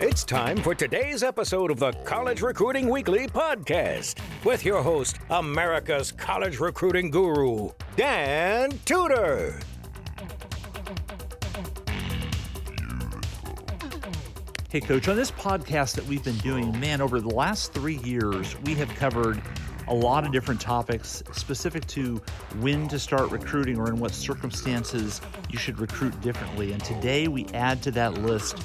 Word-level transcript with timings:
It's 0.00 0.24
time 0.24 0.56
for 0.58 0.74
today's 0.74 1.22
episode 1.22 1.70
of 1.70 1.78
the 1.78 1.92
College 2.04 2.40
Recruiting 2.40 2.88
Weekly 2.88 3.26
podcast 3.26 4.18
with 4.44 4.64
your 4.64 4.82
host, 4.82 5.18
America's 5.28 6.12
college 6.12 6.58
recruiting 6.58 7.10
guru, 7.10 7.70
Dan 7.96 8.70
Tudor. 8.84 9.60
Hey, 14.70 14.80
Coach, 14.80 15.08
on 15.08 15.16
this 15.16 15.32
podcast 15.32 15.96
that 15.96 16.06
we've 16.06 16.24
been 16.24 16.38
doing, 16.38 16.78
man, 16.78 17.00
over 17.00 17.20
the 17.20 17.28
last 17.28 17.72
three 17.72 17.98
years, 17.98 18.58
we 18.60 18.74
have 18.76 18.88
covered 18.94 19.42
a 19.90 19.94
lot 19.94 20.24
of 20.24 20.30
different 20.30 20.60
topics 20.60 21.20
specific 21.32 21.84
to 21.88 22.22
when 22.60 22.86
to 22.86 22.96
start 22.96 23.28
recruiting 23.32 23.76
or 23.76 23.88
in 23.88 23.98
what 23.98 24.12
circumstances 24.12 25.20
you 25.50 25.58
should 25.58 25.80
recruit 25.80 26.18
differently. 26.20 26.72
And 26.72 26.82
today 26.84 27.26
we 27.26 27.46
add 27.46 27.82
to 27.82 27.90
that 27.92 28.14
list 28.14 28.56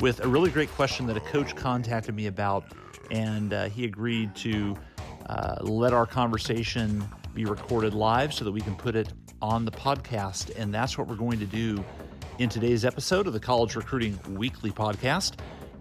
with 0.00 0.20
a 0.20 0.28
really 0.28 0.50
great 0.50 0.70
question 0.72 1.06
that 1.06 1.16
a 1.16 1.20
coach 1.20 1.56
contacted 1.56 2.14
me 2.14 2.26
about, 2.26 2.66
and 3.10 3.54
uh, 3.54 3.70
he 3.70 3.86
agreed 3.86 4.34
to 4.36 4.76
uh, 5.26 5.56
let 5.62 5.94
our 5.94 6.04
conversation 6.04 7.02
be 7.32 7.46
recorded 7.46 7.94
live 7.94 8.34
so 8.34 8.44
that 8.44 8.52
we 8.52 8.60
can 8.60 8.76
put 8.76 8.94
it 8.94 9.08
on 9.40 9.64
the 9.64 9.72
podcast. 9.72 10.50
And 10.54 10.72
that's 10.72 10.98
what 10.98 11.08
we're 11.08 11.16
going 11.16 11.38
to 11.38 11.46
do 11.46 11.82
in 12.38 12.50
today's 12.50 12.84
episode 12.84 13.26
of 13.26 13.32
the 13.32 13.40
College 13.40 13.74
Recruiting 13.74 14.18
Weekly 14.28 14.70
podcast. 14.70 15.36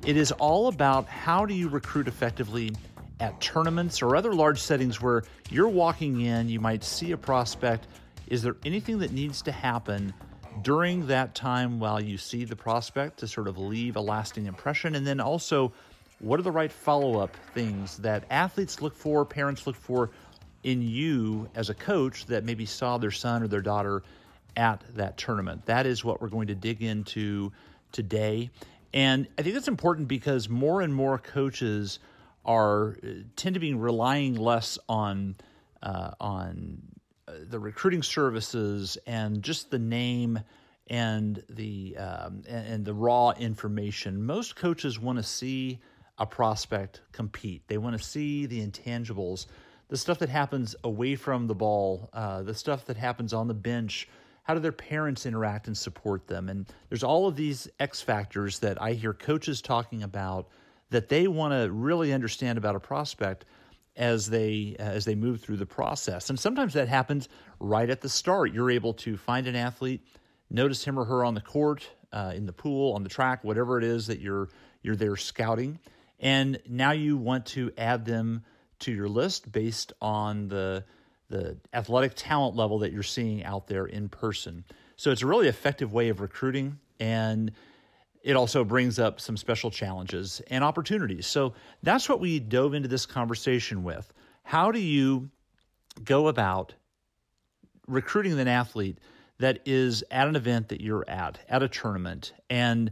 It 0.05 0.15
is 0.15 0.31
all 0.33 0.69
about 0.69 1.07
how 1.07 1.45
do 1.45 1.53
you 1.53 1.67
recruit 1.67 2.07
effectively 2.07 2.71
at 3.19 3.39
tournaments 3.39 4.01
or 4.01 4.15
other 4.15 4.33
large 4.33 4.59
settings 4.59 5.01
where 5.01 5.23
you're 5.49 5.69
walking 5.69 6.21
in, 6.21 6.49
you 6.49 6.59
might 6.59 6.83
see 6.83 7.11
a 7.11 7.17
prospect. 7.17 7.87
Is 8.27 8.41
there 8.41 8.55
anything 8.65 8.99
that 8.99 9.11
needs 9.11 9.41
to 9.43 9.51
happen 9.51 10.13
during 10.61 11.07
that 11.07 11.35
time 11.35 11.79
while 11.79 12.01
you 12.01 12.17
see 12.17 12.45
the 12.45 12.55
prospect 12.55 13.19
to 13.19 13.27
sort 13.27 13.47
of 13.47 13.57
leave 13.57 13.95
a 13.95 14.01
lasting 14.01 14.45
impression? 14.45 14.95
And 14.95 15.05
then 15.05 15.19
also, 15.19 15.73
what 16.19 16.39
are 16.39 16.43
the 16.43 16.51
right 16.51 16.71
follow 16.71 17.19
up 17.19 17.35
things 17.53 17.97
that 17.97 18.23
athletes 18.29 18.81
look 18.81 18.95
for, 18.95 19.25
parents 19.25 19.67
look 19.67 19.75
for 19.75 20.11
in 20.63 20.81
you 20.81 21.49
as 21.55 21.69
a 21.69 21.73
coach 21.73 22.25
that 22.27 22.43
maybe 22.43 22.65
saw 22.65 22.97
their 22.97 23.11
son 23.11 23.43
or 23.43 23.47
their 23.47 23.61
daughter 23.61 24.03
at 24.55 24.81
that 24.95 25.17
tournament? 25.17 25.65
That 25.65 25.85
is 25.85 26.03
what 26.03 26.21
we're 26.21 26.29
going 26.29 26.47
to 26.47 26.55
dig 26.55 26.81
into 26.81 27.51
today. 27.91 28.49
And 28.93 29.27
I 29.37 29.41
think 29.41 29.55
that's 29.55 29.67
important 29.67 30.07
because 30.07 30.49
more 30.49 30.81
and 30.81 30.93
more 30.93 31.17
coaches 31.17 31.99
are 32.45 32.97
uh, 33.03 33.07
tend 33.35 33.53
to 33.53 33.59
be 33.59 33.73
relying 33.73 34.35
less 34.35 34.77
on 34.89 35.35
uh, 35.81 36.11
on 36.19 36.81
uh, 37.27 37.33
the 37.49 37.59
recruiting 37.59 38.03
services 38.03 38.97
and 39.05 39.43
just 39.43 39.69
the 39.69 39.79
name 39.79 40.39
and 40.87 41.43
the 41.49 41.95
um, 41.97 42.43
and, 42.47 42.85
the 42.85 42.93
raw 42.93 43.31
information. 43.31 44.23
Most 44.25 44.55
coaches 44.55 44.99
want 44.99 45.17
to 45.17 45.23
see 45.23 45.79
a 46.17 46.25
prospect 46.25 47.01
compete. 47.11 47.63
They 47.67 47.77
want 47.77 47.97
to 47.97 48.03
see 48.03 48.45
the 48.45 48.65
intangibles, 48.65 49.47
the 49.87 49.97
stuff 49.97 50.19
that 50.19 50.29
happens 50.29 50.75
away 50.83 51.15
from 51.15 51.47
the 51.47 51.55
ball, 51.55 52.09
uh, 52.13 52.43
the 52.43 52.53
stuff 52.53 52.85
that 52.85 52.97
happens 52.97 53.33
on 53.33 53.47
the 53.47 53.53
bench. 53.53 54.07
How 54.43 54.53
do 54.53 54.59
their 54.59 54.73
parents 54.73 55.25
interact 55.25 55.67
and 55.67 55.77
support 55.77 56.27
them? 56.27 56.49
And 56.49 56.67
there's 56.89 57.03
all 57.03 57.27
of 57.27 57.37
these 57.37 57.69
X 57.79 58.01
factors 58.01 58.59
that 58.59 58.81
I 58.81 58.91
hear 58.91 59.13
coaches 59.13 59.61
talking 59.61 60.03
about 60.03 60.49
that 60.93 61.09
they 61.09 61.27
want 61.27 61.53
to 61.53 61.71
really 61.71 62.13
understand 62.13 62.59
about 62.59 62.75
a 62.75 62.79
prospect 62.79 63.45
as 63.95 64.29
they 64.29 64.75
as 64.77 65.05
they 65.05 65.15
move 65.15 65.41
through 65.41 65.57
the 65.57 65.65
process. 65.65 66.29
And 66.29 66.39
sometimes 66.39 66.73
that 66.73 66.87
happens 66.87 67.29
right 67.59 67.89
at 67.89 68.01
the 68.01 68.09
start. 68.09 68.53
You're 68.53 68.69
able 68.69 68.93
to 68.95 69.17
find 69.17 69.47
an 69.47 69.55
athlete, 69.55 70.05
notice 70.51 70.83
him 70.83 70.99
or 70.99 71.05
her 71.05 71.25
on 71.25 71.33
the 71.33 71.41
court, 71.41 71.89
uh, 72.11 72.33
in 72.35 72.45
the 72.45 72.53
pool, 72.53 72.93
on 72.93 73.01
the 73.01 73.09
track, 73.09 73.43
whatever 73.43 73.79
it 73.79 73.83
is 73.83 74.07
that 74.07 74.19
you're 74.19 74.49
you're 74.83 74.95
there 74.95 75.15
scouting, 75.15 75.79
and 76.19 76.59
now 76.69 76.91
you 76.91 77.17
want 77.17 77.47
to 77.47 77.71
add 77.75 78.05
them 78.05 78.43
to 78.79 78.91
your 78.91 79.09
list 79.09 79.51
based 79.51 79.93
on 79.99 80.47
the 80.47 80.85
the 81.29 81.57
athletic 81.73 82.13
talent 82.15 82.55
level 82.55 82.79
that 82.79 82.91
you're 82.91 83.01
seeing 83.01 83.43
out 83.43 83.65
there 83.65 83.87
in 83.87 84.09
person. 84.09 84.63
So 84.95 85.09
it's 85.09 85.23
a 85.23 85.27
really 85.27 85.47
effective 85.47 85.91
way 85.91 86.09
of 86.09 86.21
recruiting 86.21 86.77
and 86.99 87.51
it 88.23 88.35
also 88.35 88.63
brings 88.63 88.99
up 88.99 89.19
some 89.19 89.35
special 89.35 89.69
challenges 89.69 90.41
and 90.47 90.63
opportunities. 90.63 91.27
So 91.27 91.53
that's 91.83 92.07
what 92.07 92.19
we 92.19 92.39
dove 92.39 92.73
into 92.73 92.87
this 92.87 93.05
conversation 93.05 93.83
with. 93.83 94.11
How 94.43 94.71
do 94.71 94.79
you 94.79 95.29
go 96.03 96.27
about 96.27 96.73
recruiting 97.87 98.39
an 98.39 98.47
athlete 98.47 98.97
that 99.39 99.59
is 99.65 100.03
at 100.09 100.27
an 100.27 100.35
event 100.37 100.69
that 100.69 100.79
you're 100.79 101.07
at, 101.07 101.39
at 101.49 101.61
a 101.63 101.67
tournament? 101.67 102.33
And 102.49 102.91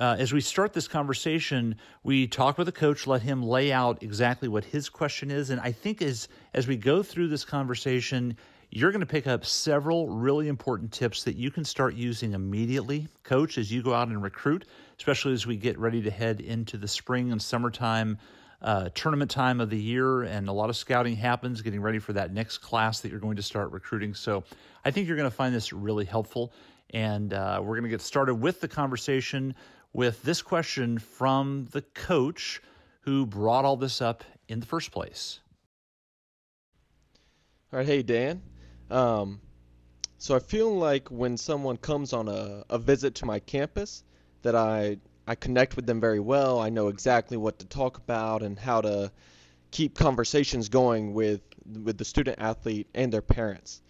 uh, 0.00 0.16
as 0.18 0.32
we 0.32 0.40
start 0.40 0.72
this 0.72 0.88
conversation, 0.88 1.76
we 2.02 2.26
talk 2.26 2.56
with 2.56 2.66
the 2.66 2.72
coach, 2.72 3.06
let 3.06 3.20
him 3.20 3.42
lay 3.42 3.72
out 3.72 4.02
exactly 4.02 4.48
what 4.48 4.64
his 4.64 4.88
question 4.88 5.30
is. 5.30 5.50
And 5.50 5.60
I 5.60 5.72
think 5.72 6.00
as 6.00 6.28
as 6.54 6.66
we 6.66 6.76
go 6.76 7.02
through 7.02 7.28
this 7.28 7.44
conversation, 7.44 8.38
you're 8.74 8.90
going 8.90 9.00
to 9.00 9.06
pick 9.06 9.26
up 9.26 9.44
several 9.44 10.08
really 10.08 10.48
important 10.48 10.92
tips 10.92 11.24
that 11.24 11.36
you 11.36 11.50
can 11.50 11.62
start 11.62 11.94
using 11.94 12.32
immediately, 12.32 13.06
coach, 13.22 13.58
as 13.58 13.70
you 13.70 13.82
go 13.82 13.92
out 13.92 14.08
and 14.08 14.22
recruit, 14.22 14.64
especially 14.96 15.34
as 15.34 15.46
we 15.46 15.58
get 15.58 15.78
ready 15.78 16.00
to 16.00 16.10
head 16.10 16.40
into 16.40 16.78
the 16.78 16.88
spring 16.88 17.32
and 17.32 17.42
summertime 17.42 18.16
uh, 18.62 18.88
tournament 18.94 19.30
time 19.30 19.60
of 19.60 19.68
the 19.68 19.78
year. 19.78 20.22
And 20.22 20.48
a 20.48 20.52
lot 20.52 20.70
of 20.70 20.76
scouting 20.76 21.16
happens, 21.16 21.60
getting 21.60 21.82
ready 21.82 21.98
for 21.98 22.14
that 22.14 22.32
next 22.32 22.58
class 22.58 23.00
that 23.00 23.10
you're 23.10 23.20
going 23.20 23.36
to 23.36 23.42
start 23.42 23.72
recruiting. 23.72 24.14
So 24.14 24.42
I 24.86 24.90
think 24.90 25.06
you're 25.06 25.18
going 25.18 25.30
to 25.30 25.36
find 25.36 25.54
this 25.54 25.74
really 25.74 26.06
helpful. 26.06 26.54
And 26.94 27.34
uh, 27.34 27.58
we're 27.60 27.74
going 27.74 27.82
to 27.82 27.90
get 27.90 28.00
started 28.00 28.36
with 28.36 28.62
the 28.62 28.68
conversation 28.68 29.54
with 29.92 30.22
this 30.22 30.40
question 30.40 30.98
from 30.98 31.68
the 31.72 31.82
coach 31.82 32.62
who 33.00 33.26
brought 33.26 33.66
all 33.66 33.76
this 33.76 34.00
up 34.00 34.24
in 34.48 34.60
the 34.60 34.66
first 34.66 34.92
place. 34.92 35.40
All 37.70 37.78
right, 37.78 37.86
hey 37.86 38.02
Dan. 38.02 38.40
Um, 38.90 39.40
so 40.18 40.36
I 40.36 40.38
feel 40.38 40.74
like 40.76 41.08
when 41.08 41.36
someone 41.36 41.76
comes 41.76 42.12
on 42.12 42.28
a, 42.28 42.64
a 42.70 42.78
visit 42.78 43.16
to 43.16 43.26
my 43.26 43.40
campus, 43.40 44.04
that 44.42 44.54
I 44.54 44.98
I 45.26 45.34
connect 45.36 45.76
with 45.76 45.86
them 45.86 46.00
very 46.00 46.20
well. 46.20 46.58
I 46.60 46.68
know 46.68 46.88
exactly 46.88 47.36
what 47.36 47.60
to 47.60 47.66
talk 47.66 47.96
about 47.96 48.42
and 48.42 48.58
how 48.58 48.80
to 48.80 49.12
keep 49.70 49.96
conversations 49.96 50.68
going 50.68 51.14
with 51.14 51.40
with 51.84 51.96
the 51.96 52.04
student 52.04 52.38
athlete 52.40 52.88
and 52.94 53.12
their 53.12 53.22
parents. 53.22 53.80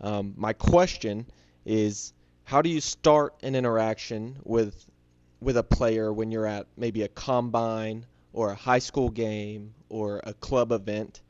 Um, 0.00 0.34
my 0.36 0.52
question 0.52 1.26
is, 1.64 2.12
how 2.44 2.60
do 2.60 2.68
you 2.68 2.80
start 2.80 3.34
an 3.42 3.54
interaction 3.54 4.36
with 4.44 4.86
with 5.40 5.56
a 5.56 5.62
player 5.62 6.12
when 6.12 6.30
you're 6.30 6.46
at 6.46 6.66
maybe 6.76 7.02
a 7.02 7.08
combine 7.08 8.06
or 8.32 8.50
a 8.50 8.54
high 8.54 8.78
school 8.78 9.08
game 9.10 9.74
or 9.88 10.20
a 10.24 10.34
club 10.34 10.72
event? 10.72 11.20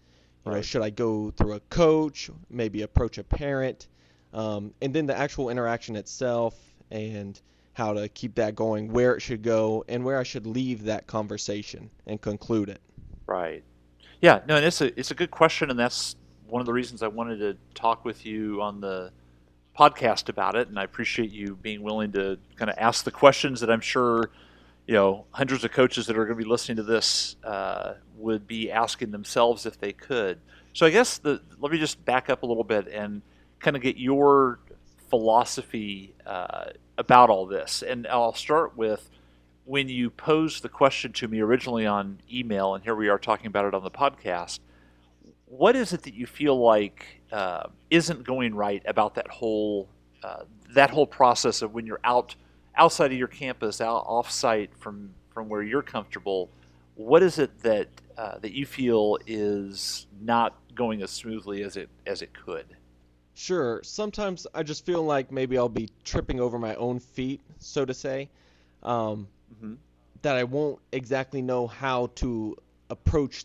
You 0.46 0.52
know, 0.52 0.62
should 0.62 0.82
I 0.82 0.90
go 0.90 1.30
through 1.30 1.54
a 1.54 1.60
coach, 1.60 2.30
maybe 2.50 2.82
approach 2.82 3.18
a 3.18 3.24
parent, 3.24 3.88
um, 4.32 4.74
and 4.82 4.94
then 4.94 5.06
the 5.06 5.16
actual 5.16 5.48
interaction 5.48 5.96
itself 5.96 6.54
and 6.90 7.40
how 7.72 7.92
to 7.92 8.08
keep 8.08 8.34
that 8.36 8.54
going, 8.54 8.92
where 8.92 9.14
it 9.14 9.20
should 9.20 9.42
go, 9.42 9.84
and 9.88 10.04
where 10.04 10.18
I 10.18 10.22
should 10.22 10.46
leave 10.46 10.84
that 10.84 11.06
conversation 11.06 11.90
and 12.06 12.20
conclude 12.20 12.68
it. 12.68 12.80
Right. 13.26 13.64
Yeah. 14.20 14.40
No, 14.46 14.56
and 14.56 14.64
it's 14.64 14.80
a 14.80 14.98
it's 14.98 15.10
a 15.10 15.14
good 15.14 15.30
question, 15.30 15.70
and 15.70 15.78
that's 15.78 16.14
one 16.46 16.60
of 16.60 16.66
the 16.66 16.72
reasons 16.72 17.02
I 17.02 17.08
wanted 17.08 17.38
to 17.38 17.56
talk 17.74 18.04
with 18.04 18.24
you 18.26 18.60
on 18.62 18.80
the 18.80 19.12
podcast 19.76 20.28
about 20.28 20.54
it. 20.54 20.68
And 20.68 20.78
I 20.78 20.84
appreciate 20.84 21.30
you 21.30 21.56
being 21.56 21.82
willing 21.82 22.12
to 22.12 22.38
kind 22.56 22.70
of 22.70 22.76
ask 22.78 23.04
the 23.04 23.10
questions 23.10 23.60
that 23.60 23.70
I'm 23.70 23.80
sure 23.80 24.30
you 24.86 24.94
know 24.94 25.24
hundreds 25.30 25.64
of 25.64 25.72
coaches 25.72 26.06
that 26.06 26.16
are 26.16 26.24
going 26.26 26.38
to 26.38 26.44
be 26.44 26.48
listening 26.48 26.76
to 26.76 26.82
this 26.82 27.36
uh, 27.44 27.94
would 28.16 28.46
be 28.46 28.70
asking 28.70 29.10
themselves 29.10 29.66
if 29.66 29.78
they 29.78 29.92
could. 29.92 30.40
So 30.72 30.86
I 30.86 30.90
guess 30.90 31.18
the 31.18 31.40
let 31.58 31.72
me 31.72 31.78
just 31.78 32.04
back 32.04 32.28
up 32.28 32.42
a 32.42 32.46
little 32.46 32.64
bit 32.64 32.88
and 32.88 33.22
kind 33.60 33.76
of 33.76 33.82
get 33.82 33.96
your 33.96 34.58
philosophy 35.08 36.14
uh, 36.26 36.66
about 36.98 37.30
all 37.30 37.46
this, 37.46 37.82
and 37.82 38.06
I'll 38.06 38.34
start 38.34 38.76
with 38.76 39.10
when 39.64 39.88
you 39.88 40.10
posed 40.10 40.62
the 40.62 40.68
question 40.68 41.12
to 41.14 41.28
me 41.28 41.40
originally 41.40 41.86
on 41.86 42.20
email, 42.30 42.74
and 42.74 42.84
here 42.84 42.94
we 42.94 43.08
are 43.08 43.18
talking 43.18 43.46
about 43.46 43.64
it 43.64 43.74
on 43.74 43.82
the 43.82 43.90
podcast. 43.90 44.60
What 45.46 45.76
is 45.76 45.92
it 45.92 46.02
that 46.02 46.14
you 46.14 46.26
feel 46.26 46.58
like 46.60 47.22
uh, 47.32 47.68
isn't 47.88 48.24
going 48.24 48.54
right 48.54 48.82
about 48.86 49.14
that 49.14 49.28
whole 49.28 49.88
uh, 50.22 50.44
that 50.74 50.90
whole 50.90 51.06
process 51.06 51.62
of 51.62 51.72
when 51.72 51.86
you're 51.86 52.00
out 52.04 52.34
outside 52.76 53.12
of 53.12 53.18
your 53.18 53.28
campus, 53.28 53.80
out 53.80 54.04
off-site 54.06 54.76
from 54.76 55.14
from 55.32 55.48
where 55.48 55.62
you're 55.62 55.82
comfortable, 55.82 56.48
what 56.94 57.22
is 57.22 57.38
it 57.38 57.62
that 57.62 57.88
uh, 58.16 58.38
that 58.38 58.52
you 58.52 58.66
feel 58.66 59.18
is 59.26 60.06
not 60.20 60.54
going 60.74 61.02
as 61.02 61.10
smoothly 61.10 61.62
as 61.62 61.76
it 61.76 61.88
as 62.06 62.22
it 62.22 62.32
could? 62.32 62.66
Sure. 63.34 63.80
Sometimes 63.82 64.46
I 64.54 64.62
just 64.62 64.86
feel 64.86 65.02
like 65.02 65.32
maybe 65.32 65.58
I'll 65.58 65.68
be 65.68 65.88
tripping 66.04 66.40
over 66.40 66.56
my 66.58 66.76
own 66.76 67.00
feet, 67.00 67.40
so 67.58 67.84
to 67.84 67.92
say. 67.92 68.28
Um, 68.84 69.26
mm-hmm. 69.52 69.74
That 70.22 70.36
I 70.36 70.44
won't 70.44 70.78
exactly 70.92 71.42
know 71.42 71.66
how 71.66 72.10
to 72.16 72.56
approach 72.90 73.44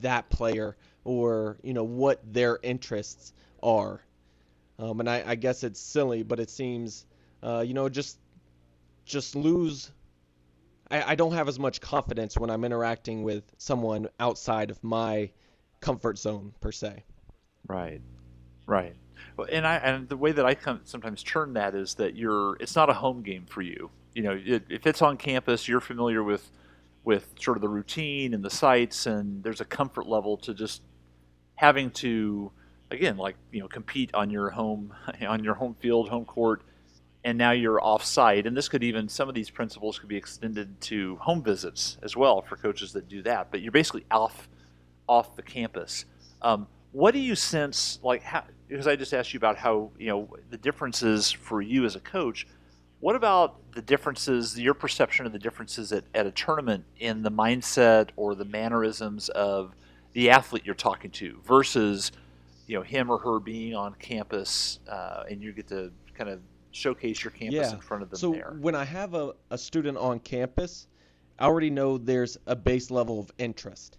that 0.00 0.28
player 0.28 0.76
or 1.04 1.56
you 1.62 1.72
know 1.72 1.84
what 1.84 2.20
their 2.32 2.58
interests 2.62 3.32
are. 3.62 4.02
Um, 4.78 5.00
and 5.00 5.08
I, 5.08 5.22
I 5.26 5.34
guess 5.36 5.62
it's 5.62 5.80
silly, 5.80 6.22
but 6.22 6.40
it 6.40 6.50
seems 6.50 7.06
uh, 7.42 7.64
you 7.66 7.74
know, 7.74 7.88
just 7.88 8.18
just 9.04 9.34
lose. 9.34 9.90
I, 10.90 11.12
I 11.12 11.14
don't 11.14 11.32
have 11.32 11.48
as 11.48 11.58
much 11.58 11.80
confidence 11.80 12.36
when 12.36 12.50
I'm 12.50 12.64
interacting 12.64 13.22
with 13.22 13.44
someone 13.58 14.08
outside 14.20 14.70
of 14.70 14.82
my 14.82 15.30
comfort 15.80 16.18
zone 16.18 16.52
per 16.60 16.72
se. 16.72 17.04
Right, 17.66 18.00
right. 18.66 18.94
Well, 19.36 19.48
and 19.50 19.66
I 19.66 19.76
and 19.76 20.08
the 20.08 20.16
way 20.16 20.32
that 20.32 20.44
I 20.44 20.56
sometimes 20.84 21.22
turn 21.22 21.54
that 21.54 21.74
is 21.74 21.94
that 21.94 22.16
you're 22.16 22.56
it's 22.60 22.76
not 22.76 22.90
a 22.90 22.94
home 22.94 23.22
game 23.22 23.46
for 23.46 23.62
you. 23.62 23.90
You 24.14 24.22
know, 24.22 24.40
it, 24.44 24.64
if 24.68 24.86
it's 24.86 25.00
on 25.00 25.16
campus, 25.16 25.68
you're 25.68 25.80
familiar 25.80 26.22
with 26.22 26.50
with 27.04 27.34
sort 27.40 27.56
of 27.56 27.60
the 27.62 27.68
routine 27.68 28.34
and 28.34 28.44
the 28.44 28.50
sites, 28.50 29.06
and 29.06 29.42
there's 29.42 29.60
a 29.60 29.64
comfort 29.64 30.06
level 30.06 30.36
to 30.38 30.54
just 30.54 30.82
having 31.56 31.90
to 31.90 32.50
again 32.90 33.16
like 33.16 33.36
you 33.50 33.60
know 33.60 33.68
compete 33.68 34.10
on 34.14 34.30
your 34.30 34.50
home 34.50 34.92
on 35.26 35.42
your 35.42 35.54
home 35.54 35.76
field, 35.80 36.08
home 36.08 36.24
court, 36.24 36.62
and 37.24 37.38
now 37.38 37.52
you're 37.52 37.82
off 37.82 38.04
site. 38.04 38.46
And 38.46 38.56
this 38.56 38.68
could 38.68 38.82
even 38.82 39.08
some 39.08 39.28
of 39.28 39.34
these 39.34 39.50
principles 39.50 39.98
could 39.98 40.08
be 40.08 40.16
extended 40.16 40.80
to 40.82 41.16
home 41.16 41.42
visits 41.42 41.98
as 42.02 42.16
well 42.16 42.42
for 42.42 42.56
coaches 42.56 42.92
that 42.92 43.08
do 43.08 43.22
that. 43.22 43.50
But 43.50 43.60
you're 43.60 43.72
basically 43.72 44.04
off 44.10 44.48
off 45.08 45.36
the 45.36 45.42
campus. 45.42 46.04
Um, 46.40 46.66
what 46.92 47.12
do 47.12 47.20
you 47.20 47.34
sense 47.34 47.98
like 48.02 48.22
how, 48.22 48.44
because 48.68 48.86
I 48.86 48.96
just 48.96 49.12
asked 49.14 49.32
you 49.32 49.38
about 49.38 49.56
how 49.56 49.90
you 49.98 50.08
know 50.08 50.28
the 50.50 50.56
differences 50.56 51.30
for 51.30 51.62
you 51.62 51.84
as 51.84 51.96
a 51.96 52.00
coach. 52.00 52.46
What 53.00 53.16
about 53.16 53.56
the 53.72 53.82
differences, 53.82 54.58
your 54.58 54.74
perception 54.74 55.26
of 55.26 55.32
the 55.32 55.38
differences 55.38 55.92
at, 55.92 56.04
at 56.14 56.24
a 56.24 56.30
tournament 56.30 56.84
in 57.00 57.22
the 57.22 57.32
mindset 57.32 58.10
or 58.14 58.36
the 58.36 58.44
mannerisms 58.44 59.28
of 59.30 59.74
the 60.12 60.30
athlete 60.30 60.62
you're 60.64 60.76
talking 60.76 61.10
to 61.10 61.40
versus, 61.44 62.12
you 62.68 62.76
know, 62.76 62.82
him 62.82 63.10
or 63.10 63.18
her 63.18 63.40
being 63.40 63.74
on 63.74 63.94
campus 63.94 64.78
uh, 64.88 65.24
and 65.28 65.42
you 65.42 65.52
get 65.52 65.66
to 65.68 65.90
kind 66.14 66.30
of 66.30 66.40
showcase 66.72 67.22
your 67.22 67.30
campus 67.30 67.54
yeah. 67.54 67.72
in 67.72 67.80
front 67.80 68.02
of 68.02 68.10
them 68.10 68.18
so 68.18 68.32
there? 68.32 68.56
when 68.60 68.74
I 68.74 68.84
have 68.84 69.14
a, 69.14 69.34
a 69.50 69.58
student 69.58 69.98
on 69.98 70.18
campus, 70.18 70.88
I 71.38 71.44
already 71.44 71.70
know 71.70 71.98
there's 71.98 72.38
a 72.46 72.56
base 72.56 72.90
level 72.90 73.20
of 73.20 73.30
interest. 73.38 73.98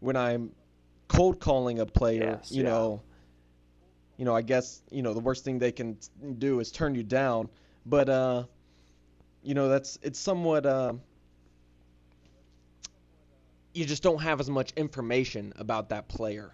When 0.00 0.16
I'm 0.16 0.52
cold 1.08 1.40
calling 1.40 1.80
a 1.80 1.86
player, 1.86 2.38
Yes, 2.38 2.50
you 2.50 2.62
yeah. 2.62 2.70
know, 2.70 3.02
you 4.16 4.24
know, 4.24 4.34
I 4.34 4.42
guess 4.42 4.82
you 4.90 5.02
know 5.02 5.12
the 5.14 5.20
worst 5.20 5.44
thing 5.44 5.58
they 5.58 5.72
can 5.72 5.96
do 6.38 6.60
is 6.60 6.70
turn 6.70 6.94
you 6.94 7.02
down. 7.02 7.48
But 7.86 8.08
uh, 8.08 8.44
you 9.42 9.54
know, 9.54 9.68
that's 9.68 9.98
it's 10.02 10.18
somewhat 10.18 10.66
uh, 10.66 10.94
you 13.74 13.84
just 13.84 14.02
don't 14.02 14.22
have 14.22 14.40
as 14.40 14.48
much 14.48 14.72
information 14.76 15.52
about 15.56 15.88
that 15.88 16.08
player. 16.08 16.52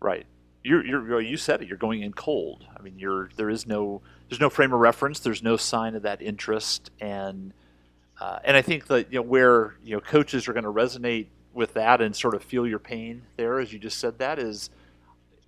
Right. 0.00 0.26
You're, 0.62 0.84
you're, 0.84 1.20
you 1.20 1.36
said 1.36 1.62
it. 1.62 1.68
You're 1.68 1.78
going 1.78 2.02
in 2.02 2.12
cold. 2.12 2.66
I 2.76 2.82
mean, 2.82 2.98
you're 2.98 3.30
there 3.36 3.48
is 3.48 3.66
no 3.66 4.02
there's 4.28 4.40
no 4.40 4.50
frame 4.50 4.72
of 4.72 4.80
reference. 4.80 5.20
There's 5.20 5.42
no 5.42 5.56
sign 5.56 5.94
of 5.94 6.02
that 6.02 6.20
interest, 6.20 6.90
and 7.00 7.52
uh, 8.20 8.40
and 8.44 8.56
I 8.56 8.62
think 8.62 8.86
that 8.88 9.12
you 9.12 9.18
know 9.18 9.22
where 9.22 9.76
you 9.82 9.96
know 9.96 10.00
coaches 10.00 10.48
are 10.48 10.52
going 10.52 10.64
to 10.64 10.72
resonate 10.72 11.28
with 11.54 11.74
that 11.74 12.00
and 12.00 12.14
sort 12.14 12.34
of 12.34 12.44
feel 12.44 12.66
your 12.66 12.78
pain 12.78 13.22
there, 13.36 13.58
as 13.58 13.72
you 13.72 13.78
just 13.78 13.98
said 13.98 14.18
that 14.18 14.38
is 14.38 14.70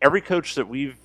every 0.01 0.21
coach 0.21 0.57
that 0.57 0.69
we've 0.69 0.97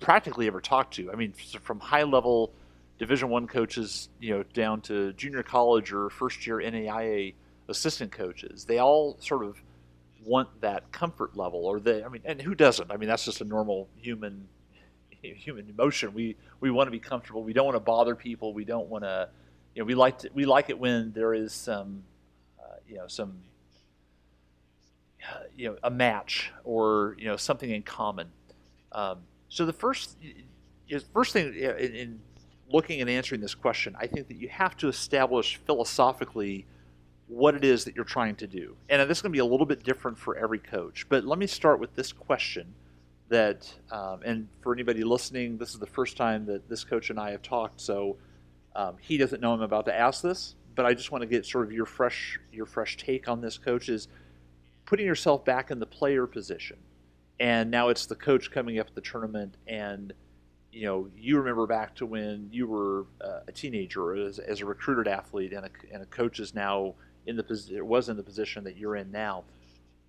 practically 0.00 0.46
ever 0.46 0.60
talked 0.60 0.94
to. 0.94 1.10
I 1.10 1.16
mean, 1.16 1.32
from 1.32 1.80
high 1.80 2.04
level 2.04 2.52
Division 2.98 3.28
One 3.28 3.46
coaches, 3.46 4.08
you 4.20 4.36
know, 4.36 4.42
down 4.54 4.80
to 4.82 5.12
junior 5.14 5.42
college 5.42 5.92
or 5.92 6.10
first 6.10 6.46
year 6.46 6.56
NAIA 6.56 7.34
assistant 7.68 8.12
coaches, 8.12 8.64
they 8.64 8.78
all 8.78 9.16
sort 9.20 9.44
of 9.44 9.60
want 10.24 10.60
that 10.60 10.90
comfort 10.92 11.36
level, 11.36 11.64
or 11.64 11.80
they. 11.80 12.02
I 12.02 12.08
mean, 12.08 12.22
and 12.24 12.40
who 12.40 12.54
doesn't? 12.54 12.90
I 12.90 12.96
mean, 12.96 13.08
that's 13.08 13.24
just 13.24 13.40
a 13.40 13.44
normal 13.44 13.88
human 13.96 14.48
human 15.22 15.68
emotion. 15.68 16.14
We 16.14 16.36
we 16.60 16.70
want 16.70 16.86
to 16.86 16.90
be 16.90 16.98
comfortable. 16.98 17.42
We 17.42 17.52
don't 17.52 17.66
want 17.66 17.76
to 17.76 17.80
bother 17.80 18.14
people. 18.14 18.52
We 18.52 18.64
don't 18.64 18.88
want 18.88 19.04
to. 19.04 19.28
You 19.74 19.82
know, 19.82 19.86
we 19.86 19.94
like 19.94 20.18
to, 20.20 20.30
we 20.34 20.44
like 20.44 20.70
it 20.70 20.78
when 20.78 21.12
there 21.12 21.34
is 21.34 21.52
some, 21.52 22.02
uh, 22.58 22.76
you 22.88 22.96
know, 22.96 23.06
some, 23.06 23.38
uh, 25.22 25.42
you 25.56 25.68
know, 25.68 25.76
a 25.84 25.90
match 25.90 26.50
or 26.64 27.14
you 27.18 27.26
know 27.26 27.36
something 27.36 27.70
in 27.70 27.82
common. 27.82 28.28
Um, 28.92 29.18
so 29.48 29.66
the 29.66 29.72
first, 29.72 30.16
first 31.12 31.32
thing 31.32 31.54
in, 31.54 31.94
in 31.94 32.20
looking 32.70 33.00
and 33.00 33.08
answering 33.08 33.40
this 33.40 33.54
question, 33.54 33.96
I 33.98 34.06
think 34.06 34.28
that 34.28 34.36
you 34.36 34.48
have 34.48 34.76
to 34.78 34.88
establish 34.88 35.58
philosophically 35.66 36.66
what 37.28 37.54
it 37.54 37.64
is 37.64 37.84
that 37.84 37.94
you're 37.94 38.04
trying 38.04 38.34
to 38.36 38.46
do. 38.46 38.74
And 38.88 39.08
this 39.08 39.18
is 39.18 39.22
going 39.22 39.32
to 39.32 39.36
be 39.36 39.40
a 39.40 39.44
little 39.44 39.66
bit 39.66 39.84
different 39.84 40.18
for 40.18 40.36
every 40.36 40.58
coach. 40.58 41.06
But 41.08 41.24
let 41.24 41.38
me 41.38 41.46
start 41.46 41.78
with 41.78 41.94
this 41.94 42.12
question 42.12 42.74
that, 43.28 43.72
um, 43.90 44.20
and 44.24 44.48
for 44.62 44.72
anybody 44.72 45.04
listening, 45.04 45.58
this 45.58 45.74
is 45.74 45.78
the 45.78 45.86
first 45.86 46.16
time 46.16 46.46
that 46.46 46.68
this 46.68 46.84
coach 46.84 47.10
and 47.10 47.20
I 47.20 47.30
have 47.30 47.42
talked, 47.42 47.80
so 47.80 48.16
um, 48.74 48.96
he 49.00 49.18
doesn't 49.18 49.40
know 49.40 49.52
I'm 49.52 49.60
about 49.60 49.84
to 49.86 49.94
ask 49.94 50.22
this. 50.22 50.54
But 50.74 50.86
I 50.86 50.94
just 50.94 51.10
want 51.10 51.22
to 51.22 51.26
get 51.26 51.44
sort 51.44 51.66
of 51.66 51.72
your 51.72 51.86
fresh 51.86 52.38
your 52.52 52.64
fresh 52.64 52.96
take 52.96 53.28
on 53.28 53.40
this, 53.40 53.58
coach. 53.58 53.88
Is 53.88 54.06
putting 54.86 55.06
yourself 55.06 55.44
back 55.44 55.72
in 55.72 55.80
the 55.80 55.86
player 55.86 56.26
position, 56.26 56.78
and 57.40 57.68
now 57.70 57.88
it's 57.88 58.06
the 58.06 58.14
coach 58.14 58.50
coming 58.52 58.78
up 58.78 58.86
at 58.86 58.94
the 58.94 59.00
tournament, 59.00 59.56
and 59.66 60.12
you 60.70 60.86
know 60.86 61.08
you 61.16 61.36
remember 61.36 61.66
back 61.66 61.96
to 61.96 62.06
when 62.06 62.48
you 62.52 62.68
were 62.68 63.06
uh, 63.20 63.40
a 63.48 63.52
teenager 63.52 64.14
as, 64.14 64.38
as 64.38 64.60
a 64.60 64.66
recruited 64.66 65.08
athlete, 65.08 65.52
and 65.52 65.66
a, 65.66 65.70
and 65.92 66.00
a 66.00 66.06
coach 66.06 66.38
is 66.38 66.54
now 66.54 66.94
in 67.28 67.36
the 67.36 67.42
position 67.44 67.86
was 67.86 68.08
in 68.08 68.16
the 68.16 68.22
position 68.22 68.64
that 68.64 68.76
you're 68.76 68.96
in 68.96 69.10
now. 69.12 69.44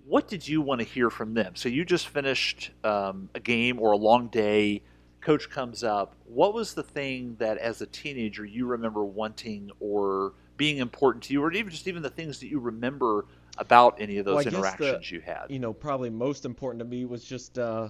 What 0.05 0.27
did 0.27 0.47
you 0.47 0.61
want 0.61 0.79
to 0.79 0.85
hear 0.87 1.09
from 1.09 1.33
them? 1.33 1.55
So 1.55 1.69
you 1.69 1.85
just 1.85 2.07
finished 2.07 2.71
um, 2.83 3.29
a 3.35 3.39
game 3.39 3.79
or 3.79 3.91
a 3.91 3.97
long 3.97 4.27
day. 4.29 4.81
Coach 5.21 5.49
comes 5.49 5.83
up. 5.83 6.15
What 6.25 6.53
was 6.53 6.73
the 6.73 6.81
thing 6.81 7.35
that, 7.39 7.57
as 7.57 7.81
a 7.81 7.85
teenager, 7.85 8.45
you 8.45 8.65
remember 8.65 9.03
wanting 9.03 9.69
or 9.81 10.33
being 10.57 10.77
important 10.77 11.25
to 11.25 11.33
you, 11.33 11.43
or 11.43 11.51
even 11.51 11.69
just 11.69 11.87
even 11.87 12.01
the 12.01 12.09
things 12.09 12.39
that 12.39 12.47
you 12.47 12.59
remember 12.59 13.25
about 13.57 13.99
any 13.99 14.17
of 14.17 14.25
those 14.25 14.33
Well, 14.33 14.39
I 14.39 14.43
guess 14.45 14.53
the- 14.53 14.57
interactions 14.85 15.11
you 15.11 15.19
had? 15.19 15.45
you 15.49 15.59
know, 15.59 15.73
probably 15.73 16.09
most 16.09 16.45
important 16.45 16.79
to 16.79 16.85
me 16.85 17.03
was 17.05 17.23
just 17.25 17.59
uh, 17.59 17.89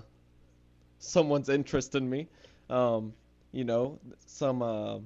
someone's 0.98 1.50
interest 1.50 1.94
in 1.96 2.10
me. 2.10 2.28
Um, 2.70 3.14
you 3.52 3.64
know, 3.64 4.00
some 4.26 4.62
uh, 4.64 4.98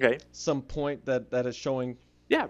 Okay. 0.00 0.18
some 0.30 0.62
point 0.62 1.04
that 1.04 1.30
that 1.30 1.46
is 1.46 1.56
showing. 1.56 1.96
Yeah, 2.28 2.46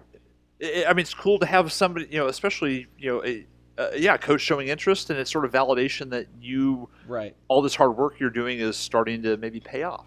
I 0.61 0.85
I 0.89 0.93
mean, 0.93 0.99
it's 1.01 1.13
cool 1.13 1.39
to 1.39 1.45
have 1.45 1.71
somebody, 1.71 2.07
you 2.11 2.17
know, 2.19 2.27
especially, 2.27 2.87
you 2.97 3.11
know, 3.11 3.23
a, 3.25 3.45
uh, 3.77 3.91
yeah, 3.95 4.17
coach 4.17 4.41
showing 4.41 4.67
interest, 4.67 5.09
and 5.09 5.17
it's 5.19 5.31
sort 5.31 5.45
of 5.45 5.51
validation 5.51 6.09
that 6.09 6.27
you, 6.39 6.89
Right. 7.07 7.35
all 7.47 7.61
this 7.61 7.75
hard 7.75 7.95
work 7.97 8.19
you're 8.19 8.29
doing 8.29 8.59
is 8.59 8.75
starting 8.75 9.21
to 9.23 9.37
maybe 9.37 9.59
pay 9.59 9.83
off. 9.83 10.05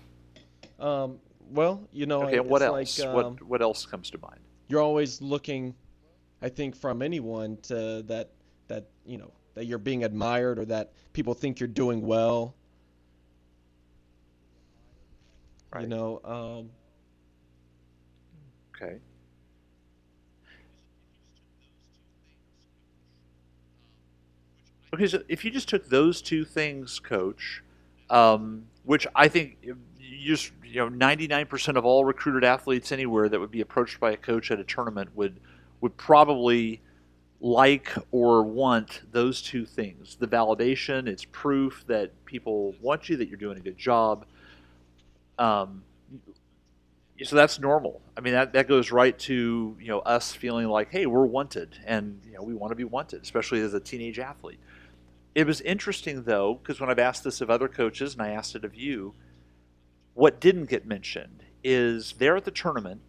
Um, 0.78 1.18
well, 1.50 1.88
you 1.92 2.06
know, 2.06 2.25
Okay, 2.25 2.40
what 2.40 2.61
it's 2.62 2.66
else? 2.68 2.99
Like, 2.99 3.09
um, 3.09 3.14
what 3.14 3.42
what 3.42 3.62
else 3.62 3.87
comes 3.87 4.11
to 4.11 4.18
mind? 4.18 4.40
you're 4.68 4.80
always 4.82 5.21
looking, 5.21 5.75
I 6.40 6.49
think, 6.49 6.75
from 6.76 7.02
anyone 7.02 7.59
to 7.62 8.02
that 8.09 8.30
that 8.68 8.88
you 9.06 9.18
know 9.18 9.32
that 9.54 9.66
you're 9.66 9.78
being 9.78 10.02
admired 10.04 10.59
or 10.59 10.64
that 10.66 10.92
people 11.12 11.35
think 11.35 11.61
you're 11.61 11.66
doing 11.68 12.00
well. 12.02 12.54
Right. 15.73 15.82
You 15.82 15.88
know, 15.88 16.21
um, 16.25 16.71
Okay. 18.75 18.99
Okay, 24.94 25.06
so 25.06 25.22
if 25.28 25.44
you 25.44 25.50
just 25.50 25.68
took 25.68 25.88
those 25.88 26.20
two 26.20 26.44
things, 26.44 27.00
Coach, 27.00 27.62
um, 28.11 28.66
which 28.84 29.06
I 29.14 29.26
think 29.28 29.56
you 29.62 29.76
just 30.22 30.52
you 30.62 30.76
know 30.76 30.88
ninety 30.90 31.26
nine 31.26 31.46
percent 31.46 31.78
of 31.78 31.84
all 31.87 32.04
recruited 32.04 32.44
athletes 32.44 32.92
anywhere 32.92 33.28
that 33.30 33.40
would 33.40 33.50
be 33.50 33.62
approached 33.62 34.00
by 34.00 34.12
a 34.12 34.16
coach 34.18 34.50
at 34.50 34.61
a 34.61 34.64
tournament 34.64 35.11
would 35.14 35.40
would 35.80 35.96
probably 35.96 36.82
like 37.40 37.90
or 38.11 38.42
want 38.42 39.00
those 39.12 39.40
two 39.40 39.64
things: 39.64 40.16
the 40.16 40.28
validation, 40.28 41.08
it's 41.08 41.25
proof 41.25 41.84
that 41.87 42.12
people 42.26 42.75
want 42.82 43.08
you, 43.08 43.16
that 43.16 43.28
you're 43.28 43.38
doing 43.38 43.56
a 43.56 43.62
good 43.62 43.78
job. 43.78 44.26
Um, 45.38 45.84
so 47.22 47.37
that's 47.37 47.58
normal. 47.58 48.02
I 48.16 48.20
mean, 48.20 48.32
that, 48.34 48.52
that 48.52 48.68
goes 48.68 48.90
right 48.90 49.18
to 49.20 49.76
you 49.80 49.88
know 49.88 50.00
us 50.00 50.34
feeling 50.34 50.68
like, 50.68 50.90
hey, 50.90 51.06
we're 51.06 51.25
wanted, 51.25 51.78
and 51.87 52.20
you 52.26 52.34
know 52.34 52.42
we 52.42 52.52
want 52.52 52.72
to 52.72 52.76
be 52.76 52.84
wanted, 52.84 53.22
especially 53.22 53.61
as 53.61 53.72
a 53.72 53.80
teenage 53.80 54.18
athlete. 54.18 54.61
It 55.34 55.46
was 55.46 55.60
interesting 55.62 56.24
though, 56.24 56.54
because 56.54 56.80
when 56.80 56.90
I've 56.90 56.98
asked 56.98 57.24
this 57.24 57.40
of 57.40 57.50
other 57.50 57.68
coaches, 57.68 58.14
and 58.14 58.22
I 58.22 58.30
asked 58.30 58.54
it 58.54 58.64
of 58.64 58.74
you, 58.74 59.14
what 60.14 60.40
didn't 60.40 60.66
get 60.66 60.86
mentioned 60.86 61.42
is 61.64 62.14
there 62.18 62.36
at 62.36 62.44
the 62.44 62.50
tournament, 62.50 63.00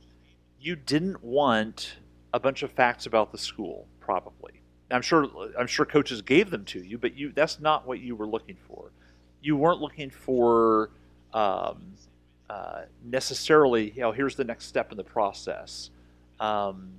you 0.60 0.76
didn't 0.76 1.24
want 1.24 1.98
a 2.34 2.40
bunch 2.40 2.64
of 2.64 2.72
facts 2.72 3.06
about 3.06 3.32
the 3.32 3.38
school, 3.38 3.88
probably. 4.00 4.62
I'm 4.92 5.02
sure 5.02 5.28
I'm 5.58 5.68
sure 5.68 5.86
coaches 5.86 6.22
gave 6.22 6.50
them 6.50 6.66
to 6.66 6.80
you, 6.80 6.98
but 6.98 7.18
you 7.18 7.32
that's 7.34 7.60
not 7.60 7.88
what 7.88 8.00
you 8.00 8.16
were 8.16 8.28
looking 8.28 8.58
for. 8.68 8.92
You 9.42 9.58
weren't 9.58 9.82
looking 9.82 10.10
for 10.10 10.92
um, 11.34 11.94
uh, 12.50 12.84
necessarily, 13.04 13.92
you 13.92 14.02
know, 14.02 14.12
here's 14.12 14.36
the 14.36 14.44
next 14.44 14.66
step 14.66 14.92
in 14.92 14.98
the 14.98 15.04
process. 15.04 15.90
Um, 16.40 16.92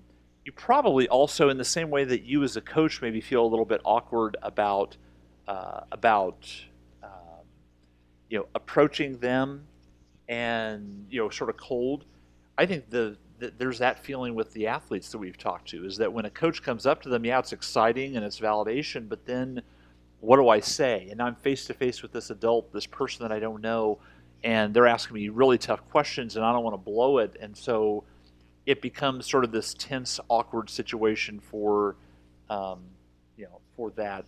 you 0.45 0.53
probably 0.53 1.09
also, 1.09 1.49
in 1.49 1.57
the 1.57 1.65
same 1.65 1.89
way 1.89 2.05
that 2.05 2.25
you 2.25 2.43
as 2.43 2.57
a 2.57 2.61
coach 2.61 3.01
maybe 3.01 3.21
feel 3.21 3.45
a 3.45 3.49
little 3.49 3.65
bit 3.65 3.81
awkward 3.85 4.37
about 4.43 4.97
uh, 5.49 5.81
about 5.93 6.51
um, 7.03 7.11
you 8.29 8.39
know 8.39 8.47
approaching 8.55 9.19
them 9.19 9.67
and 10.29 11.07
you 11.11 11.21
know 11.21 11.29
sort 11.31 11.51
of 11.51 11.57
cold. 11.57 12.05
I 12.57 12.67
think 12.67 12.89
the, 12.91 13.17
the 13.39 13.53
there's 13.59 13.79
that 13.79 14.05
feeling 14.05 14.35
with 14.35 14.53
the 14.53 14.67
athletes 14.67 15.11
that 15.11 15.19
we've 15.19 15.39
talked 15.39 15.69
to 15.71 15.85
is 15.85 15.97
that 15.99 16.13
when 16.13 16.25
a 16.25 16.31
coach 16.31 16.63
comes 16.63 16.87
up 16.87 17.03
to 17.03 17.09
them, 17.09 17.25
yeah, 17.25 17.39
it's 17.39 17.53
exciting 17.53 18.17
and 18.17 18.25
it's 18.25 18.41
validation, 18.41 19.09
but 19.09 19.27
then 19.27 19.63
what 20.21 20.37
do 20.37 20.49
I 20.49 20.61
say? 20.61 21.09
And 21.11 21.21
I'm 21.21 21.35
face 21.35 21.67
to 21.67 21.75
face 21.75 22.01
with 22.01 22.13
this 22.13 22.31
adult, 22.31 22.73
this 22.73 22.87
person 22.87 23.23
that 23.25 23.33
I 23.33 23.39
don't 23.39 23.61
know, 23.61 23.99
and 24.43 24.73
they're 24.73 24.87
asking 24.87 25.15
me 25.15 25.29
really 25.29 25.59
tough 25.59 25.87
questions, 25.91 26.37
and 26.37 26.45
I 26.45 26.53
don't 26.53 26.65
want 26.65 26.75
to 26.75 26.79
blow 26.79 27.19
it, 27.19 27.37
and 27.41 27.57
so 27.57 28.05
it 28.67 28.81
becomes 28.81 29.29
sort 29.29 29.45
of 29.45 29.53
this 29.53 29.75
tense, 29.75 30.19
awkward 30.31 30.71
situation 30.71 31.41
for, 31.41 31.97
um, 32.49 32.81
you 33.37 33.45
know, 33.45 33.61
for 33.77 33.91
that 33.91 34.25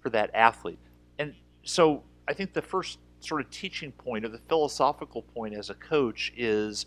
for 0.00 0.10
that 0.10 0.30
athlete. 0.34 0.78
And 1.18 1.34
so 1.62 2.02
I 2.28 2.32
think 2.32 2.52
the 2.52 2.62
first 2.62 2.98
sort 3.20 3.40
of 3.40 3.50
teaching 3.50 3.92
point 3.92 4.24
or 4.24 4.28
the 4.28 4.40
philosophical 4.48 5.22
point 5.22 5.54
as 5.54 5.70
a 5.70 5.74
coach 5.74 6.32
is 6.36 6.86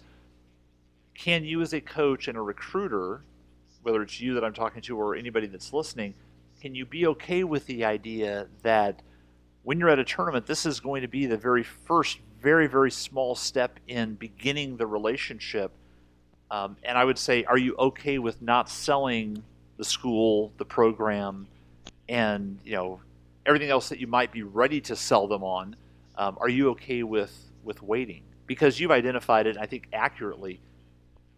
can 1.13 1.46
you 1.46 1.62
as 1.62 1.74
a 1.74 1.82
coach 1.82 2.27
and 2.27 2.38
a 2.38 2.41
recruiter 2.41 3.22
whether 3.84 4.01
it's 4.01 4.20
you 4.20 4.34
that 4.34 4.43
i'm 4.43 4.53
talking 4.53 4.82
to 4.82 4.98
or 4.98 5.15
anybody 5.15 5.48
that's 5.48 5.72
listening 5.72 6.13
can 6.60 6.74
you 6.74 6.86
be 6.86 7.05
okay 7.05 7.43
with 7.43 7.65
the 7.67 7.86
idea 7.86 8.48
that 8.63 9.01
when 9.62 9.79
you're 9.79 9.89
at 9.89 10.00
a 10.00 10.03
tournament 10.03 10.46
this 10.48 10.65
is 10.65 10.79
going 10.79 11.01
to 11.01 11.08
be 11.08 11.25
the 11.25 11.38
very 11.38 11.63
first 11.63 12.20
very 12.41 12.67
very 12.67 12.91
small 12.91 13.36
step 13.36 13.79
in 13.88 14.15
beginning 14.15 14.75
the 14.77 14.88
relationship 14.88 15.72
um, 16.50 16.75
and 16.84 16.98
i 16.98 17.05
would 17.05 17.17
say 17.17 17.43
are 17.43 17.58
you 17.58 17.75
okay 17.77 18.17
with 18.17 18.41
not 18.41 18.70
selling 18.70 19.43
the 19.77 19.86
school 19.86 20.51
the 20.58 20.65
program 20.65 21.48
and 22.10 22.60
you 22.63 22.74
know 22.74 23.00
everything 23.45 23.69
else 23.69 23.89
that 23.89 24.00
you 24.00 24.07
might 24.07 24.31
be 24.31 24.43
ready 24.43 24.79
to 24.81 24.95
sell 24.95 25.27
them 25.27 25.43
on 25.43 25.75
um, 26.15 26.38
are 26.39 26.50
you 26.50 26.69
okay 26.72 27.03
with 27.03 27.33
with 27.63 27.81
waiting? 27.81 28.24
Because 28.45 28.79
you've 28.79 28.91
identified 28.91 29.48
it, 29.48 29.57
I 29.57 29.65
think 29.65 29.88
accurately. 29.93 30.60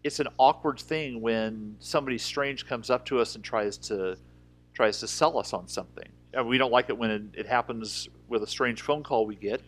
It's 0.04 0.20
an 0.20 0.28
awkward 0.38 0.80
thing 0.80 1.22
when 1.22 1.76
somebody 1.80 2.18
strange 2.18 2.68
comes 2.68 2.90
up 2.90 3.06
to 3.06 3.20
us 3.20 3.36
and 3.36 3.44
tries 3.44 3.78
to 3.78 4.18
tries 4.74 5.00
to 5.00 5.08
sell 5.08 5.38
us 5.38 5.54
on 5.54 5.68
something. 5.68 6.08
And 6.34 6.48
we 6.48 6.58
don't 6.58 6.72
like 6.72 6.90
it 6.90 6.98
when 6.98 7.12
it, 7.12 7.22
it 7.34 7.48
happens 7.48 8.10
with 8.28 8.44
a 8.44 8.48
strange 8.48 8.82
phone 8.82 9.04
call 9.04 9.26
we 9.26 9.36
get, 9.36 9.62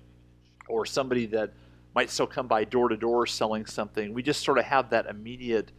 or 0.67 0.85
somebody 0.85 1.25
that 1.27 1.53
might 1.95 2.09
still 2.09 2.27
come 2.27 2.47
by 2.47 2.65
door 2.65 2.89
to 2.89 2.97
door 2.97 3.25
selling 3.25 3.65
something. 3.65 4.13
We 4.13 4.21
just 4.21 4.43
sort 4.43 4.57
of 4.57 4.65
have 4.65 4.89
that 4.89 5.05
immediate 5.05 5.71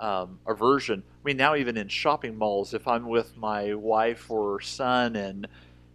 um, 0.00 0.38
aversion. 0.46 1.02
I 1.06 1.20
mean, 1.24 1.36
now 1.36 1.56
even 1.56 1.76
in 1.76 1.88
shopping 1.88 2.36
malls, 2.36 2.74
if 2.74 2.86
I'm 2.86 3.08
with 3.08 3.36
my 3.36 3.74
wife 3.74 4.30
or 4.30 4.60
son 4.60 5.16
and 5.16 5.46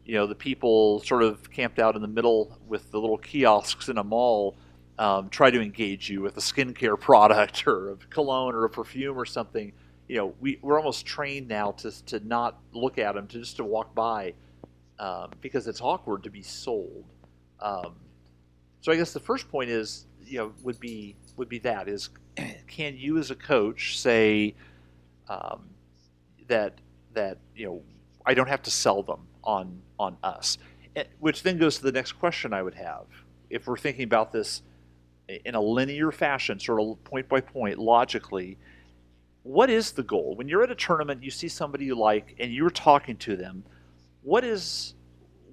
you 0.06 0.16
know 0.16 0.28
the 0.28 0.36
people 0.36 1.02
sort 1.02 1.24
of 1.24 1.50
camped 1.52 1.80
out 1.80 1.96
in 1.96 2.02
the 2.02 2.08
middle 2.08 2.58
with 2.68 2.92
the 2.92 3.00
little 3.00 3.18
kiosks 3.18 3.90
in 3.90 3.98
a 3.98 4.04
mall 4.04 4.56
um, 5.00 5.30
try 5.30 5.50
to 5.50 5.62
engage 5.62 6.10
you 6.10 6.22
with 6.22 6.38
a 6.38 6.42
skincare 6.42 7.00
product 7.00 7.66
or 7.68 7.92
a 7.92 7.96
cologne 8.10 8.54
or 8.54 8.66
a 8.66 8.70
perfume 8.70 9.18
or 9.18 9.26
something 9.26 9.72
you 10.08 10.18
know 10.18 10.34
we, 10.40 10.60
we're 10.62 10.78
almost 10.78 11.06
trained 11.06 11.48
now 11.48 11.72
to, 11.72 12.06
to 12.06 12.20
not 12.28 12.60
look 12.74 12.98
at 12.98 13.16
them 13.16 13.28
to 13.28 13.40
just 13.40 13.58
to 13.58 13.64
walk 13.64 13.96
by 13.96 14.34
um, 15.00 15.30
because 15.42 15.68
it's 15.68 15.82
awkward 15.82 16.24
to 16.24 16.30
be 16.30 16.42
sold 16.42 17.06
um, 17.62 17.96
so 18.82 18.92
i 18.92 18.96
guess 18.96 19.14
the 19.14 19.20
first 19.20 19.50
point 19.50 19.70
is 19.70 20.06
you 20.26 20.38
know 20.38 20.52
would 20.64 20.80
be 20.80 21.16
would 21.38 21.50
be 21.50 21.60
that 21.60 21.88
is 21.88 22.10
can 22.68 22.98
you 22.98 23.18
as 23.18 23.32
a 23.32 23.36
coach 23.36 24.00
say 24.00 24.56
um, 25.30 25.70
that 26.48 26.80
that 27.13 27.38
you 27.56 27.66
know 27.66 27.82
i 28.25 28.34
don't 28.34 28.48
have 28.50 28.62
to 28.62 28.72
sell 28.72 29.04
them 29.04 29.20
on 29.44 29.82
on 30.00 30.18
us. 30.24 30.58
Eh, 30.96 31.04
which 31.20 31.44
then 31.44 31.58
goes 31.58 31.78
to 31.78 31.84
the 31.84 31.92
next 31.92 32.13
question 32.13 32.54
I 32.54 32.62
would 32.62 32.75
have. 32.75 33.06
If 33.50 33.68
we're 33.68 33.78
thinking 33.78 34.04
about 34.04 34.32
this 34.32 34.62
in 35.46 35.56
a 35.56 35.62
linear 35.62 36.12
fashion, 36.12 36.60
sort 36.60 36.82
of 36.82 37.04
point 37.04 37.28
by 37.30 37.42
point, 37.42 37.78
logically, 37.80 38.58
what 39.44 39.70
is 39.70 39.92
the 39.92 40.04
goal? 40.04 40.36
When 40.36 40.48
you're 40.48 40.63
at 40.63 40.72
a 40.72 40.75
tournament, 40.75 41.24
you 41.24 41.32
see 41.32 41.48
somebody 41.48 41.86
you 41.86 41.96
like, 41.96 42.36
and 42.40 42.54
you're 42.54 42.70
talking 42.70 43.18
to 43.18 43.36
them. 43.36 43.63
What 44.22 44.44
is 44.44 44.96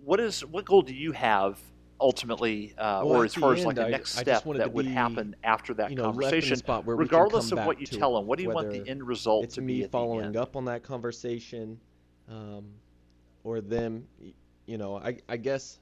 what 0.05 0.21
is 0.21 0.45
what 0.45 0.65
goal 0.65 0.83
do 0.83 0.95
you 0.95 1.13
have 1.13 1.59
ultimately, 2.01 2.75
uh, 2.79 3.03
well, 3.05 3.21
or 3.21 3.25
as 3.25 3.35
far 3.35 3.53
as 3.53 3.65
like 3.65 3.77
the 3.77 3.89
next 3.89 4.17
step 4.17 4.45
that 4.45 4.73
would 4.73 4.87
be, 4.87 4.93
happen 4.93 5.37
after 5.45 5.75
that 5.75 5.91
you 5.91 5.97
know, 5.97 6.05
conversation, 6.05 6.61
regardless 6.85 7.53
of 7.53 7.65
what 7.65 7.81
you 7.81 7.87
tell 7.87 8.15
them? 8.15 8.27
What 8.27 8.39
do 8.39 8.45
you 8.45 8.51
want 8.51 8.71
the 8.71 8.87
end 8.89 9.07
result 9.07 9.45
it's 9.45 9.55
to 9.57 9.61
me 9.61 9.83
be? 9.83 9.87
following 9.87 10.37
up 10.37 10.57
on 10.57 10.65
that 10.67 10.83
conversation, 10.83 11.79
um, 12.29 12.67
or 13.45 13.61
them 13.61 14.07
you 14.71 14.79
know, 14.79 14.99
I 14.99 15.17
I 15.29 15.37
guess, 15.37 15.81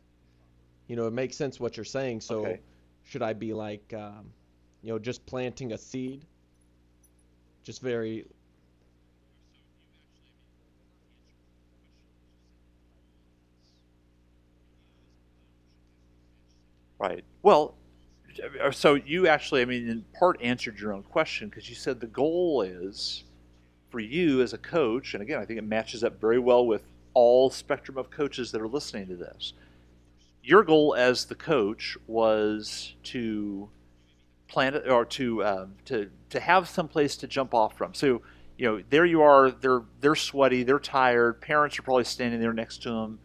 you 0.87 0.97
know, 0.97 1.07
it 1.07 1.13
makes 1.13 1.37
sense 1.37 1.61
what 1.61 1.77
you're 1.77 1.85
saying. 1.85 2.23
So 2.23 2.39
okay. 2.41 2.61
should 3.05 3.21
I 3.23 3.35
be 3.35 3.53
like, 3.53 3.93
um, 3.95 4.31
you 4.83 4.91
know, 4.91 4.99
just 4.99 5.27
planting 5.27 5.73
a 5.73 5.79
seed? 5.79 6.25
Just 7.63 7.83
very. 7.83 8.25
Right. 16.99 17.25
Well, 17.43 17.75
so 18.73 18.95
you 18.95 19.29
actually, 19.29 19.63
I 19.63 19.65
mean, 19.65 19.89
in 19.89 20.05
part 20.19 20.41
answered 20.43 20.79
your 20.79 20.93
own 20.93 21.03
question 21.03 21.49
because 21.49 21.69
you 21.69 21.75
said 21.75 22.01
the 22.01 22.07
goal 22.07 22.63
is 22.63 23.25
for 23.91 24.01
you 24.01 24.43
as 24.43 24.53
a 24.53 24.59
coach, 24.59 25.15
and 25.15 25.23
again, 25.23 25.41
I 25.41 25.45
think 25.45 25.59
it 25.59 25.65
matches 25.65 26.05
up 26.05 26.21
very 26.21 26.39
well 26.39 26.67
with 26.67 26.83
all 27.15 27.51
spectrum 27.51 27.97
of 27.97 28.11
coaches 28.11 28.53
that 28.53 28.61
are 28.61 28.69
listening 28.69 29.07
to 29.09 29.17
this. 29.17 29.55
Your 30.43 30.63
goal 30.63 30.95
as 30.95 31.25
the 31.25 31.35
coach 31.35 31.97
was 32.07 32.95
to 33.05 33.69
plan 34.47 34.75
it 34.75 34.89
or 34.89 35.05
to 35.05 35.45
um, 35.45 35.75
to 35.87 36.11
to 36.31 36.41
have 36.41 36.69
some 36.69 36.89
place 36.89 37.17
to 37.19 37.27
jump 37.27 37.55
off 37.55 37.77
from. 37.77 37.95
So 37.95 38.23
you 38.57 38.67
know, 38.67 38.83
there 38.91 39.05
you 39.05 39.23
are. 39.23 39.51
They're 39.51 39.83
they're 40.01 40.15
sweaty. 40.15 40.63
They're 40.65 40.79
tired. 40.79 41.41
Parents 41.41 41.79
are 41.79 41.83
probably 41.83 42.05
standing 42.05 42.41
there 42.41 42.53
next 42.53 42.83
to 42.83 42.91
them. 42.91 43.19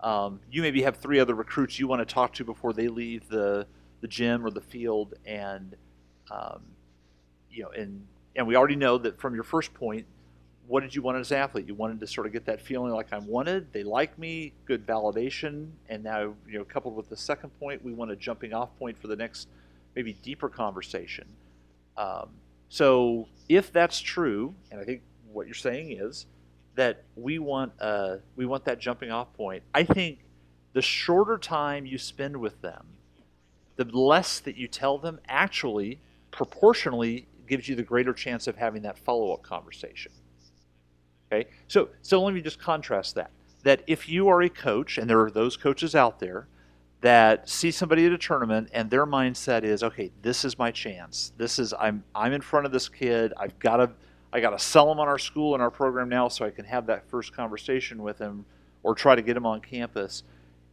Um, 0.00 0.40
you 0.50 0.62
maybe 0.62 0.82
have 0.82 0.96
three 0.96 1.18
other 1.18 1.34
recruits 1.34 1.78
you 1.78 1.88
want 1.88 2.06
to 2.06 2.14
talk 2.14 2.34
to 2.34 2.44
before 2.44 2.72
they 2.72 2.88
leave 2.88 3.28
the 3.28 3.66
the 4.00 4.06
gym 4.06 4.46
or 4.46 4.50
the 4.50 4.60
field, 4.60 5.14
and 5.26 5.74
um, 6.30 6.62
you 7.50 7.64
know, 7.64 7.70
and 7.70 8.06
and 8.36 8.46
we 8.46 8.56
already 8.56 8.76
know 8.76 8.98
that 8.98 9.20
from 9.20 9.34
your 9.34 9.42
first 9.42 9.74
point, 9.74 10.06
what 10.68 10.80
did 10.80 10.94
you 10.94 11.02
want 11.02 11.18
as 11.18 11.32
an 11.32 11.38
athlete? 11.38 11.66
You 11.66 11.74
wanted 11.74 11.98
to 12.00 12.06
sort 12.06 12.26
of 12.26 12.32
get 12.32 12.44
that 12.46 12.60
feeling 12.60 12.92
like 12.92 13.12
I'm 13.12 13.26
wanted, 13.26 13.72
they 13.72 13.82
like 13.82 14.16
me, 14.18 14.52
good 14.66 14.86
validation, 14.86 15.70
and 15.88 16.04
now 16.04 16.34
you 16.48 16.58
know 16.58 16.64
coupled 16.64 16.94
with 16.94 17.08
the 17.08 17.16
second 17.16 17.50
point, 17.58 17.84
we 17.84 17.92
want 17.92 18.10
a 18.10 18.16
jumping 18.16 18.52
off 18.52 18.76
point 18.78 18.96
for 19.00 19.08
the 19.08 19.16
next 19.16 19.48
maybe 19.96 20.12
deeper 20.22 20.48
conversation. 20.48 21.26
Um, 21.96 22.28
so 22.68 23.26
if 23.48 23.72
that's 23.72 23.98
true, 23.98 24.54
and 24.70 24.80
I 24.80 24.84
think 24.84 25.02
what 25.32 25.46
you're 25.46 25.54
saying 25.54 25.92
is 25.92 26.26
that 26.78 27.02
we 27.16 27.40
want 27.40 27.72
uh, 27.80 28.18
we 28.36 28.46
want 28.46 28.64
that 28.64 28.78
jumping 28.78 29.10
off 29.10 29.32
point. 29.34 29.64
I 29.74 29.82
think 29.82 30.20
the 30.74 30.80
shorter 30.80 31.36
time 31.36 31.84
you 31.86 31.98
spend 31.98 32.36
with 32.36 32.62
them, 32.62 32.86
the 33.74 33.84
less 33.84 34.38
that 34.38 34.56
you 34.56 34.68
tell 34.68 34.96
them 34.96 35.18
actually 35.26 35.98
proportionally 36.30 37.26
gives 37.48 37.68
you 37.68 37.74
the 37.74 37.82
greater 37.82 38.12
chance 38.12 38.46
of 38.46 38.54
having 38.54 38.82
that 38.82 38.96
follow 38.96 39.32
up 39.32 39.42
conversation. 39.42 40.12
Okay, 41.32 41.50
so 41.66 41.88
so 42.02 42.22
let 42.22 42.32
me 42.32 42.40
just 42.40 42.60
contrast 42.60 43.16
that. 43.16 43.32
That 43.64 43.82
if 43.88 44.08
you 44.08 44.28
are 44.28 44.40
a 44.42 44.48
coach, 44.48 44.98
and 44.98 45.10
there 45.10 45.20
are 45.20 45.32
those 45.32 45.56
coaches 45.56 45.96
out 45.96 46.20
there 46.20 46.46
that 47.00 47.48
see 47.48 47.72
somebody 47.72 48.06
at 48.06 48.12
a 48.12 48.18
tournament 48.18 48.68
and 48.72 48.88
their 48.88 49.06
mindset 49.06 49.64
is, 49.64 49.82
okay, 49.82 50.12
this 50.22 50.44
is 50.44 50.56
my 50.58 50.70
chance. 50.70 51.32
This 51.38 51.58
is 51.58 51.74
I'm 51.76 52.04
I'm 52.14 52.32
in 52.32 52.40
front 52.40 52.66
of 52.66 52.72
this 52.72 52.88
kid. 52.88 53.32
I've 53.36 53.58
got 53.58 53.78
to 53.78 53.90
I 54.32 54.40
got 54.40 54.50
to 54.50 54.58
sell 54.58 54.90
him 54.92 55.00
on 55.00 55.08
our 55.08 55.18
school 55.18 55.54
and 55.54 55.62
our 55.62 55.70
program 55.70 56.08
now, 56.08 56.28
so 56.28 56.44
I 56.44 56.50
can 56.50 56.64
have 56.66 56.86
that 56.86 57.08
first 57.08 57.32
conversation 57.32 58.02
with 58.02 58.18
him 58.18 58.44
or 58.82 58.94
try 58.94 59.14
to 59.14 59.22
get 59.22 59.36
him 59.36 59.46
on 59.46 59.60
campus. 59.60 60.22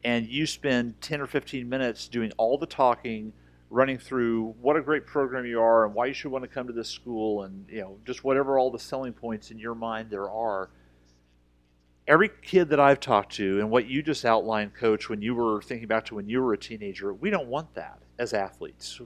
And 0.04 0.28
you 0.28 0.46
spend 0.46 1.00
10 1.02 1.22
or 1.22 1.28
15 1.28 1.68
minutes 1.68 2.08
doing 2.08 2.32
all 2.38 2.58
the 2.58 2.68
talking 2.68 3.34
running 3.70 3.98
through 3.98 4.56
what 4.62 4.76
a 4.76 4.82
great 4.82 5.06
program 5.06 5.46
you 5.46 5.60
are 5.60 5.86
and 5.86 5.94
why 5.94 6.06
you 6.06 6.14
should 6.14 6.32
want 6.32 6.44
to 6.44 6.48
come 6.48 6.68
to 6.68 6.74
this 6.74 6.90
school 6.90 7.44
and 7.44 7.66
you 7.70 7.82
know 7.82 7.98
just 8.06 8.24
whatever 8.24 8.60
all 8.60 8.70
the 8.70 8.80
selling 8.80 9.12
points 9.12 9.52
in 9.52 9.58
your 9.58 9.76
mind 9.76 10.10
there 10.10 10.30
are 10.30 10.70
every 12.08 12.30
kid 12.44 12.70
that 12.70 12.80
i've 12.80 13.00
talked 13.00 13.34
to 13.34 13.60
and 13.60 13.70
what 13.70 13.88
you 13.88 14.04
just 14.04 14.24
outlined 14.24 14.74
coach 14.74 15.10
when 15.10 15.22
you 15.22 15.34
were 15.34 15.62
thinking 15.62 15.88
back 15.88 16.06
to 16.06 16.16
when 16.16 16.30
you 16.30 16.42
were 16.42 16.54
a 16.54 16.58
teenager 16.58 17.14
we 17.14 17.30
don't 17.30 17.48
want 17.48 17.74
that 17.74 18.00
as 18.20 18.34
athletes 18.34 19.02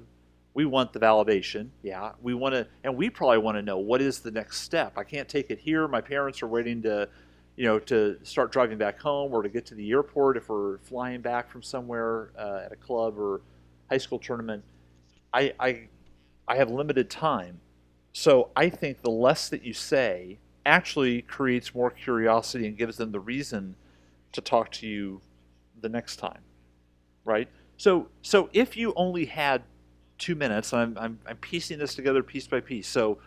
we 0.53 0.65
want 0.65 0.91
the 0.93 0.99
validation 0.99 1.69
yeah 1.83 2.11
we 2.21 2.33
want 2.33 2.53
to 2.53 2.67
and 2.83 2.95
we 2.95 3.09
probably 3.09 3.37
want 3.37 3.57
to 3.57 3.61
know 3.61 3.77
what 3.77 4.01
is 4.01 4.19
the 4.19 4.31
next 4.31 4.61
step 4.61 4.97
i 4.97 5.03
can't 5.03 5.29
take 5.29 5.49
it 5.49 5.59
here 5.59 5.87
my 5.87 6.01
parents 6.01 6.41
are 6.41 6.47
waiting 6.47 6.81
to 6.81 7.07
you 7.55 7.65
know 7.65 7.77
to 7.77 8.17
start 8.23 8.51
driving 8.51 8.77
back 8.77 8.99
home 8.99 9.33
or 9.33 9.43
to 9.43 9.49
get 9.49 9.65
to 9.65 9.75
the 9.75 9.91
airport 9.91 10.37
if 10.37 10.49
we're 10.49 10.77
flying 10.79 11.21
back 11.21 11.49
from 11.49 11.61
somewhere 11.61 12.31
uh, 12.37 12.61
at 12.65 12.71
a 12.71 12.75
club 12.75 13.17
or 13.19 13.41
high 13.89 13.97
school 13.97 14.19
tournament, 14.19 14.63
I, 15.33 15.53
I, 15.59 15.87
I 16.47 16.55
have 16.55 16.69
limited 16.69 17.09
time. 17.09 17.59
So 18.13 18.49
I 18.55 18.69
think 18.69 19.01
the 19.01 19.11
less 19.11 19.49
that 19.49 19.63
you 19.63 19.73
say 19.73 20.39
actually 20.65 21.23
creates 21.23 21.73
more 21.73 21.89
curiosity 21.89 22.67
and 22.67 22.77
gives 22.77 22.97
them 22.97 23.11
the 23.11 23.19
reason 23.19 23.75
to 24.31 24.41
talk 24.41 24.71
to 24.73 24.87
you 24.87 25.21
the 25.81 25.89
next 25.89 26.17
time, 26.17 26.41
right? 27.25 27.47
So, 27.77 28.07
so 28.21 28.49
if 28.53 28.77
you 28.77 28.93
only 28.95 29.25
had 29.25 29.63
two 30.19 30.35
minutes. 30.35 30.73
I'm, 30.73 30.97
I'm, 30.97 31.19
I'm 31.25 31.37
piecing 31.37 31.79
this 31.79 31.95
together 31.95 32.21
piece 32.21 32.45
by 32.45 32.59
piece. 32.59 32.87
So, 32.87 33.17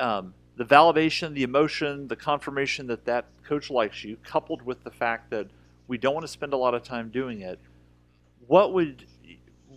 um, 0.00 0.34
the 0.56 0.64
validation, 0.64 1.32
the 1.34 1.44
emotion, 1.44 2.08
the 2.08 2.16
confirmation 2.16 2.86
that 2.88 3.04
that 3.04 3.26
coach 3.44 3.70
likes 3.70 4.02
you, 4.04 4.16
coupled 4.24 4.62
with 4.62 4.82
the 4.84 4.90
fact 4.90 5.30
that 5.30 5.46
we 5.88 5.96
don't 5.98 6.14
want 6.14 6.24
to 6.24 6.32
spend 6.32 6.52
a 6.52 6.56
lot 6.56 6.74
of 6.74 6.82
time 6.82 7.08
doing 7.10 7.40
it. 7.42 7.58
What 8.46 8.72
would 8.72 9.04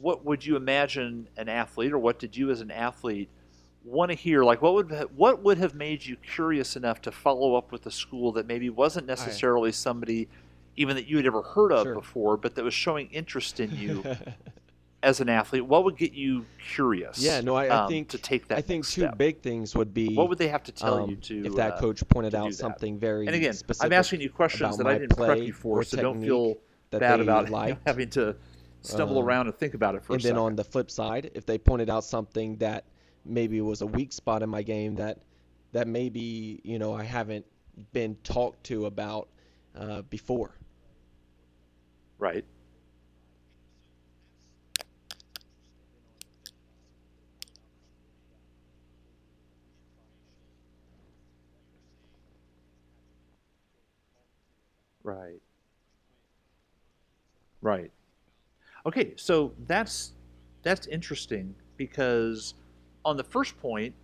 what 0.02 0.26
would 0.26 0.46
you 0.46 0.56
imagine 0.56 1.28
an 1.38 1.48
athlete, 1.50 1.94
or 1.94 2.00
what 2.00 2.20
did 2.20 2.36
you 2.36 2.52
as 2.52 2.62
an 2.62 2.72
athlete 2.72 3.30
want 3.84 4.12
to 4.12 4.16
hear? 4.16 4.44
Like, 4.44 4.62
what 4.62 4.74
would 4.74 4.92
what 5.16 5.44
would 5.44 5.58
have 5.58 5.74
made 5.76 6.06
you 6.06 6.18
curious 6.18 6.76
enough 6.76 7.02
to 7.04 7.12
follow 7.12 7.56
up 7.56 7.72
with 7.72 7.86
a 7.86 7.92
school 7.92 8.32
that 8.34 8.46
maybe 8.48 8.70
wasn't 8.70 9.08
necessarily 9.08 9.72
somebody 9.72 10.28
even 10.76 10.96
that 10.98 11.08
you 11.08 11.16
had 11.18 11.26
ever 11.26 11.42
heard 11.42 11.72
of 11.72 11.84
Sure. 11.84 11.94
before, 11.94 12.38
but 12.38 12.56
that 12.56 12.64
was 12.64 12.74
showing 12.74 13.10
interest 13.12 13.60
in 13.62 13.72
you 13.78 14.04
as 15.06 15.22
an 15.22 15.30
athlete? 15.30 15.66
What 15.66 15.84
would 15.86 15.98
get 15.98 16.14
you 16.14 16.46
curious? 16.74 17.20
Yeah, 17.20 17.40
no, 17.42 17.56
I- 17.56 17.68
I 17.68 17.84
um, 17.84 17.90
think- 17.90 18.10
to 18.10 18.18
take 18.18 18.48
that. 18.50 18.58
I 18.58 18.62
think 18.62 18.86
two 18.86 19.02
step? 19.02 19.18
big 19.18 19.42
things 19.42 19.76
would 19.76 19.94
be 19.94 20.16
What 20.16 20.30
would 20.30 20.38
they 20.38 20.48
have 20.50 20.64
to 20.64 20.72
tell 20.72 20.96
um, 21.04 21.10
you 21.12 21.16
to 21.18 21.46
if 21.46 21.56
that 21.56 21.74
uh, 21.74 21.80
coach 21.80 22.06
pointed 22.10 22.34
out 22.36 22.54
something 22.54 22.98
very 23.00 23.28
And 23.28 23.36
again, 23.36 23.54
specific 23.54 23.86
I'm 23.86 23.94
asking 23.98 24.22
you 24.22 24.30
questions 24.30 24.78
that 24.78 24.88
I 24.88 24.98
didn't 24.98 25.16
prep 25.16 25.38
you 25.38 25.54
for, 25.54 25.80
or 25.80 25.84
so 25.84 26.02
don't 26.02 26.22
feel 26.22 26.56
that 26.92 27.00
bad 27.00 27.20
about 27.22 27.50
liked. 27.60 27.82
having 27.88 28.10
to 28.12 28.36
stumble 28.82 29.20
Um, 29.20 29.26
around 29.26 29.48
and 29.48 29.56
think 29.56 29.74
about 29.76 29.96
it 29.96 30.04
for 30.04 30.14
a. 30.14 30.16
and 30.16 30.24
then 30.24 30.30
second. 30.32 30.44
on 30.46 30.56
the 30.56 30.64
flip 30.64 30.90
side, 30.92 31.32
if 31.34 31.46
they 31.46 31.58
pointed 31.58 31.90
out 31.90 32.04
something 32.04 32.58
that 32.58 32.86
maybe 33.26 33.60
was 33.62 33.82
a 33.82 33.88
weak 33.88 34.12
spot 34.12 34.44
in 34.44 34.50
my 34.50 34.62
game 34.64 34.96
that 34.96 35.20
that 35.72 35.88
maybe 35.88 36.62
you 36.64 36.78
know 36.80 36.94
I 36.94 37.04
haven't 37.04 37.46
been 37.94 38.16
talked 38.24 38.64
to 38.66 38.86
about 38.86 39.28
uh, 39.76 40.02
before. 40.04 40.56
right. 42.20 42.46
Right. 55.06 55.40
Right. 57.62 57.92
Okay, 58.86 59.14
so 59.18 59.54
that's 59.68 60.14
that's 60.64 60.88
interesting 60.88 61.56
because 61.78 62.56
on 63.06 63.18
the 63.18 63.24
first 63.24 63.58
point, 63.60 63.96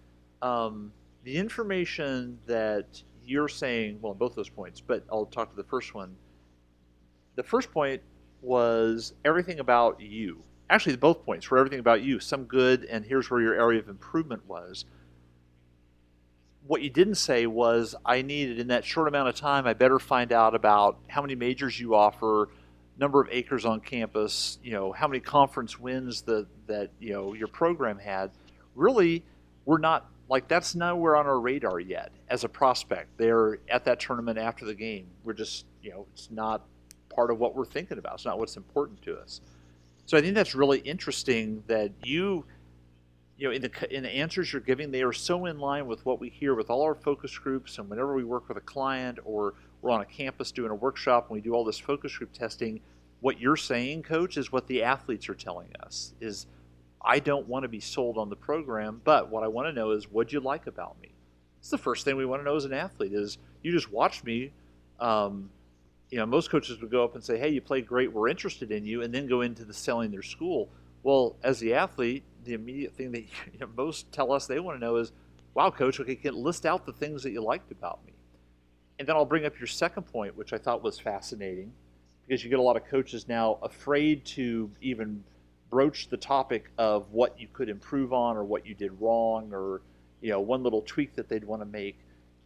um, 0.42 0.92
the 1.24 1.38
information 1.38 2.40
that 2.48 3.02
you're 3.24 3.48
saying, 3.48 4.00
well, 4.02 4.12
on 4.14 4.18
both 4.18 4.36
those 4.36 4.50
points, 4.50 4.82
but 4.82 5.04
I'll 5.12 5.26
talk 5.26 5.50
to 5.52 5.56
the 5.56 5.64
first 5.64 5.94
one. 5.96 6.16
The 7.36 7.44
first 7.44 7.72
point 7.72 8.02
was 8.42 9.14
everything 9.26 9.60
about 9.60 10.00
you. 10.02 10.44
Actually, 10.70 10.96
both 10.96 11.26
points 11.26 11.50
were 11.52 11.58
everything 11.58 11.80
about 11.80 12.02
you. 12.04 12.20
Some 12.20 12.46
good, 12.46 12.86
and 12.86 13.06
here's 13.06 13.30
where 13.30 13.42
your 13.42 13.56
area 13.56 13.80
of 13.80 13.90
improvement 13.90 14.48
was. 14.48 14.86
What 16.68 16.82
you 16.82 16.90
didn't 16.90 17.16
say 17.16 17.48
was, 17.48 17.96
I 18.06 18.22
needed 18.22 18.60
in 18.60 18.68
that 18.68 18.86
short 18.86 19.08
amount 19.08 19.30
of 19.30 19.36
time, 19.36 19.66
I 19.66 19.74
better 19.74 20.00
find 20.00 20.32
out 20.32 20.56
about 20.56 21.00
how 21.08 21.22
many 21.22 21.36
majors 21.36 21.80
you 21.80 21.96
offer, 21.96 22.50
number 22.98 23.20
of 23.20 23.28
acres 23.32 23.66
on 23.66 23.80
campus, 23.80 24.60
you 24.64 24.72
know, 24.72 24.92
how 24.92 25.08
many 25.08 25.20
conference 25.20 25.80
wins 25.80 26.22
that 26.24 26.48
that 26.68 26.92
you 27.00 27.14
know 27.14 27.34
your 27.34 27.48
program 27.48 27.98
had. 27.98 28.32
Really, 28.76 29.24
we're 29.66 29.80
not 29.80 30.10
like 30.30 30.48
that's 30.48 30.76
nowhere 30.76 31.18
on 31.18 31.26
our 31.26 31.40
radar 31.40 31.80
yet 31.80 32.12
as 32.30 32.44
a 32.44 32.50
prospect. 32.50 33.18
They're 33.18 33.60
at 33.70 33.86
that 33.86 34.00
tournament 34.00 34.38
after 34.38 34.66
the 34.66 34.76
game. 34.76 35.08
We're 35.24 35.34
just 35.34 35.66
you 35.82 35.92
know 35.92 36.06
it's 36.14 36.30
not 36.32 36.62
part 37.14 37.32
of 37.32 37.40
what 37.40 37.56
we're 37.56 37.66
thinking 37.66 37.98
about. 37.98 38.16
It's 38.16 38.26
not 38.26 38.40
what's 38.40 38.56
important 38.56 39.02
to 39.04 39.18
us. 39.18 39.42
So 40.06 40.18
I 40.18 40.22
think 40.22 40.36
that's 40.36 40.56
really 40.56 40.80
interesting 40.80 41.64
that 41.68 41.92
you 42.04 42.46
you 43.42 43.48
know 43.48 43.54
in 43.54 43.62
the 43.64 43.96
in 43.96 44.04
the 44.04 44.10
answers 44.10 44.54
you're 44.54 44.62
giving 44.62 44.92
they 44.92 45.02
are 45.02 45.12
so 45.12 45.48
in 45.48 45.58
line 45.58 45.88
with 45.88 46.06
what 46.06 46.20
we 46.20 46.30
hear 46.30 46.54
with 46.54 46.70
all 46.70 46.84
our 46.84 46.94
focus 46.94 47.36
groups 47.38 47.80
and 47.80 47.90
whenever 47.90 48.14
we 48.14 48.24
work 48.24 48.48
with 48.48 48.58
a 48.58 48.62
client 48.62 49.18
or 49.26 49.56
we're 49.82 49.90
on 49.90 50.02
a 50.02 50.06
campus 50.06 50.52
doing 50.52 50.70
a 50.70 50.76
workshop 50.76 51.28
and 51.28 51.36
we 51.36 51.42
do 51.42 51.54
all 51.54 51.66
this 51.66 51.80
focus 51.80 52.16
group 52.16 52.32
testing 52.32 52.80
what 53.20 53.40
you're 53.40 53.58
saying 53.58 54.04
coach 54.04 54.38
is 54.38 54.52
what 54.52 54.68
the 54.68 54.84
athletes 54.84 55.28
are 55.28 55.34
telling 55.34 55.70
us 55.82 56.14
is 56.22 56.46
I 57.04 57.20
don't 57.20 57.48
want 57.48 57.64
to 57.64 57.70
be 57.70 57.80
sold 57.80 58.18
on 58.18 58.30
the 58.30 58.36
program, 58.36 59.02
but 59.04 59.30
what 59.30 59.44
I 59.44 59.48
want 59.48 59.68
to 59.68 59.74
know 59.74 59.92
is 59.92 60.10
what 60.10 60.30
do 60.30 60.36
you 60.36 60.40
like 60.40 60.68
about 60.68 61.02
me. 61.02 61.10
It's 61.60 61.70
the 61.70 61.78
first 61.78 62.06
thing 62.06 62.16
we 62.16 62.26
want 62.26 62.42
to 62.42 62.44
know 62.44 62.56
as 62.56 62.66
an 62.66 62.74
athlete 62.74 63.14
is 63.14 63.38
you 63.64 63.72
just 63.72 63.92
watched 63.92 64.24
me. 64.24 64.52
Um, 65.00 65.50
you 66.10 66.18
know, 66.18 66.26
most 66.26 66.50
coaches 66.50 66.82
would 66.82 66.92
go 66.92 67.04
up 67.04 67.16
and 67.16 67.24
say, 67.24 67.38
"Hey, 67.38 67.50
you 67.50 67.62
played 67.62 67.88
great. 67.88 68.12
We're 68.12 68.28
interested 68.28 68.72
in 68.72 68.86
you," 68.86 69.02
and 69.02 69.14
then 69.14 69.28
go 69.28 69.42
into 69.42 69.64
the 69.64 69.74
selling 69.74 70.12
their 70.12 70.24
school. 70.24 70.70
Well, 71.04 71.36
as 71.44 71.60
the 71.60 71.74
athlete, 71.74 72.24
the 72.44 72.54
immediate 72.54 72.94
thing 72.94 73.12
that 73.12 73.22
you 73.54 73.60
know, 73.60 73.70
most 73.76 74.12
tell 74.12 74.32
us 74.32 74.48
they 74.48 74.60
want 74.60 74.80
to 74.80 74.86
know 74.86 74.98
is, 74.98 75.12
"Wow, 75.54 75.72
coach, 75.72 76.00
okay, 76.00 76.16
can 76.16 76.36
list 76.36 76.66
out 76.66 76.86
the 76.86 76.94
things 76.94 77.24
that 77.24 77.32
you 77.32 77.42
liked 77.42 77.72
about 77.72 78.04
me." 78.06 78.14
And 79.00 79.08
then 79.08 79.16
I'll 79.16 79.26
bring 79.26 79.46
up 79.46 79.58
your 79.60 79.68
second 79.68 80.04
point, 80.04 80.38
which 80.38 80.54
I 80.54 80.58
thought 80.58 80.84
was 80.84 81.00
fascinating, 81.00 81.72
because 82.28 82.44
you 82.44 82.50
get 82.50 82.60
a 82.60 82.62
lot 82.62 82.78
of 82.78 82.86
coaches 82.86 83.28
now 83.28 83.58
afraid 83.62 84.24
to 84.26 84.70
even 84.82 85.24
broach 85.72 86.10
the 86.10 86.18
topic 86.18 86.70
of 86.78 87.10
what 87.12 87.40
you 87.40 87.48
could 87.52 87.70
improve 87.70 88.14
on 88.14 88.38
or 88.38 88.44
what 88.44 88.66
you 88.66 88.76
did 88.76 88.92
wrong 89.00 89.50
or 89.54 89.82
you 90.22 90.30
know 90.30 90.40
one 90.40 90.62
little 90.62 90.82
tweak 90.82 91.16
that 91.16 91.30
they'd 91.30 91.46
want 91.46 91.62
to 91.62 91.66
make 91.66 91.98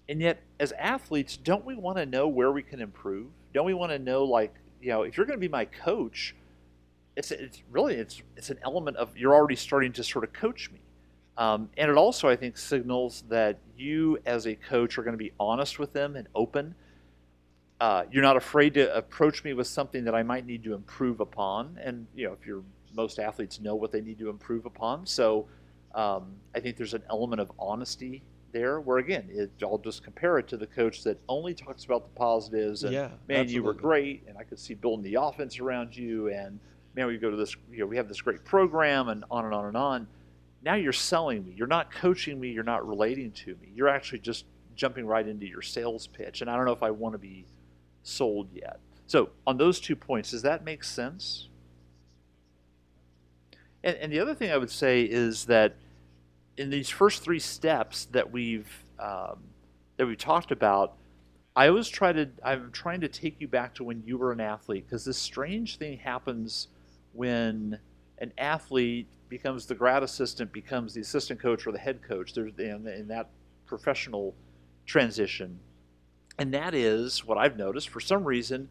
and 0.07 0.21
yet 0.21 0.41
as 0.59 0.71
athletes 0.73 1.35
don't 1.35 1.65
we 1.65 1.75
want 1.75 1.97
to 1.97 2.05
know 2.05 2.27
where 2.27 2.51
we 2.51 2.61
can 2.61 2.79
improve 2.79 3.27
don't 3.53 3.65
we 3.65 3.73
want 3.73 3.91
to 3.91 3.97
know 3.97 4.23
like 4.23 4.53
you 4.79 4.89
know 4.89 5.01
if 5.01 5.17
you're 5.17 5.25
going 5.25 5.37
to 5.37 5.41
be 5.41 5.49
my 5.49 5.65
coach 5.65 6.35
it's 7.15 7.31
it's 7.31 7.63
really 7.71 7.95
it's 7.95 8.21
it's 8.35 8.49
an 8.49 8.59
element 8.63 8.97
of 8.97 9.15
you're 9.17 9.33
already 9.33 9.55
starting 9.55 9.91
to 9.93 10.03
sort 10.03 10.23
of 10.23 10.33
coach 10.33 10.69
me. 10.71 10.79
Um, 11.37 11.69
and 11.77 11.91
it 11.91 11.97
also 11.97 12.29
i 12.29 12.35
think 12.35 12.57
signals 12.57 13.25
that 13.27 13.57
you 13.75 14.17
as 14.25 14.47
a 14.47 14.55
coach 14.55 14.97
are 14.97 15.03
going 15.03 15.13
to 15.13 15.17
be 15.17 15.33
honest 15.39 15.79
with 15.79 15.93
them 15.93 16.15
and 16.15 16.27
open. 16.35 16.75
Uh, 17.81 18.05
you're 18.09 18.23
not 18.23 18.37
afraid 18.37 18.73
to 18.73 18.95
approach 18.95 19.43
me 19.43 19.53
with 19.53 19.67
something 19.67 20.05
that 20.05 20.15
i 20.15 20.23
might 20.23 20.45
need 20.45 20.63
to 20.63 20.73
improve 20.73 21.19
upon. 21.19 21.77
And 21.81 22.07
you 22.15 22.25
know 22.25 22.33
if 22.33 22.45
you're 22.45 22.63
most 22.95 23.19
athletes 23.19 23.59
know 23.59 23.75
what 23.75 23.91
they 23.91 24.01
need 24.01 24.17
to 24.19 24.29
improve 24.29 24.65
upon. 24.65 25.05
So 25.05 25.47
um, 25.93 26.35
I 26.55 26.59
think 26.59 26.77
there's 26.77 26.93
an 26.93 27.03
element 27.09 27.41
of 27.41 27.51
honesty 27.59 28.23
there 28.51 28.79
where, 28.79 28.97
again, 28.97 29.27
it, 29.29 29.51
I'll 29.61 29.77
just 29.77 30.03
compare 30.03 30.37
it 30.37 30.47
to 30.47 30.57
the 30.57 30.67
coach 30.67 31.03
that 31.03 31.19
only 31.27 31.53
talks 31.53 31.83
about 31.83 32.03
the 32.03 32.17
positives 32.17 32.83
and, 32.83 32.93
Yeah, 32.93 33.09
man, 33.27 33.49
you 33.49 33.61
were 33.61 33.73
great, 33.73 34.23
and 34.27 34.37
I 34.37 34.43
could 34.43 34.59
see 34.59 34.73
building 34.73 35.03
the 35.03 35.21
offense 35.21 35.59
around 35.59 35.95
you, 35.95 36.29
and 36.29 36.59
man, 36.95 37.07
we 37.07 37.17
go 37.17 37.29
to 37.29 37.37
this, 37.37 37.55
you 37.71 37.79
know, 37.79 37.85
we 37.85 37.97
have 37.97 38.07
this 38.07 38.21
great 38.21 38.43
program, 38.45 39.09
and 39.09 39.25
on 39.29 39.45
and 39.45 39.53
on 39.53 39.65
and 39.65 39.77
on. 39.77 40.07
Now 40.63 40.75
you're 40.75 40.93
selling 40.93 41.45
me. 41.45 41.53
You're 41.55 41.67
not 41.67 41.91
coaching 41.91 42.39
me. 42.39 42.49
You're 42.49 42.63
not 42.63 42.87
relating 42.87 43.31
to 43.31 43.55
me. 43.61 43.69
You're 43.75 43.89
actually 43.89 44.19
just 44.19 44.45
jumping 44.75 45.05
right 45.05 45.27
into 45.27 45.45
your 45.45 45.61
sales 45.61 46.07
pitch. 46.07 46.41
And 46.41 46.49
I 46.49 46.55
don't 46.55 46.65
know 46.65 46.71
if 46.71 46.83
I 46.83 46.91
want 46.91 47.13
to 47.13 47.19
be 47.19 47.45
sold 48.03 48.49
yet. 48.53 48.79
So, 49.07 49.29
on 49.45 49.57
those 49.57 49.79
two 49.79 49.95
points, 49.95 50.31
does 50.31 50.41
that 50.41 50.63
make 50.63 50.83
sense? 50.83 51.49
And, 53.83 53.95
and 53.97 54.11
the 54.11 54.19
other 54.19 54.33
thing 54.33 54.51
I 54.51 54.57
would 54.57 54.71
say 54.71 55.03
is 55.03 55.45
that 55.45 55.75
in 56.57 56.69
these 56.69 56.89
first 56.89 57.23
three 57.23 57.39
steps 57.39 58.05
that 58.05 58.31
we've 58.31 58.71
um, 58.97 59.39
that 59.97 60.07
we 60.07 60.15
talked 60.15 60.51
about, 60.51 60.95
I 61.55 61.67
always 61.67 61.87
try 61.87 62.11
to 62.13 62.29
I'm 62.43 62.71
trying 62.71 63.01
to 63.01 63.07
take 63.07 63.39
you 63.39 63.47
back 63.47 63.75
to 63.75 63.83
when 63.83 64.01
you 64.05 64.17
were 64.17 64.31
an 64.31 64.39
athlete 64.39 64.85
because 64.87 65.05
this 65.05 65.17
strange 65.17 65.77
thing 65.77 65.99
happens 65.99 66.69
when 67.15 67.79
an 68.19 68.31
athlete 68.37 69.07
becomes 69.29 69.65
the 69.65 69.75
grad 69.75 70.03
assistant, 70.03 70.51
becomes 70.51 70.93
the 70.93 71.01
assistant 71.01 71.39
coach 71.39 71.65
or 71.65 71.71
the 71.71 71.79
head 71.79 72.01
coach. 72.01 72.33
There's 72.33 72.53
in, 72.57 72.87
in 72.87 73.07
that 73.07 73.29
professional 73.65 74.33
transition, 74.85 75.59
and 76.37 76.53
that 76.53 76.73
is 76.73 77.25
what 77.25 77.37
I've 77.37 77.57
noticed. 77.57 77.89
For 77.89 77.99
some 77.99 78.23
reason, 78.23 78.69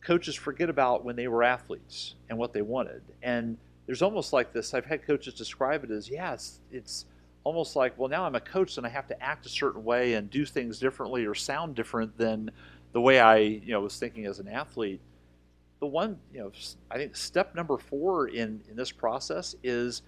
coaches 0.00 0.34
forget 0.34 0.70
about 0.70 1.04
when 1.04 1.16
they 1.16 1.28
were 1.28 1.42
athletes 1.42 2.14
and 2.28 2.38
what 2.38 2.52
they 2.52 2.62
wanted, 2.62 3.02
and 3.22 3.56
there's 3.86 4.02
almost 4.02 4.32
like 4.32 4.52
this. 4.52 4.72
I've 4.72 4.86
had 4.86 5.04
coaches 5.04 5.34
describe 5.34 5.82
it 5.82 5.90
as, 5.90 6.08
yeah, 6.08 6.32
it's, 6.32 6.60
it's 6.70 7.06
almost 7.42 7.74
like, 7.74 7.98
well, 7.98 8.08
now 8.08 8.24
I'm 8.24 8.36
a 8.36 8.40
coach 8.40 8.76
and 8.76 8.86
I 8.86 8.88
have 8.90 9.08
to 9.08 9.20
act 9.20 9.46
a 9.46 9.48
certain 9.48 9.82
way 9.82 10.14
and 10.14 10.30
do 10.30 10.44
things 10.44 10.78
differently 10.78 11.26
or 11.26 11.34
sound 11.34 11.74
different 11.74 12.16
than 12.16 12.52
the 12.92 13.00
way 13.00 13.18
I, 13.18 13.38
you 13.38 13.72
know, 13.72 13.80
was 13.80 13.98
thinking 13.98 14.26
as 14.26 14.38
an 14.38 14.46
athlete. 14.46 15.00
The 15.80 15.86
one, 15.86 16.18
you 16.32 16.40
know, 16.40 16.52
I 16.90 16.98
think 16.98 17.16
step 17.16 17.54
number 17.54 17.78
four 17.78 18.28
in 18.28 18.60
in 18.68 18.76
this 18.76 18.92
process 18.92 19.54
is 19.62 20.02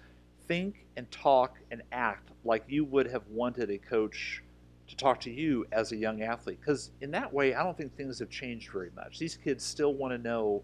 think 0.47 0.85
and 0.97 1.09
talk 1.09 1.57
and 1.71 1.81
act 1.91 2.29
like 2.43 2.63
you 2.67 2.85
would 2.85 3.07
have 3.07 3.23
wanted 3.29 3.71
a 3.71 3.77
coach 3.77 4.43
to 4.87 4.95
talk 4.95 5.19
to 5.21 5.31
you 5.31 5.65
as 5.71 5.91
a 5.91 5.95
young 5.95 6.21
athlete. 6.21 6.59
Because 6.59 6.91
in 7.01 7.09
that 7.11 7.33
way, 7.33 7.55
I 7.55 7.63
don't 7.63 7.75
think 7.75 7.95
things 7.95 8.19
have 8.19 8.29
changed 8.29 8.71
very 8.71 8.91
much. 8.95 9.17
These 9.17 9.37
kids 9.37 9.63
still 9.63 9.93
want 9.93 10.13
to 10.13 10.17
know 10.17 10.63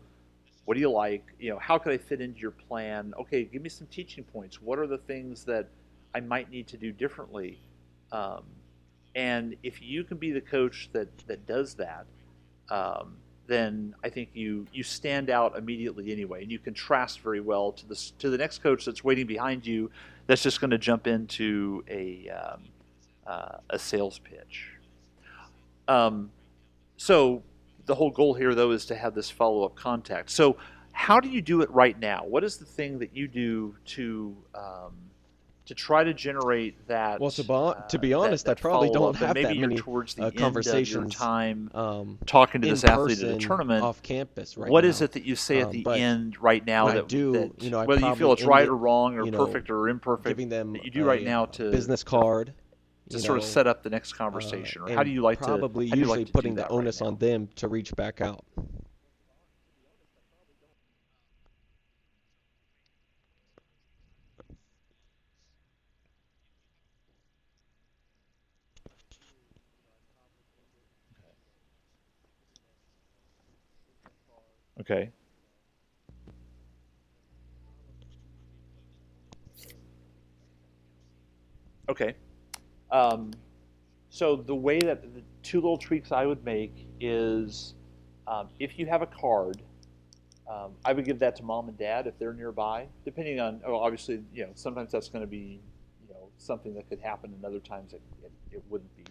what 0.69 0.75
do 0.75 0.81
you 0.81 0.91
like 0.91 1.23
you 1.39 1.49
know 1.49 1.57
how 1.57 1.79
could 1.79 1.91
i 1.91 1.97
fit 1.97 2.21
into 2.21 2.39
your 2.39 2.51
plan 2.51 3.11
okay 3.19 3.43
give 3.43 3.59
me 3.59 3.69
some 3.69 3.87
teaching 3.87 4.23
points 4.23 4.61
what 4.61 4.77
are 4.77 4.85
the 4.85 4.99
things 4.99 5.43
that 5.43 5.67
i 6.13 6.19
might 6.19 6.51
need 6.51 6.67
to 6.67 6.77
do 6.77 6.91
differently 6.91 7.59
um, 8.11 8.43
and 9.15 9.55
if 9.63 9.81
you 9.81 10.03
can 10.03 10.17
be 10.17 10.31
the 10.31 10.41
coach 10.41 10.87
that 10.93 11.07
that 11.25 11.43
does 11.47 11.73
that 11.73 12.05
um, 12.69 13.15
then 13.49 13.95
I 14.03 14.09
think 14.09 14.29
you 14.33 14.67
you 14.71 14.83
stand 14.83 15.29
out 15.29 15.57
immediately 15.57 16.11
anyway, 16.11 16.43
and 16.43 16.51
you 16.51 16.59
contrast 16.59 17.19
very 17.21 17.41
well 17.41 17.71
to 17.73 17.85
the 17.87 18.11
to 18.19 18.29
the 18.29 18.37
next 18.37 18.59
coach 18.63 18.85
that's 18.85 19.03
waiting 19.03 19.25
behind 19.25 19.65
you, 19.65 19.91
that's 20.27 20.43
just 20.43 20.61
going 20.61 20.71
to 20.71 20.77
jump 20.77 21.07
into 21.07 21.83
a 21.89 22.29
um, 22.29 22.61
uh, 23.27 23.57
a 23.71 23.79
sales 23.79 24.19
pitch. 24.19 24.69
Um, 25.87 26.31
so 26.97 27.43
the 27.85 27.95
whole 27.95 28.11
goal 28.11 28.35
here, 28.35 28.53
though, 28.53 28.71
is 28.71 28.85
to 28.85 28.95
have 28.95 29.15
this 29.15 29.29
follow 29.29 29.63
up 29.63 29.75
contact. 29.75 30.29
So 30.29 30.57
how 30.91 31.19
do 31.19 31.29
you 31.29 31.41
do 31.41 31.61
it 31.61 31.69
right 31.71 31.99
now? 31.99 32.23
What 32.25 32.43
is 32.43 32.57
the 32.57 32.65
thing 32.65 32.99
that 32.99 33.15
you 33.15 33.27
do 33.27 33.75
to 33.85 34.37
um, 34.53 34.93
to 35.69 35.75
try 35.75 36.03
to 36.03 36.15
generate 36.15 36.87
that. 36.87 37.21
Well, 37.21 37.29
to, 37.29 37.43
be, 37.43 37.89
to 37.89 37.99
be 37.99 38.11
honest, 38.11 38.45
that, 38.45 38.57
that 38.57 38.59
I 38.59 38.69
probably 38.69 38.89
don't 38.89 39.15
have 39.17 39.35
maybe 39.35 39.49
that 39.49 39.57
many 39.57 39.75
towards 39.75 40.15
the 40.15 40.23
uh, 40.23 40.25
end 40.29 40.37
conversations 40.37 41.13
time 41.13 41.69
um, 41.75 42.17
talking 42.25 42.61
to 42.61 42.67
this 42.67 42.83
athlete 42.83 43.21
at 43.21 43.35
a 43.35 43.37
tournament. 43.37 43.83
off 43.83 44.01
campus 44.01 44.57
right 44.57 44.71
What 44.71 44.83
now. 44.83 44.89
is 44.89 45.03
it 45.03 45.11
that 45.11 45.25
you 45.25 45.35
say 45.35 45.59
at 45.59 45.67
Um, 45.67 45.83
the 45.83 45.91
end 45.91 46.41
right 46.41 46.65
now 46.65 46.85
when 46.85 46.93
I 46.93 46.95
that, 47.01 47.07
do, 47.07 47.33
that 47.33 47.61
you 47.61 47.69
know, 47.69 47.81
I 47.81 47.85
whether 47.85 48.01
you 48.01 48.15
feel 48.15 48.33
it's 48.33 48.41
right 48.41 48.67
or 48.67 48.75
wrong 48.75 49.15
or 49.15 49.25
you 49.25 49.29
know, 49.29 49.45
perfect 49.45 49.69
or 49.69 49.89
imperfect 49.89 50.27
giving 50.27 50.49
them 50.49 50.73
that 50.73 50.85
you 50.85 50.89
do 50.89 51.05
right 51.05 51.23
now 51.23 51.45
to 51.45 51.69
business 51.69 52.03
card 52.03 52.51
to 53.11 53.17
you 53.17 53.23
sort 53.23 53.37
of 53.37 53.43
set 53.43 53.67
up 53.67 53.83
the 53.83 53.91
next 53.91 54.13
uh, 54.13 54.17
conversation? 54.17 54.81
or 54.81 54.87
and 54.87 54.95
how 54.95 55.03
do 55.03 55.11
you 55.11 55.21
like 55.21 55.39
probably 55.39 55.87
to 55.87 55.95
you 55.95 55.99
usually 55.99 56.17
like 56.21 56.27
to 56.27 56.33
putting 56.33 56.55
the 56.55 56.63
that 56.63 56.71
right 56.71 56.77
onus 56.77 56.99
on 56.99 57.15
them 57.17 57.47
to 57.57 57.67
reach 57.67 57.95
back 57.95 58.21
out. 58.21 58.43
Okay. 74.89 75.11
Okay. 81.89 82.15
Um, 82.89 83.31
so 84.09 84.35
the 84.35 84.55
way 84.55 84.79
that 84.79 85.13
the 85.13 85.21
two 85.43 85.57
little 85.57 85.77
tweaks 85.77 86.11
I 86.11 86.25
would 86.25 86.43
make 86.43 86.87
is 86.99 87.75
um, 88.27 88.49
if 88.59 88.79
you 88.79 88.87
have 88.87 89.03
a 89.03 89.07
card, 89.07 89.61
um, 90.49 90.71
I 90.83 90.93
would 90.93 91.05
give 91.05 91.19
that 91.19 91.35
to 91.35 91.43
mom 91.43 91.67
and 91.67 91.77
dad 91.77 92.07
if 92.07 92.17
they're 92.17 92.33
nearby, 92.33 92.87
depending 93.05 93.39
on, 93.39 93.61
oh, 93.65 93.75
obviously, 93.75 94.23
you 94.33 94.43
know, 94.43 94.51
sometimes 94.55 94.91
that's 94.91 95.09
going 95.09 95.21
to 95.23 95.27
be, 95.27 95.61
you 96.01 96.11
know, 96.11 96.29
something 96.37 96.73
that 96.73 96.89
could 96.89 96.99
happen 96.99 97.31
and 97.31 97.45
other 97.45 97.59
times 97.59 97.93
it, 97.93 98.01
it, 98.23 98.31
it 98.51 98.63
wouldn't 98.69 98.95
be. 98.95 99.05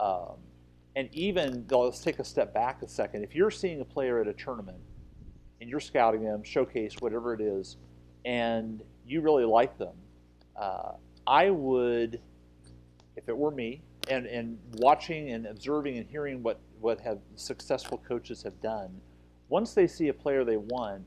Um, 0.00 0.38
and 0.96 1.08
even, 1.12 1.64
let's 1.70 2.00
take 2.00 2.18
a 2.18 2.24
step 2.24 2.52
back 2.52 2.82
a 2.82 2.88
second. 2.88 3.22
If 3.22 3.36
you're 3.36 3.52
seeing 3.52 3.80
a 3.80 3.84
player 3.84 4.20
at 4.20 4.26
a 4.26 4.32
tournament 4.32 4.78
and 5.60 5.70
you're 5.70 5.80
scouting 5.80 6.22
them, 6.22 6.42
showcase, 6.42 6.94
whatever 7.00 7.34
it 7.34 7.40
is, 7.40 7.76
and 8.24 8.82
you 9.06 9.20
really 9.20 9.44
like 9.44 9.78
them, 9.78 9.94
uh, 10.56 10.92
I 11.26 11.50
would, 11.50 12.20
if 13.16 13.28
it 13.28 13.36
were 13.36 13.50
me, 13.50 13.82
and, 14.08 14.26
and 14.26 14.58
watching 14.74 15.30
and 15.30 15.46
observing 15.46 15.98
and 15.98 16.08
hearing 16.08 16.42
what, 16.42 16.60
what 16.80 17.00
have 17.00 17.18
successful 17.34 18.00
coaches 18.06 18.42
have 18.42 18.60
done, 18.60 19.00
once 19.48 19.74
they 19.74 19.86
see 19.86 20.08
a 20.08 20.14
player 20.14 20.44
they 20.44 20.56
want, 20.56 21.02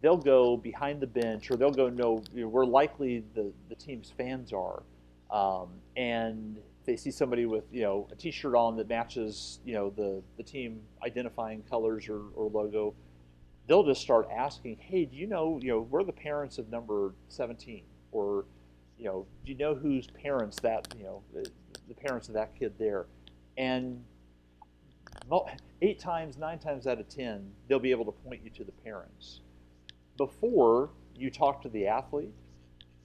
they'll 0.00 0.16
go 0.16 0.56
behind 0.56 1.00
the 1.00 1.06
bench 1.06 1.50
or 1.50 1.56
they'll 1.56 1.70
go 1.70 1.88
know, 1.88 2.22
you 2.34 2.42
know 2.42 2.48
where 2.48 2.66
likely 2.66 3.24
the, 3.34 3.52
the 3.68 3.74
team's 3.74 4.12
fans 4.16 4.52
are. 4.52 4.82
Um, 5.30 5.68
and 5.96 6.58
they 6.84 6.96
see 6.96 7.10
somebody 7.10 7.46
with 7.46 7.64
you 7.72 7.82
know 7.82 8.06
a 8.12 8.14
T-shirt 8.14 8.54
on 8.54 8.76
that 8.76 8.88
matches 8.88 9.58
you 9.64 9.74
know 9.74 9.90
the, 9.90 10.22
the 10.36 10.42
team 10.42 10.80
identifying 11.02 11.62
colors 11.68 12.08
or, 12.08 12.20
or 12.34 12.50
logo, 12.50 12.94
they'll 13.66 13.84
just 13.84 14.00
start 14.00 14.28
asking, 14.34 14.76
hey, 14.80 15.04
do 15.04 15.16
you 15.16 15.26
know 15.26 15.58
you 15.62 15.68
know 15.68 15.80
we're 15.80 16.04
the 16.04 16.12
parents 16.12 16.58
of 16.58 16.68
number 16.70 17.14
17 17.28 17.82
or 18.12 18.44
you 18.98 19.04
know 19.06 19.26
do 19.44 19.52
you 19.52 19.58
know 19.58 19.74
whose 19.74 20.06
parents 20.06 20.58
that 20.60 20.86
you 20.96 21.04
know 21.04 21.22
the, 21.32 21.48
the 21.88 21.94
parents 21.94 22.28
of 22.28 22.34
that 22.34 22.58
kid 22.58 22.72
there, 22.78 23.06
and 23.56 24.02
eight 25.82 25.98
times, 25.98 26.38
nine 26.38 26.58
times 26.58 26.86
out 26.86 26.98
of 26.98 27.08
ten, 27.08 27.50
they'll 27.68 27.78
be 27.78 27.90
able 27.90 28.04
to 28.04 28.12
point 28.12 28.40
you 28.42 28.50
to 28.50 28.64
the 28.64 28.72
parents. 28.72 29.40
Before 30.16 30.90
you 31.16 31.30
talk 31.30 31.62
to 31.62 31.68
the 31.68 31.86
athlete, 31.86 32.32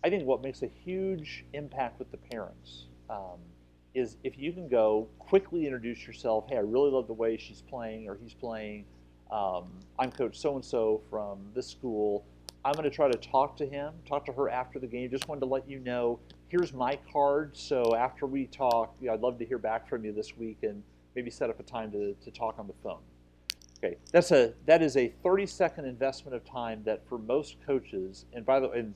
I 0.04 0.10
think 0.10 0.26
what 0.26 0.42
makes 0.42 0.62
a 0.62 0.68
huge 0.68 1.46
impact 1.54 2.00
with 2.00 2.12
the 2.12 2.18
parents 2.18 2.86
um, 3.10 3.40
is 3.94 4.18
if 4.24 4.38
you 4.38 4.54
can 4.54 4.70
go 4.70 5.08
quickly 5.18 5.66
introduce 5.66 6.06
yourself. 6.06 6.46
Hey, 6.48 6.58
I 6.58 6.62
really 6.62 6.92
love 6.92 7.08
the 7.08 7.14
way 7.14 7.38
she's 7.38 7.62
playing 7.62 8.08
or 8.08 8.18
he's 8.22 8.34
playing. 8.34 8.86
Um, 9.32 9.70
I'm 9.98 10.12
Coach 10.12 10.40
so 10.40 10.56
and 10.56 10.66
so 10.66 11.02
from 11.10 11.40
this 11.54 11.68
school. 11.68 12.26
I'm 12.66 12.74
going 12.74 12.84
to 12.84 12.90
try 12.90 13.10
to 13.10 13.18
talk 13.18 13.56
to 13.58 13.66
him, 13.66 13.94
talk 14.08 14.26
to 14.26 14.34
her 14.34 14.50
after 14.50 14.80
the 14.80 14.88
game. 14.88 15.10
Just 15.10 15.28
wanted 15.28 15.42
to 15.42 15.46
let 15.46 15.70
you 15.70 15.80
know 15.80 16.20
here's 16.50 16.74
my 16.74 16.98
card. 17.12 17.56
So 17.56 17.96
after 17.96 18.26
we 18.26 18.48
talk, 18.48 18.96
you 19.00 19.08
know, 19.08 19.14
I'd 19.14 19.22
love 19.22 19.40
to 19.40 19.46
hear 19.46 19.58
back 19.58 19.88
from 19.88 20.04
you 20.04 20.12
this 20.12 20.36
week 20.36 20.58
and 20.64 20.84
maybe 21.16 21.30
set 21.30 21.50
up 21.50 21.60
a 21.60 21.64
time 21.64 21.92
to, 21.92 22.14
to 22.14 22.32
talk 22.32 22.56
on 22.60 22.68
the 22.68 22.74
phone. 22.84 23.00
Okay, 23.78 23.96
that's 24.12 24.32
a 24.32 24.54
that 24.66 24.82
is 24.82 24.98
a 24.98 25.08
30 25.24 25.46
second 25.46 25.86
investment 25.86 26.36
of 26.36 26.44
time 26.44 26.82
that 26.84 27.08
for 27.08 27.18
most 27.18 27.56
coaches, 27.66 28.26
and 28.34 28.46
by 28.46 28.60
the 28.60 28.68
way, 28.68 28.80
and 28.80 28.94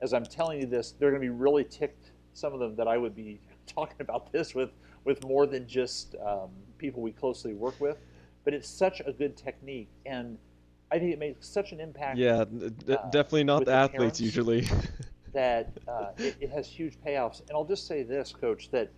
as 0.00 0.14
I'm 0.14 0.24
telling 0.24 0.58
you 0.58 0.66
this, 0.66 0.92
they're 0.92 1.10
going 1.10 1.20
to 1.20 1.26
be 1.26 1.30
really 1.30 1.64
ticked. 1.64 2.12
Some 2.32 2.54
of 2.54 2.60
them 2.60 2.74
that 2.76 2.88
I 2.88 2.96
would 2.96 3.14
be 3.14 3.40
talking 3.66 3.96
about 4.00 4.32
this 4.32 4.54
with 4.54 4.70
with 5.04 5.22
more 5.26 5.46
than 5.46 5.66
just 5.66 6.14
um, 6.26 6.48
people 6.78 7.02
we 7.02 7.12
closely 7.12 7.52
work 7.52 7.78
with, 7.78 7.98
but 8.44 8.54
it's 8.54 8.68
such 8.68 9.00
a 9.06 9.12
good 9.12 9.36
technique, 9.36 9.90
and 10.06 10.38
I 10.90 10.98
think 10.98 11.12
it 11.12 11.18
makes 11.18 11.48
such 11.48 11.72
an 11.72 11.80
impact. 11.80 12.18
Yeah, 12.18 12.44
d- 12.44 12.92
uh, 12.92 13.10
definitely 13.10 13.44
not 13.44 13.60
the 13.60 13.66
the 13.66 13.72
athletes 13.72 14.20
usually. 14.20 14.68
that 15.32 15.72
uh, 15.88 16.08
it, 16.18 16.36
it 16.40 16.50
has 16.50 16.68
huge 16.68 16.98
payoffs. 17.00 17.40
And 17.40 17.50
I'll 17.52 17.64
just 17.64 17.86
say 17.86 18.02
this, 18.02 18.32
Coach, 18.38 18.70
that 18.70 18.90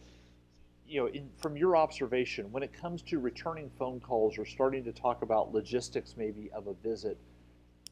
you 0.87 1.01
know, 1.01 1.07
in, 1.09 1.31
from 1.41 1.57
your 1.57 1.77
observation, 1.77 2.51
when 2.53 2.63
it 2.63 2.73
comes 2.73 3.03
to 3.03 3.19
returning 3.19 3.71
phone 3.79 4.01
calls 4.01 4.39
or 4.39 4.45
starting 4.45 4.85
to 4.85 4.93
talk 4.93 5.23
about 5.23 5.53
logistics, 5.53 6.15
maybe 6.17 6.51
of 6.55 6.67
a 6.67 6.75
visit, 6.75 7.19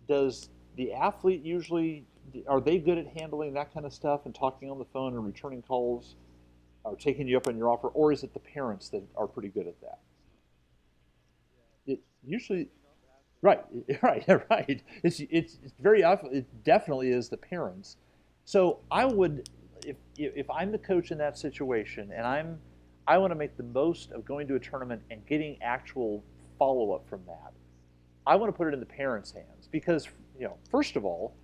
does 0.07 0.51
the 0.77 0.93
athlete 0.93 1.43
usually 1.43 2.05
are 2.47 2.61
they 2.61 2.79
good 2.79 2.99
at 2.99 3.07
handling 3.07 3.53
that 3.55 3.73
kind 3.75 3.85
of 3.85 3.93
stuff 3.93 4.27
and 4.27 4.35
talking 4.35 4.71
on 4.71 4.79
the 4.79 4.85
phone 4.85 5.15
and 5.15 5.25
returning 5.25 5.63
calls, 5.63 6.15
or 6.85 6.97
taking 6.97 7.29
you 7.29 7.37
up 7.37 7.47
on 7.47 7.57
your 7.57 7.69
offer, 7.69 7.89
or 7.89 8.13
is 8.13 8.23
it 8.23 8.33
the 8.33 8.41
parents 8.41 8.89
that 8.89 9.03
are 9.17 9.27
pretty 9.27 9.49
good 9.49 9.67
at 9.67 9.81
that? 9.81 10.01
Usually. 12.25 12.69
Right, 13.41 13.65
right, 14.03 14.25
right. 14.51 14.83
It's, 15.03 15.21
it's, 15.21 15.59
it's 15.63 15.75
very 15.81 16.05
often, 16.05 16.35
it 16.35 16.65
definitely 16.65 17.11
is 17.11 17.29
the 17.29 17.37
parents. 17.37 17.97
So 18.45 18.81
I 18.91 19.05
would, 19.05 19.49
if, 19.87 19.97
if 20.17 20.49
I'm 20.51 20.73
the 20.73 20.79
coach 20.79 21.11
in 21.11 21.19
that 21.19 21.39
situation 21.39 22.11
and 22.15 22.27
I'm, 22.27 22.59
I 23.07 23.19
want 23.19 23.33
to 23.33 23.35
make 23.35 23.57
the 23.57 23.65
most 23.65 24.13
of 24.13 24.25
going 24.25 24.47
to 24.49 24.55
a 24.55 24.61
tournament 24.61 25.03
and 25.11 25.27
getting 25.27 25.61
actual 25.61 26.23
follow 26.59 26.93
up 26.93 27.09
from 27.09 27.23
that, 27.27 27.53
I 28.27 28.37
want 28.37 28.53
to 28.53 28.57
put 28.57 28.69
it 28.69 28.75
in 28.75 28.81
the 28.81 28.87
parents' 28.87 29.33
hands 29.33 29.69
because, 29.71 30.09
you 30.39 30.47
know, 30.47 30.57
first 30.71 30.95
of 30.95 31.05
all, 31.05 31.35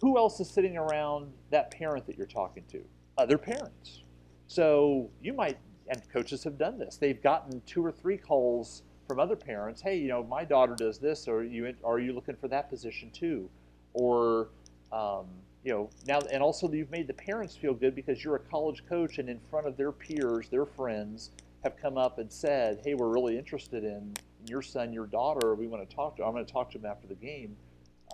who 0.00 0.16
else 0.16 0.40
is 0.40 0.48
sitting 0.48 0.76
around 0.76 1.30
that 1.50 1.70
parent 1.70 2.06
that 2.06 2.16
you're 2.16 2.26
talking 2.26 2.64
to? 2.70 2.82
Other 3.18 3.36
parents. 3.36 4.02
So 4.46 5.10
you 5.22 5.34
might, 5.34 5.58
and 5.88 6.00
coaches 6.10 6.44
have 6.44 6.56
done 6.56 6.78
this. 6.78 6.96
They've 6.96 7.20
gotten 7.22 7.60
two 7.66 7.84
or 7.84 7.92
three 7.92 8.16
calls 8.16 8.82
from 9.08 9.18
other 9.18 9.34
parents. 9.34 9.80
Hey, 9.80 9.96
you 9.96 10.08
know, 10.08 10.22
my 10.22 10.44
daughter 10.44 10.74
does 10.76 10.98
this, 10.98 11.26
or 11.26 11.42
you 11.42 11.74
are 11.82 11.98
you 11.98 12.12
looking 12.12 12.36
for 12.36 12.46
that 12.48 12.68
position 12.68 13.10
too? 13.10 13.48
Or, 13.94 14.48
um, 14.92 15.26
you 15.64 15.72
know, 15.72 15.90
now 16.06 16.20
and 16.30 16.42
also 16.42 16.70
you've 16.70 16.90
made 16.90 17.08
the 17.08 17.14
parents 17.14 17.56
feel 17.56 17.72
good 17.72 17.94
because 17.94 18.22
you're 18.22 18.36
a 18.36 18.40
college 18.40 18.84
coach, 18.86 19.18
and 19.18 19.28
in 19.28 19.40
front 19.50 19.66
of 19.66 19.76
their 19.76 19.90
peers, 19.90 20.48
their 20.50 20.66
friends 20.66 21.30
have 21.64 21.76
come 21.80 21.96
up 21.96 22.18
and 22.18 22.30
said, 22.30 22.80
"Hey, 22.84 22.94
we're 22.94 23.08
really 23.08 23.36
interested 23.38 23.82
in 23.82 24.12
your 24.46 24.62
son, 24.62 24.92
your 24.92 25.06
daughter. 25.06 25.54
We 25.54 25.66
want 25.66 25.88
to 25.88 25.96
talk 25.96 26.16
to. 26.18 26.24
I'm 26.24 26.32
going 26.32 26.44
to 26.44 26.52
talk 26.52 26.70
to 26.72 26.78
them 26.78 26.90
after 26.90 27.08
the 27.08 27.14
game." 27.14 27.56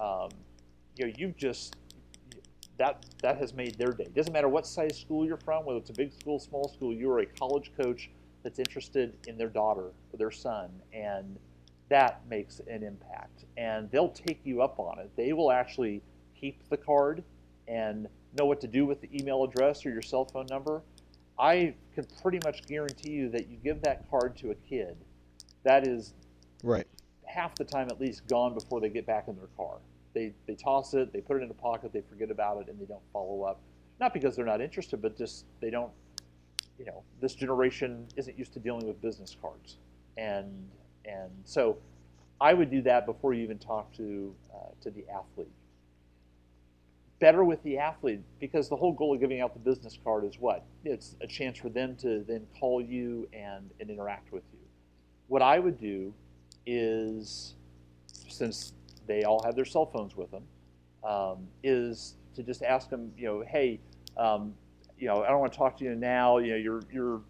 Um, 0.01 0.31
you 0.97 1.07
know, 1.07 1.13
you've 1.19 1.37
just 1.37 1.77
that 2.77 3.05
that 3.21 3.39
has 3.39 3.53
made 3.53 3.75
their 3.75 3.93
day. 3.93 4.09
Doesn't 4.15 4.33
matter 4.33 4.49
what 4.49 4.65
size 4.67 4.99
school 4.99 5.27
you're 5.27 5.37
from, 5.37 5.65
whether 5.65 5.79
it's 5.79 5.91
a 5.91 5.95
big 5.95 6.13
school, 6.13 6.39
small 6.39 6.69
school. 6.69 6.95
You 6.95 7.11
are 7.11 7.19
a 7.19 7.27
college 7.27 7.73
coach 7.77 8.11
that's 8.45 8.61
interested 8.61 9.17
in 9.27 9.37
their 9.37 9.49
daughter 9.49 9.87
or 10.13 10.17
their 10.17 10.31
son, 10.31 10.71
and 10.93 11.37
that 11.89 12.21
makes 12.29 12.61
an 12.69 12.85
impact. 12.85 13.45
And 13.57 13.91
they'll 13.91 14.11
take 14.11 14.41
you 14.45 14.63
up 14.63 14.79
on 14.79 15.01
it. 15.01 15.11
They 15.17 15.33
will 15.33 15.51
actually 15.51 16.03
keep 16.39 16.69
the 16.69 16.77
card 16.77 17.25
and 17.67 18.07
know 18.39 18.45
what 18.45 18.61
to 18.61 18.69
do 18.69 18.87
with 18.87 19.01
the 19.01 19.09
email 19.19 19.43
address 19.43 19.85
or 19.85 19.91
your 19.91 20.03
cell 20.03 20.25
phone 20.25 20.47
number. 20.51 20.83
I 21.39 21.75
can 21.95 22.07
pretty 22.23 22.39
much 22.45 22.67
guarantee 22.67 23.11
you 23.11 23.29
that 23.31 23.49
you 23.49 23.57
give 23.65 23.83
that 23.83 24.09
card 24.11 24.37
to 24.39 24.51
a 24.51 24.55
kid, 24.55 24.97
that 25.65 25.87
is 25.87 26.13
right. 26.63 26.87
half 27.25 27.55
the 27.57 27.65
time 27.65 27.89
at 27.91 28.01
least 28.01 28.27
gone 28.29 28.55
before 28.55 28.81
they 28.81 28.89
get 28.89 29.07
back 29.07 29.27
in 29.29 29.37
their 29.37 29.49
car. 29.57 29.79
They, 30.15 30.33
they 30.47 30.55
toss 30.55 30.95
it, 30.95 31.13
they 31.13 31.21
put 31.21 31.39
it 31.39 31.43
in 31.43 31.51
a 31.51 31.55
pocket, 31.55 31.93
they 31.93 32.03
forget 32.03 32.31
about 32.31 32.61
it, 32.61 32.69
and 32.69 32.81
they 32.81 32.85
don't 32.85 33.03
follow 33.13 33.43
up. 33.43 33.61
Not 34.01 34.15
because 34.15 34.37
they're 34.37 34.45
not 34.45 34.61
interested, 34.61 35.03
but 35.03 35.17
just 35.17 35.45
they 35.61 35.71
don't, 35.71 35.91
you 36.79 36.85
know, 36.85 37.03
this 37.21 37.35
generation 37.35 38.07
isn't 38.17 38.39
used 38.39 38.53
to 38.55 38.61
dealing 38.61 38.87
with 38.87 39.01
business 39.01 39.37
cards. 39.41 39.79
And, 40.17 40.69
and 41.05 41.31
so 41.45 41.79
I 42.41 42.55
would 42.55 42.71
do 42.71 42.83
that 42.83 43.07
before 43.07 43.33
you 43.35 43.43
even 43.43 43.59
talk 43.59 43.93
to 43.97 44.35
uh, 44.53 44.71
to 44.83 44.91
the 44.91 45.05
athlete. 45.09 45.51
Better 47.21 47.45
with 47.45 47.63
the 47.63 47.79
athlete 47.79 48.21
because 48.41 48.69
the 48.69 48.77
whole 48.77 48.93
goal 48.93 49.15
of 49.15 49.21
giving 49.21 49.41
out 49.41 49.55
the 49.55 49.61
business 49.61 49.99
card 50.03 50.25
is 50.25 50.39
what? 50.39 50.65
It's 50.85 51.17
a 51.21 51.27
chance 51.27 51.59
for 51.59 51.69
them 51.69 51.97
to 51.97 52.25
then 52.27 52.47
call 52.59 52.83
you 52.83 53.29
and, 53.33 53.71
and 53.81 53.89
interact 53.89 54.33
with 54.33 54.43
you. 54.53 54.59
What 55.29 55.41
I 55.41 55.59
would 55.59 55.79
do 55.81 56.13
is, 56.67 57.55
since 58.07 58.75
they 59.07 59.23
all 59.23 59.43
have 59.45 59.55
their 59.55 59.65
cell 59.65 59.87
phones 59.87 60.17
with 60.17 60.31
them, 60.31 60.45
um, 61.03 61.47
is 61.63 62.17
to 62.35 62.43
just 62.43 62.63
ask 62.63 62.91
them, 62.91 63.13
you 63.17 63.27
know, 63.27 63.45
hey, 63.47 63.81
um, 64.17 64.55
you 65.05 65.11
know, 65.11 65.23
I 65.23 65.29
don't 65.29 65.41
want 65.41 65.53
to 65.53 65.59
talk 65.59 65.77
to 65.79 65.85
you 65.85 65.95
now. 65.95 66.39
You 66.39 66.53
know, 66.53 66.57
you're 66.57 66.83
you're 66.91 67.21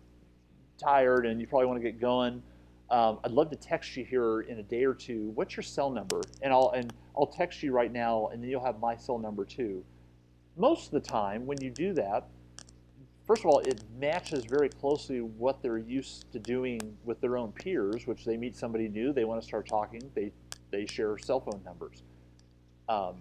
tired 0.78 1.26
and 1.26 1.40
you 1.40 1.48
probably 1.48 1.66
want 1.66 1.82
to 1.82 1.82
get 1.82 2.00
going. 2.00 2.40
Um, 2.88 3.18
I'd 3.24 3.32
love 3.32 3.50
to 3.50 3.56
text 3.56 3.96
you 3.96 4.04
here 4.04 4.42
in 4.42 4.60
a 4.60 4.62
day 4.62 4.84
or 4.84 4.94
two. 4.94 5.32
What's 5.34 5.56
your 5.56 5.64
cell 5.64 5.90
number? 5.90 6.20
And 6.40 6.52
I'll 6.52 6.70
and 6.76 6.92
I'll 7.18 7.26
text 7.26 7.64
you 7.64 7.72
right 7.72 7.92
now, 7.92 8.28
and 8.28 8.40
then 8.40 8.48
you'll 8.48 8.64
have 8.64 8.78
my 8.78 8.94
cell 8.94 9.18
number 9.18 9.44
too. 9.44 9.84
Most 10.56 10.87
of 10.87 10.92
the 10.92 11.00
time, 11.00 11.46
when 11.46 11.60
you 11.60 11.70
do 11.70 11.92
that, 11.94 12.28
first 13.26 13.44
of 13.44 13.50
all, 13.50 13.58
it 13.58 13.82
matches 13.98 14.44
very 14.44 14.68
closely 14.68 15.20
what 15.20 15.60
they're 15.60 15.78
used 15.78 16.30
to 16.30 16.38
doing 16.38 16.96
with 17.04 17.20
their 17.20 17.37
own 17.37 17.50
peers, 17.50 18.06
which 18.06 18.24
they 18.24 18.37
meet 18.37 18.54
somebody 18.54 18.88
new, 18.88 19.12
they 19.12 19.24
want 19.24 19.40
to 19.40 19.46
start 19.46 19.66
talking, 19.66 20.00
they 20.14 20.30
they 20.70 20.87
share 20.87 21.18
cell 21.18 21.40
phone 21.40 21.60
numbers. 21.64 22.04
Um, 22.88 23.16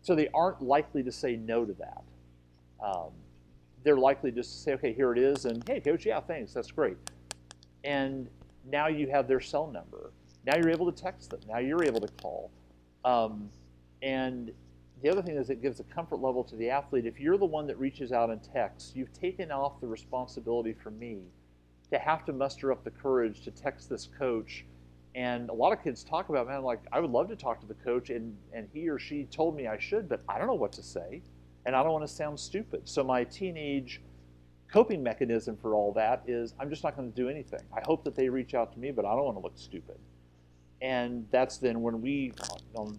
so 0.00 0.14
they 0.14 0.28
aren't 0.32 0.62
likely 0.62 1.02
to 1.02 1.12
say 1.12 1.36
no 1.36 1.66
to 1.66 1.74
that. 1.74 2.04
Um, 2.82 3.10
they're 3.84 3.96
likely 3.96 4.30
just 4.30 4.52
to 4.52 4.58
say, 4.58 4.72
okay, 4.74 4.92
here 4.92 5.12
it 5.12 5.18
is, 5.18 5.44
and 5.44 5.62
hey, 5.68 5.80
coach, 5.80 6.04
yeah, 6.06 6.20
thanks, 6.20 6.52
that's 6.52 6.70
great. 6.70 6.96
And 7.84 8.28
now 8.70 8.88
you 8.88 9.08
have 9.08 9.28
their 9.28 9.40
cell 9.40 9.70
number. 9.70 10.10
Now 10.44 10.56
you're 10.56 10.70
able 10.70 10.90
to 10.90 11.02
text 11.02 11.30
them. 11.30 11.40
Now 11.48 11.58
you're 11.58 11.84
able 11.84 12.00
to 12.00 12.08
call. 12.20 12.50
Um, 13.04 13.50
and 14.02 14.52
the 15.02 15.10
other 15.10 15.22
thing 15.22 15.36
is 15.36 15.50
it 15.50 15.62
gives 15.62 15.80
a 15.80 15.84
comfort 15.84 16.20
level 16.20 16.42
to 16.44 16.56
the 16.56 16.70
athlete. 16.70 17.06
If 17.06 17.20
you're 17.20 17.38
the 17.38 17.44
one 17.44 17.66
that 17.68 17.78
reaches 17.78 18.12
out 18.12 18.30
and 18.30 18.42
texts, 18.42 18.92
you've 18.94 19.12
taken 19.12 19.50
off 19.50 19.80
the 19.80 19.86
responsibility 19.86 20.72
from 20.72 20.98
me 20.98 21.18
to 21.90 21.98
have 21.98 22.24
to 22.26 22.32
muster 22.32 22.72
up 22.72 22.84
the 22.84 22.90
courage 22.90 23.42
to 23.42 23.50
text 23.50 23.88
this 23.88 24.08
coach. 24.18 24.64
And 25.14 25.48
a 25.50 25.52
lot 25.52 25.72
of 25.72 25.82
kids 25.82 26.04
talk 26.04 26.28
about, 26.28 26.48
man, 26.48 26.62
like, 26.62 26.80
I 26.92 27.00
would 27.00 27.10
love 27.10 27.28
to 27.28 27.36
talk 27.36 27.60
to 27.60 27.66
the 27.66 27.74
coach, 27.74 28.10
and, 28.10 28.36
and 28.52 28.68
he 28.72 28.88
or 28.88 28.98
she 28.98 29.24
told 29.24 29.56
me 29.56 29.66
I 29.66 29.78
should, 29.78 30.08
but 30.08 30.22
I 30.28 30.38
don't 30.38 30.46
know 30.46 30.54
what 30.54 30.72
to 30.72 30.82
say, 30.82 31.22
and 31.68 31.76
I 31.76 31.82
don't 31.82 31.92
want 31.92 32.08
to 32.08 32.12
sound 32.12 32.40
stupid. 32.40 32.88
So 32.88 33.04
my 33.04 33.24
teenage 33.24 34.00
coping 34.72 35.02
mechanism 35.02 35.54
for 35.54 35.74
all 35.74 35.92
that 35.92 36.22
is 36.26 36.54
I'm 36.58 36.70
just 36.70 36.82
not 36.82 36.96
going 36.96 37.12
to 37.12 37.14
do 37.14 37.28
anything. 37.28 37.60
I 37.76 37.80
hope 37.84 38.04
that 38.04 38.14
they 38.14 38.30
reach 38.30 38.54
out 38.54 38.72
to 38.72 38.78
me, 38.78 38.90
but 38.90 39.04
I 39.04 39.14
don't 39.14 39.26
want 39.26 39.36
to 39.36 39.42
look 39.42 39.52
stupid. 39.56 39.98
And 40.80 41.26
that's 41.30 41.58
then 41.58 41.82
when 41.82 42.00
we, 42.00 42.32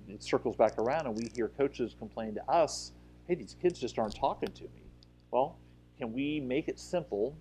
it 0.07 0.21
circles 0.21 0.55
back 0.55 0.77
around 0.77 1.07
and 1.07 1.17
we 1.17 1.31
hear 1.35 1.47
coaches 1.47 1.95
complain 1.97 2.35
to 2.35 2.47
us, 2.47 2.91
hey, 3.27 3.33
these 3.33 3.55
kids 3.59 3.79
just 3.79 3.97
aren't 3.97 4.15
talking 4.15 4.51
to 4.51 4.63
me. 4.65 4.83
Well, 5.31 5.57
can 5.97 6.13
we 6.13 6.39
make 6.39 6.67
it 6.67 6.79
simple, 6.79 7.35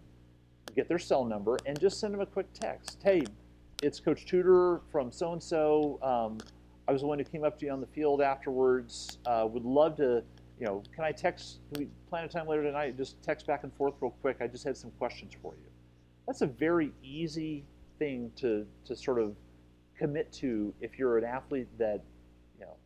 get 0.74 0.88
their 0.88 0.98
cell 0.98 1.26
number, 1.26 1.58
and 1.66 1.78
just 1.78 2.00
send 2.00 2.14
them 2.14 2.22
a 2.22 2.26
quick 2.26 2.46
text? 2.54 3.02
Hey, 3.04 3.22
it's 3.82 4.00
Coach 4.00 4.24
Tudor 4.24 4.80
from 4.90 5.12
so 5.12 5.34
and 5.34 5.42
so. 5.42 5.98
I 6.88 6.92
was 6.92 7.02
the 7.02 7.06
one 7.06 7.18
who 7.18 7.24
came 7.26 7.44
up 7.44 7.58
to 7.58 7.66
you 7.66 7.72
on 7.72 7.82
the 7.82 7.86
field 7.88 8.22
afterwards. 8.22 9.18
Uh, 9.26 9.46
would 9.46 9.66
love 9.66 9.98
to, 9.98 10.22
you 10.58 10.66
know, 10.66 10.82
can 10.94 11.04
I 11.04 11.12
text? 11.12 11.58
Can 11.72 11.84
we 11.84 11.88
plan 12.08 12.24
a 12.24 12.28
time 12.28 12.46
later 12.48 12.62
tonight? 12.64 12.96
Just 12.96 13.22
text 13.22 13.46
back 13.46 13.62
and 13.62 13.72
forth 13.74 13.94
real 14.00 14.10
quick. 14.20 14.38
I 14.40 14.46
just 14.46 14.64
had 14.64 14.76
some 14.76 14.90
questions 14.92 15.32
for 15.40 15.54
you. 15.54 15.70
That's 16.26 16.42
a 16.42 16.46
very 16.46 16.92
easy 17.02 17.64
thing 17.98 18.32
to 18.36 18.66
to 18.86 18.96
sort 18.96 19.20
of 19.20 19.34
commit 19.96 20.32
to 20.32 20.72
if 20.80 20.98
you're 20.98 21.18
an 21.18 21.24
athlete 21.24 21.66
that, 21.78 22.00
you 22.58 22.64
know, 22.64 22.76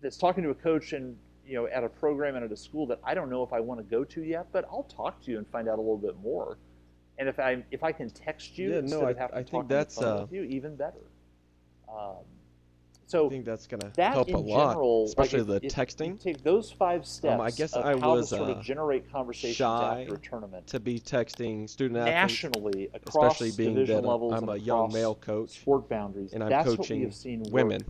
that's 0.00 0.16
talking 0.16 0.42
to 0.44 0.50
a 0.50 0.54
coach 0.54 0.92
and 0.92 1.16
you 1.46 1.54
know 1.54 1.66
at 1.66 1.84
a 1.84 1.88
program 1.88 2.36
and 2.36 2.44
at 2.44 2.52
a 2.52 2.56
school 2.56 2.86
that 2.86 3.00
I 3.04 3.14
don't 3.14 3.30
know 3.30 3.42
if 3.42 3.52
I 3.52 3.60
want 3.60 3.78
to 3.80 3.84
go 3.84 4.04
to 4.04 4.22
yet, 4.22 4.46
but 4.52 4.64
I'll 4.70 4.84
talk 4.84 5.22
to 5.24 5.30
you 5.30 5.38
and 5.38 5.46
find 5.48 5.68
out 5.68 5.78
a 5.78 5.80
little 5.82 5.96
bit 5.98 6.16
more. 6.22 6.58
And 7.18 7.28
if 7.28 7.38
I 7.38 7.62
if 7.70 7.84
I 7.84 7.92
can 7.92 8.10
text 8.10 8.58
you 8.58 8.72
Yeah, 8.72 8.78
instead 8.78 9.00
no, 9.00 9.06
I- 9.06 9.10
of 9.12 9.18
having 9.18 9.36
I 9.36 9.42
to 9.42 9.50
talk 9.50 9.60
on 9.62 9.68
the 9.68 9.84
phone 9.86 10.04
uh, 10.04 10.20
with 10.22 10.32
you, 10.32 10.42
even 10.42 10.74
better. 10.74 11.04
Um, 11.88 12.24
I 13.14 13.28
think 13.28 13.44
that's 13.44 13.66
gonna 13.66 13.92
that 13.96 14.14
help 14.14 14.28
a 14.28 14.36
lot, 14.36 14.72
general, 14.72 15.04
especially 15.06 15.40
like 15.42 15.62
if- 15.64 15.74
the 15.74 15.82
if 15.82 15.88
texting. 15.88 16.06
You 16.08 16.16
take 16.16 16.42
those 16.42 16.70
five 16.70 17.04
steps 17.06 17.34
Um, 17.34 17.40
I 17.40 17.50
guess 17.50 17.74
I 17.74 17.98
how 17.98 18.14
was, 18.14 18.30
to 18.30 18.36
sort 18.36 18.48
uh, 18.48 18.52
of 18.52 18.62
generate 18.62 19.10
conversations 19.10 19.56
shy 19.56 20.02
after 20.02 20.14
a 20.14 20.18
tournament 20.18 20.66
to 20.68 20.80
be 20.80 20.98
texting 21.00 21.68
student 21.68 21.98
athletes, 21.98 22.42
nationally 22.42 22.88
across 22.94 23.34
especially 23.40 23.56
being 23.64 23.74
division 23.74 24.02
that 24.02 24.08
uh, 24.08 24.12
levels 24.12 24.34
I'm 24.34 24.48
a 24.48 24.56
young 24.56 24.92
male 24.92 25.14
coach 25.14 25.50
sport 25.60 25.88
boundaries. 25.88 26.32
and 26.32 26.42
I'm 26.42 26.50
That's 26.50 26.76
what 26.76 26.88
we 26.88 27.02
have 27.02 27.14
seen 27.14 27.42
women. 27.50 27.82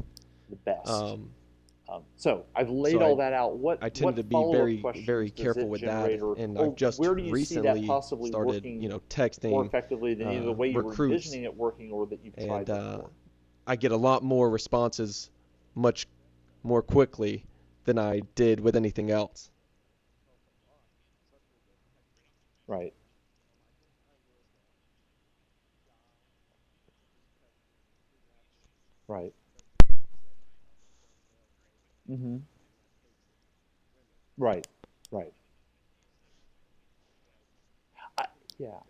the 0.49 0.57
best. 0.57 0.89
Um, 0.89 1.31
Um, 1.89 2.03
so 2.15 2.45
I've 2.55 2.71
laid 2.71 2.93
so 2.93 3.03
all 3.03 3.21
I- 3.21 3.25
that 3.25 3.33
out. 3.33 3.57
What 3.59 3.79
I 3.83 3.89
tend 3.89 4.05
what 4.05 4.17
to 4.17 4.23
be 4.23 4.37
very, 4.53 4.81
very 5.05 5.29
careful 5.29 5.63
it 5.65 5.69
with 5.69 5.81
that, 5.81 6.23
or- 6.23 6.39
and 6.39 6.57
I've 6.57 6.77
just 6.77 7.01
where 7.01 7.17
do 7.17 7.23
you 7.25 7.35
see 7.45 7.57
that 7.57 7.63
recently 7.75 7.87
possibly 7.89 8.31
started, 8.31 8.55
working 8.55 8.81
you 8.81 8.89
know, 8.89 9.01
more 9.45 9.65
effectively 9.67 10.15
than 10.15 10.29
either 10.29 10.45
the 10.45 10.51
uh, 10.53 10.55
way 10.55 10.69
you 10.69 10.75
were 10.77 10.83
recruits, 10.85 11.15
envisioning 11.27 11.45
it 11.47 11.57
working 11.57 11.91
or 11.91 12.07
that 12.07 12.21
you've 12.25 12.37
tried 12.37 12.69
and 12.69 12.71
uh, 12.71 12.97
before. 12.99 13.11
I 13.71 13.77
get 13.77 13.93
a 13.93 13.97
lot 13.97 14.25
more 14.25 14.51
responses, 14.51 15.31
much 15.77 16.09
more 16.65 16.83
quickly 16.83 17.45
than 17.85 18.01
I 18.01 18.23
did 18.35 18.59
with 18.59 18.75
anything 18.75 19.13
else. 19.13 19.49
Right. 22.67 22.93
Right. 29.07 29.33
Mm-hmm. 32.11 32.39
Right. 34.37 34.67
Right. 35.13 35.33
I, 38.19 38.25
yeah. 38.59 38.81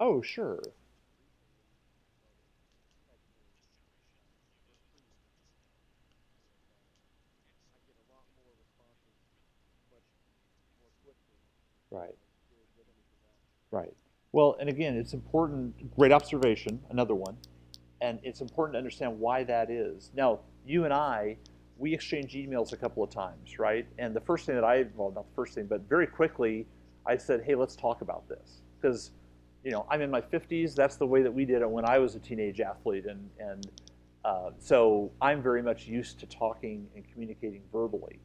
Oh, 0.00 0.20
sure. 0.20 0.60
Right. 11.90 12.14
Right. 13.70 13.94
Well, 14.36 14.54
and 14.60 14.68
again, 14.68 14.98
it's 14.98 15.14
important. 15.14 15.96
Great 15.96 16.12
observation. 16.12 16.78
Another 16.90 17.14
one, 17.14 17.38
and 18.02 18.18
it's 18.22 18.42
important 18.42 18.74
to 18.74 18.76
understand 18.76 19.18
why 19.18 19.44
that 19.44 19.70
is. 19.70 20.10
Now, 20.14 20.40
you 20.66 20.84
and 20.84 20.92
I, 20.92 21.38
we 21.78 21.94
exchange 21.94 22.34
emails 22.34 22.74
a 22.74 22.76
couple 22.76 23.02
of 23.02 23.08
times, 23.08 23.58
right? 23.58 23.86
And 23.98 24.14
the 24.14 24.20
first 24.20 24.44
thing 24.44 24.54
that 24.56 24.62
I, 24.62 24.88
well, 24.94 25.10
not 25.10 25.26
the 25.26 25.34
first 25.34 25.54
thing, 25.54 25.64
but 25.64 25.88
very 25.88 26.06
quickly, 26.06 26.66
I 27.06 27.16
said, 27.16 27.44
"Hey, 27.44 27.54
let's 27.54 27.74
talk 27.74 28.02
about 28.02 28.28
this," 28.28 28.60
because, 28.78 29.12
you 29.64 29.70
know, 29.70 29.86
I'm 29.88 30.02
in 30.02 30.10
my 30.10 30.20
50s. 30.20 30.74
That's 30.74 30.96
the 30.96 31.06
way 31.06 31.22
that 31.22 31.32
we 31.32 31.46
did 31.46 31.62
it 31.62 31.70
when 31.70 31.86
I 31.86 31.98
was 31.98 32.14
a 32.14 32.18
teenage 32.18 32.60
athlete, 32.60 33.06
and 33.06 33.30
and 33.40 33.66
uh, 34.22 34.50
so 34.58 35.12
I'm 35.18 35.42
very 35.42 35.62
much 35.62 35.86
used 35.86 36.20
to 36.20 36.26
talking 36.26 36.86
and 36.94 37.10
communicating 37.10 37.62
verbally. 37.72 38.20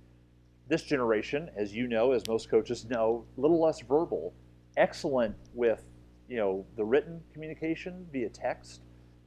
This 0.67 0.83
generation, 0.83 1.49
as 1.55 1.73
you 1.73 1.87
know, 1.87 2.11
as 2.11 2.27
most 2.27 2.49
coaches 2.49 2.83
know, 2.83 3.23
a 3.37 3.39
little 3.39 3.61
less 3.61 3.79
verbal, 3.79 4.33
excellent 4.75 5.35
with 5.53 5.85
you 6.31 6.37
know 6.37 6.65
the 6.77 6.85
written 6.85 7.19
communication 7.33 8.07
via 8.13 8.29
text. 8.29 8.79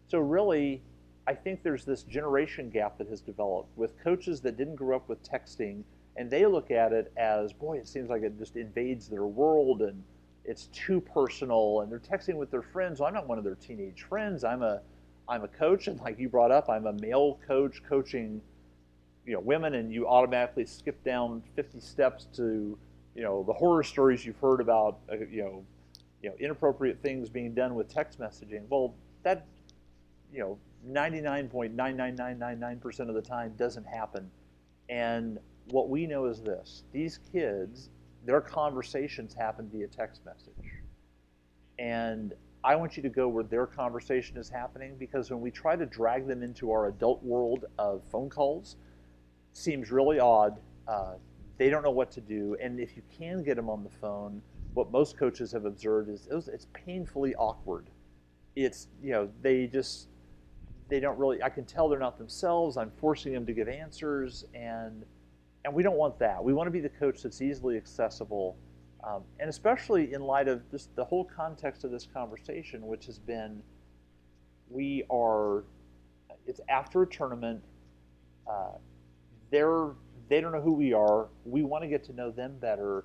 So 0.08 0.20
really, 0.20 0.80
I 1.26 1.34
think 1.34 1.62
there's 1.62 1.84
this 1.84 2.02
generation 2.02 2.70
gap 2.70 2.96
that 2.96 3.08
has 3.08 3.20
developed 3.20 3.76
with 3.76 4.02
coaches 4.02 4.40
that 4.40 4.56
didn't 4.56 4.76
grow 4.76 4.96
up 4.96 5.06
with 5.06 5.22
texting, 5.22 5.82
and 6.16 6.30
they 6.30 6.46
look 6.46 6.70
at 6.70 6.94
it 6.94 7.12
as, 7.18 7.52
boy, 7.52 7.76
it 7.76 7.86
seems 7.86 8.08
like 8.08 8.22
it 8.22 8.38
just 8.38 8.56
invades 8.56 9.06
their 9.06 9.26
world 9.26 9.82
and 9.82 10.02
it's 10.46 10.68
too 10.68 10.98
personal, 11.00 11.80
and 11.82 11.92
they're 11.92 11.98
texting 11.98 12.36
with 12.36 12.50
their 12.50 12.62
friends. 12.62 13.00
Well, 13.00 13.08
I'm 13.08 13.14
not 13.14 13.28
one 13.28 13.36
of 13.36 13.44
their 13.44 13.54
teenage 13.54 14.02
friends. 14.08 14.42
I'm 14.42 14.62
a 14.62 14.80
I'm 15.28 15.44
a 15.44 15.48
coach, 15.48 15.88
and 15.88 16.00
like 16.00 16.18
you 16.18 16.30
brought 16.30 16.52
up, 16.52 16.70
I'm 16.70 16.86
a 16.86 16.92
male 16.94 17.38
coach 17.46 17.82
coaching 17.86 18.40
you 19.26 19.34
know 19.34 19.40
women, 19.40 19.74
and 19.74 19.92
you 19.92 20.08
automatically 20.08 20.64
skip 20.64 21.04
down 21.04 21.42
50 21.54 21.80
steps 21.80 22.28
to 22.36 22.78
you 23.14 23.22
know 23.22 23.42
the 23.42 23.52
horror 23.52 23.82
stories 23.82 24.24
you've 24.24 24.38
heard 24.38 24.62
about 24.62 25.00
uh, 25.12 25.16
you 25.30 25.42
know 25.42 25.64
you 26.24 26.30
know 26.30 26.36
inappropriate 26.40 27.00
things 27.02 27.28
being 27.28 27.52
done 27.52 27.74
with 27.74 27.92
text 27.92 28.18
messaging. 28.18 28.62
Well, 28.70 28.94
that 29.24 29.46
you 30.32 30.38
know 30.40 30.58
99.99999% 30.90 33.08
of 33.08 33.14
the 33.14 33.20
time 33.20 33.52
doesn't 33.58 33.84
happen. 33.84 34.30
And 34.88 35.38
what 35.68 35.90
we 35.90 36.06
know 36.06 36.24
is 36.24 36.40
this: 36.40 36.84
these 36.92 37.18
kids, 37.30 37.90
their 38.24 38.40
conversations 38.40 39.34
happen 39.34 39.68
via 39.70 39.86
text 39.86 40.22
message. 40.24 40.72
And 41.78 42.32
I 42.62 42.74
want 42.76 42.96
you 42.96 43.02
to 43.02 43.10
go 43.10 43.28
where 43.28 43.44
their 43.44 43.66
conversation 43.66 44.38
is 44.38 44.48
happening 44.48 44.96
because 44.98 45.30
when 45.30 45.42
we 45.42 45.50
try 45.50 45.76
to 45.76 45.84
drag 45.84 46.26
them 46.26 46.42
into 46.42 46.70
our 46.70 46.86
adult 46.86 47.22
world 47.22 47.66
of 47.78 48.02
phone 48.10 48.30
calls, 48.30 48.76
seems 49.52 49.90
really 49.90 50.18
odd. 50.18 50.58
Uh, 50.88 51.16
they 51.58 51.68
don't 51.68 51.82
know 51.82 51.90
what 51.90 52.10
to 52.12 52.22
do, 52.22 52.56
and 52.62 52.80
if 52.80 52.96
you 52.96 53.02
can 53.18 53.42
get 53.42 53.56
them 53.56 53.68
on 53.68 53.84
the 53.84 53.90
phone, 53.90 54.40
what 54.74 54.90
most 54.90 55.16
coaches 55.16 55.52
have 55.52 55.64
observed 55.64 56.08
is 56.10 56.28
it's 56.48 56.66
painfully 56.72 57.34
awkward. 57.36 57.86
It's 58.56 58.88
you 59.02 59.12
know 59.12 59.28
they 59.42 59.66
just 59.66 60.08
they 60.88 61.00
don't 61.00 61.18
really. 61.18 61.42
I 61.42 61.48
can 61.48 61.64
tell 61.64 61.88
they're 61.88 61.98
not 61.98 62.18
themselves. 62.18 62.76
I'm 62.76 62.90
forcing 62.90 63.32
them 63.32 63.46
to 63.46 63.52
give 63.52 63.68
answers, 63.68 64.44
and 64.54 65.04
and 65.64 65.72
we 65.72 65.82
don't 65.82 65.96
want 65.96 66.18
that. 66.18 66.42
We 66.42 66.52
want 66.52 66.66
to 66.66 66.70
be 66.70 66.80
the 66.80 66.88
coach 66.88 67.22
that's 67.22 67.40
easily 67.40 67.76
accessible, 67.76 68.56
um, 69.02 69.22
and 69.40 69.48
especially 69.48 70.12
in 70.12 70.20
light 70.20 70.48
of 70.48 70.68
just 70.70 70.94
the 70.94 71.04
whole 71.04 71.24
context 71.24 71.84
of 71.84 71.90
this 71.90 72.06
conversation, 72.12 72.86
which 72.86 73.06
has 73.06 73.18
been, 73.18 73.62
we 74.68 75.04
are, 75.10 75.64
it's 76.46 76.60
after 76.68 77.02
a 77.02 77.06
tournament. 77.06 77.62
Uh, 78.46 78.72
they're 79.50 79.90
they 80.28 80.40
don't 80.40 80.52
know 80.52 80.60
who 80.60 80.72
we 80.72 80.92
are. 80.92 81.28
We 81.44 81.62
want 81.62 81.82
to 81.82 81.88
get 81.88 82.04
to 82.04 82.12
know 82.12 82.30
them 82.30 82.56
better. 82.60 83.04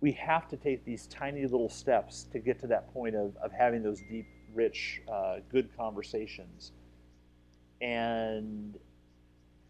We 0.00 0.12
have 0.12 0.48
to 0.48 0.56
take 0.56 0.84
these 0.84 1.06
tiny 1.06 1.42
little 1.42 1.68
steps 1.68 2.24
to 2.32 2.38
get 2.38 2.58
to 2.60 2.66
that 2.68 2.92
point 2.92 3.14
of, 3.14 3.36
of 3.42 3.52
having 3.52 3.82
those 3.82 4.00
deep, 4.10 4.26
rich, 4.54 5.02
uh, 5.12 5.36
good 5.50 5.68
conversations. 5.76 6.72
And 7.82 8.78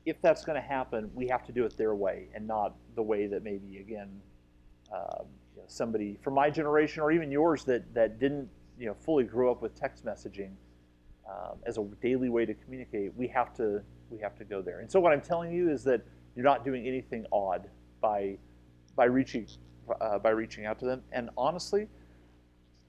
if 0.06 0.20
that's 0.22 0.44
going 0.44 0.60
to 0.60 0.66
happen, 0.66 1.10
we 1.14 1.26
have 1.28 1.44
to 1.46 1.52
do 1.52 1.64
it 1.64 1.76
their 1.76 1.94
way 1.94 2.28
and 2.34 2.46
not 2.46 2.74
the 2.94 3.02
way 3.02 3.26
that 3.26 3.42
maybe, 3.42 3.78
again, 3.78 4.08
um, 4.92 5.26
you 5.54 5.62
know, 5.62 5.66
somebody 5.66 6.18
from 6.22 6.34
my 6.34 6.50
generation 6.50 7.02
or 7.02 7.12
even 7.12 7.30
yours 7.30 7.64
that, 7.64 7.92
that 7.94 8.18
didn't 8.18 8.48
you 8.78 8.86
know, 8.86 8.94
fully 8.94 9.24
grow 9.24 9.50
up 9.50 9.60
with 9.62 9.78
text 9.78 10.04
messaging 10.04 10.52
um, 11.28 11.58
as 11.66 11.76
a 11.76 11.82
daily 12.02 12.30
way 12.30 12.46
to 12.46 12.54
communicate. 12.54 13.14
We 13.14 13.28
have 13.28 13.54
to 13.56 13.82
we 14.08 14.18
have 14.18 14.36
to 14.38 14.44
go 14.44 14.60
there. 14.62 14.80
And 14.80 14.90
so 14.90 14.98
what 14.98 15.12
I'm 15.12 15.20
telling 15.20 15.52
you 15.52 15.70
is 15.70 15.84
that 15.84 16.02
you're 16.34 16.44
not 16.44 16.64
doing 16.64 16.86
anything 16.86 17.26
odd 17.30 17.68
by 18.00 18.38
by 18.96 19.04
reaching 19.04 19.46
uh, 20.00 20.18
by 20.18 20.30
reaching 20.30 20.66
out 20.66 20.78
to 20.80 20.86
them. 20.86 21.02
And 21.12 21.30
honestly, 21.36 21.88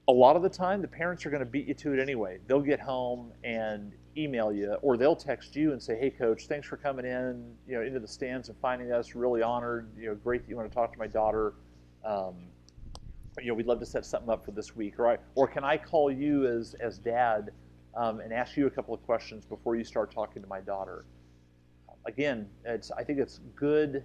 a 0.08 0.12
lot 0.12 0.36
of 0.36 0.42
the 0.42 0.48
time, 0.48 0.82
the 0.82 0.88
parents 0.88 1.24
are 1.26 1.30
going 1.30 1.40
to 1.40 1.46
beat 1.46 1.68
you 1.68 1.74
to 1.74 1.92
it 1.92 2.00
anyway. 2.00 2.38
They'll 2.46 2.60
get 2.60 2.80
home 2.80 3.32
and 3.44 3.92
email 4.16 4.52
you, 4.52 4.74
or 4.82 4.96
they'll 4.96 5.16
text 5.16 5.54
you 5.56 5.72
and 5.72 5.82
say, 5.82 5.96
"Hey, 5.98 6.10
coach, 6.10 6.46
thanks 6.46 6.66
for 6.66 6.76
coming 6.76 7.06
in, 7.06 7.56
you 7.66 7.76
know, 7.76 7.82
into 7.82 8.00
the 8.00 8.08
stands 8.08 8.48
and 8.48 8.58
finding 8.58 8.92
us. 8.92 9.14
Really 9.14 9.42
honored. 9.42 9.88
You 9.96 10.08
know, 10.08 10.14
great 10.16 10.42
that 10.42 10.50
you 10.50 10.56
want 10.56 10.70
to 10.70 10.74
talk 10.74 10.92
to 10.92 10.98
my 10.98 11.06
daughter. 11.06 11.54
Um, 12.04 12.34
you 13.40 13.46
know, 13.46 13.54
we'd 13.54 13.66
love 13.66 13.80
to 13.80 13.86
set 13.86 14.04
something 14.04 14.28
up 14.28 14.44
for 14.44 14.50
this 14.50 14.76
week, 14.76 14.98
right? 14.98 15.20
Or 15.34 15.46
can 15.46 15.64
I 15.64 15.78
call 15.78 16.10
you 16.10 16.46
as 16.46 16.74
as 16.74 16.98
dad 16.98 17.50
um, 17.94 18.20
and 18.20 18.32
ask 18.32 18.56
you 18.56 18.66
a 18.66 18.70
couple 18.70 18.92
of 18.92 19.02
questions 19.04 19.44
before 19.44 19.76
you 19.76 19.84
start 19.84 20.10
talking 20.10 20.42
to 20.42 20.48
my 20.48 20.60
daughter?" 20.60 21.04
Again, 22.04 22.48
it's 22.64 22.90
I 22.90 23.04
think 23.04 23.20
it's 23.20 23.40
good. 23.54 24.04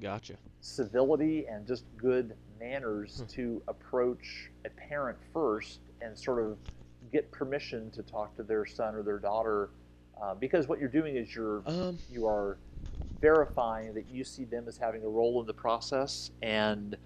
Gotcha. 0.00 0.34
Civility 0.60 1.46
and 1.46 1.66
just 1.66 1.84
good 1.96 2.34
manners 2.58 3.18
hmm. 3.18 3.26
to 3.26 3.62
approach 3.68 4.50
a 4.64 4.70
parent 4.70 5.18
first 5.32 5.80
and 6.00 6.16
sort 6.16 6.44
of 6.44 6.56
get 7.12 7.30
permission 7.30 7.90
to 7.90 8.02
talk 8.02 8.34
to 8.36 8.42
their 8.42 8.64
son 8.66 8.94
or 8.94 9.02
their 9.02 9.18
daughter, 9.18 9.70
uh, 10.20 10.34
because 10.34 10.66
what 10.68 10.78
you're 10.78 10.88
doing 10.88 11.16
is 11.16 11.34
you're 11.34 11.62
um, 11.66 11.98
you 12.10 12.26
are 12.26 12.58
verifying 13.20 13.94
that 13.94 14.08
you 14.10 14.24
see 14.24 14.44
them 14.44 14.64
as 14.66 14.76
having 14.76 15.02
a 15.04 15.08
role 15.08 15.40
in 15.40 15.46
the 15.46 15.54
process, 15.54 16.30
and 16.42 16.96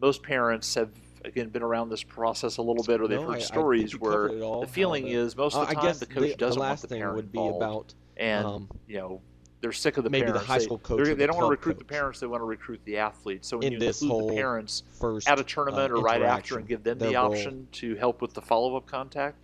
most 0.00 0.22
parents 0.22 0.74
have 0.74 0.90
again 1.24 1.48
been 1.48 1.62
around 1.62 1.88
this 1.88 2.02
process 2.02 2.56
a 2.56 2.62
little 2.62 2.84
bit, 2.84 3.00
or 3.00 3.08
they've 3.08 3.20
no, 3.20 3.28
heard 3.28 3.36
I, 3.36 3.40
stories 3.40 3.94
I 3.94 3.98
where 3.98 4.28
the 4.28 4.68
feeling 4.68 5.08
is 5.08 5.36
most 5.36 5.54
of 5.54 5.68
the 5.68 5.74
time 5.74 5.98
the 5.98 6.06
coach 6.06 6.30
the, 6.30 6.34
doesn't 6.36 6.60
the 6.60 6.66
want 6.66 6.80
the 6.80 6.88
parent 6.88 7.16
would 7.16 7.32
be 7.32 7.38
involved, 7.38 7.62
about 7.62 7.94
and 8.16 8.46
um, 8.46 8.68
you 8.86 8.96
know 8.98 9.20
they're 9.62 9.72
sick 9.72 9.96
of 9.96 10.04
the 10.04 10.10
maybe 10.10 10.26
parents. 10.26 10.42
the 10.46 10.52
high 10.52 10.58
school 10.58 10.78
coach. 10.78 11.06
They, 11.06 11.14
they 11.14 11.26
don't 11.26 11.36
want 11.36 11.46
to 11.46 11.50
recruit 11.50 11.74
coach. 11.74 11.78
the 11.78 11.94
parents; 11.94 12.20
they 12.20 12.26
want 12.26 12.40
to 12.40 12.44
recruit 12.44 12.80
the 12.84 12.98
athletes. 12.98 13.48
So 13.48 13.58
when 13.58 13.68
In 13.68 13.72
you 13.74 13.78
this 13.78 14.02
include 14.02 14.30
the 14.30 14.34
parents 14.34 14.82
first, 15.00 15.28
at 15.28 15.38
a 15.38 15.44
tournament 15.44 15.92
uh, 15.92 15.96
or 15.96 16.02
right 16.02 16.20
after 16.20 16.58
and 16.58 16.66
give 16.68 16.82
them 16.82 16.98
the 16.98 17.14
role. 17.14 17.32
option 17.32 17.68
to 17.72 17.94
help 17.94 18.20
with 18.20 18.34
the 18.34 18.42
follow-up 18.42 18.86
contact, 18.86 19.38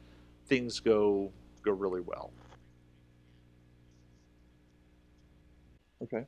things 0.46 0.81
go 0.81 1.33
go 1.62 1.70
really 1.72 2.00
well. 2.00 2.33
Okay. 6.02 6.26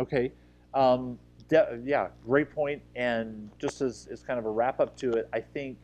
Okay. 0.00 0.32
Um, 0.74 1.18
yeah, 1.50 2.08
great 2.24 2.50
point. 2.50 2.82
And 2.94 3.50
just 3.58 3.80
as, 3.80 4.08
as 4.10 4.22
kind 4.22 4.38
of 4.38 4.46
a 4.46 4.50
wrap 4.50 4.80
up 4.80 4.96
to 4.98 5.10
it, 5.12 5.28
I 5.32 5.40
think 5.40 5.78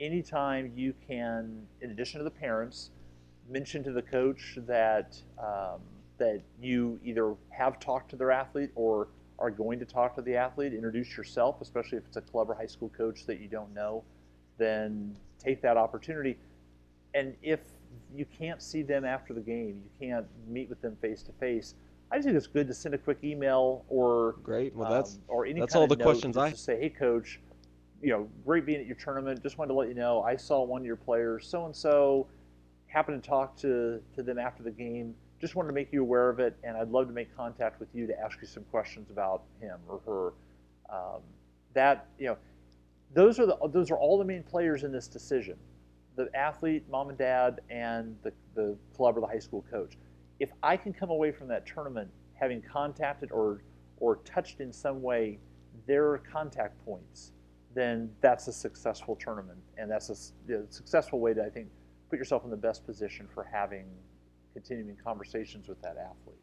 anytime 0.00 0.72
you 0.76 0.94
can, 1.06 1.66
in 1.80 1.90
addition 1.90 2.18
to 2.18 2.24
the 2.24 2.30
parents, 2.30 2.90
mention 3.48 3.82
to 3.84 3.92
the 3.92 4.02
coach 4.02 4.58
that 4.66 5.16
um, 5.38 5.80
that 6.18 6.40
you 6.60 7.00
either 7.04 7.34
have 7.50 7.80
talked 7.80 8.10
to 8.10 8.16
their 8.16 8.30
athlete 8.30 8.70
or 8.76 9.08
are 9.38 9.50
going 9.50 9.78
to 9.80 9.84
talk 9.84 10.14
to 10.14 10.22
the 10.22 10.36
athlete, 10.36 10.72
introduce 10.72 11.16
yourself, 11.16 11.60
especially 11.60 11.98
if 11.98 12.04
it's 12.06 12.16
a 12.16 12.20
club 12.20 12.48
or 12.48 12.54
high 12.54 12.66
school 12.66 12.90
coach 12.90 13.26
that 13.26 13.40
you 13.40 13.48
don't 13.48 13.74
know, 13.74 14.04
then 14.56 15.16
take 15.38 15.60
that 15.62 15.76
opportunity. 15.76 16.38
And 17.14 17.34
if 17.42 17.60
you 18.14 18.24
can't 18.24 18.62
see 18.62 18.82
them 18.82 19.04
after 19.04 19.34
the 19.34 19.40
game, 19.40 19.82
you 19.82 20.08
can't 20.08 20.26
meet 20.46 20.68
with 20.68 20.80
them 20.80 20.96
face 21.00 21.22
to 21.24 21.32
face, 21.32 21.74
I 22.12 22.16
just 22.16 22.26
think 22.26 22.36
it's 22.36 22.46
good 22.46 22.68
to 22.68 22.74
send 22.74 22.94
a 22.94 22.98
quick 22.98 23.18
email 23.24 23.86
or 23.88 24.36
great. 24.42 24.74
Well, 24.74 24.90
that's 24.90 25.14
um, 25.14 25.22
or 25.28 25.46
any 25.46 25.60
that's 25.60 25.72
kind 25.72 25.80
all 25.80 25.90
of 25.90 25.98
the 25.98 26.04
questions 26.04 26.36
I 26.36 26.50
to 26.50 26.56
say, 26.56 26.78
hey, 26.78 26.90
coach, 26.90 27.40
you 28.02 28.10
know, 28.10 28.28
great 28.44 28.66
being 28.66 28.80
at 28.80 28.86
your 28.86 28.96
tournament. 28.96 29.42
Just 29.42 29.56
wanted 29.56 29.68
to 29.68 29.74
let 29.74 29.88
you 29.88 29.94
know 29.94 30.20
I 30.22 30.36
saw 30.36 30.62
one 30.62 30.82
of 30.82 30.86
your 30.86 30.96
players, 30.96 31.46
so 31.48 31.64
and 31.64 31.74
so, 31.74 32.26
happened 32.86 33.22
to 33.22 33.26
talk 33.26 33.56
to 33.58 34.02
to 34.14 34.22
them 34.22 34.38
after 34.38 34.62
the 34.62 34.70
game. 34.70 35.14
Just 35.40 35.56
wanted 35.56 35.68
to 35.68 35.74
make 35.74 35.90
you 35.90 36.02
aware 36.02 36.28
of 36.28 36.38
it, 36.38 36.54
and 36.62 36.76
I'd 36.76 36.90
love 36.90 37.06
to 37.06 37.14
make 37.14 37.34
contact 37.34 37.80
with 37.80 37.88
you 37.94 38.06
to 38.06 38.20
ask 38.20 38.36
you 38.42 38.46
some 38.46 38.64
questions 38.64 39.08
about 39.10 39.44
him 39.58 39.78
or 39.88 40.00
her. 40.04 40.94
Um, 40.94 41.22
that 41.72 42.08
you 42.18 42.26
know, 42.26 42.36
those 43.14 43.38
are 43.38 43.46
the 43.46 43.56
those 43.72 43.90
are 43.90 43.96
all 43.96 44.18
the 44.18 44.24
main 44.24 44.42
players 44.42 44.84
in 44.84 44.92
this 44.92 45.08
decision: 45.08 45.56
the 46.16 46.28
athlete, 46.34 46.84
mom 46.90 47.08
and 47.08 47.16
dad, 47.16 47.62
and 47.70 48.14
the 48.22 48.34
the 48.54 48.76
club 48.94 49.16
or 49.16 49.22
the 49.22 49.26
high 49.26 49.38
school 49.38 49.64
coach 49.70 49.96
if 50.42 50.50
I 50.60 50.76
can 50.76 50.92
come 50.92 51.10
away 51.10 51.30
from 51.30 51.46
that 51.48 51.64
tournament 51.66 52.10
having 52.34 52.60
contacted 52.60 53.30
or 53.30 53.62
or 53.98 54.16
touched 54.16 54.60
in 54.60 54.72
some 54.72 55.00
way 55.00 55.38
their 55.86 56.18
contact 56.18 56.84
points, 56.84 57.30
then 57.76 58.10
that's 58.20 58.48
a 58.48 58.52
successful 58.52 59.14
tournament, 59.14 59.60
and 59.78 59.88
that's 59.88 60.10
a, 60.10 60.52
a 60.52 60.62
successful 60.68 61.20
way 61.20 61.32
to 61.32 61.44
I 61.44 61.48
think 61.48 61.68
put 62.10 62.18
yourself 62.18 62.42
in 62.42 62.50
the 62.50 62.56
best 62.56 62.84
position 62.84 63.28
for 63.32 63.44
having 63.44 63.86
continuing 64.52 64.96
conversations 65.02 65.68
with 65.68 65.80
that 65.82 65.96
athlete. 65.96 66.42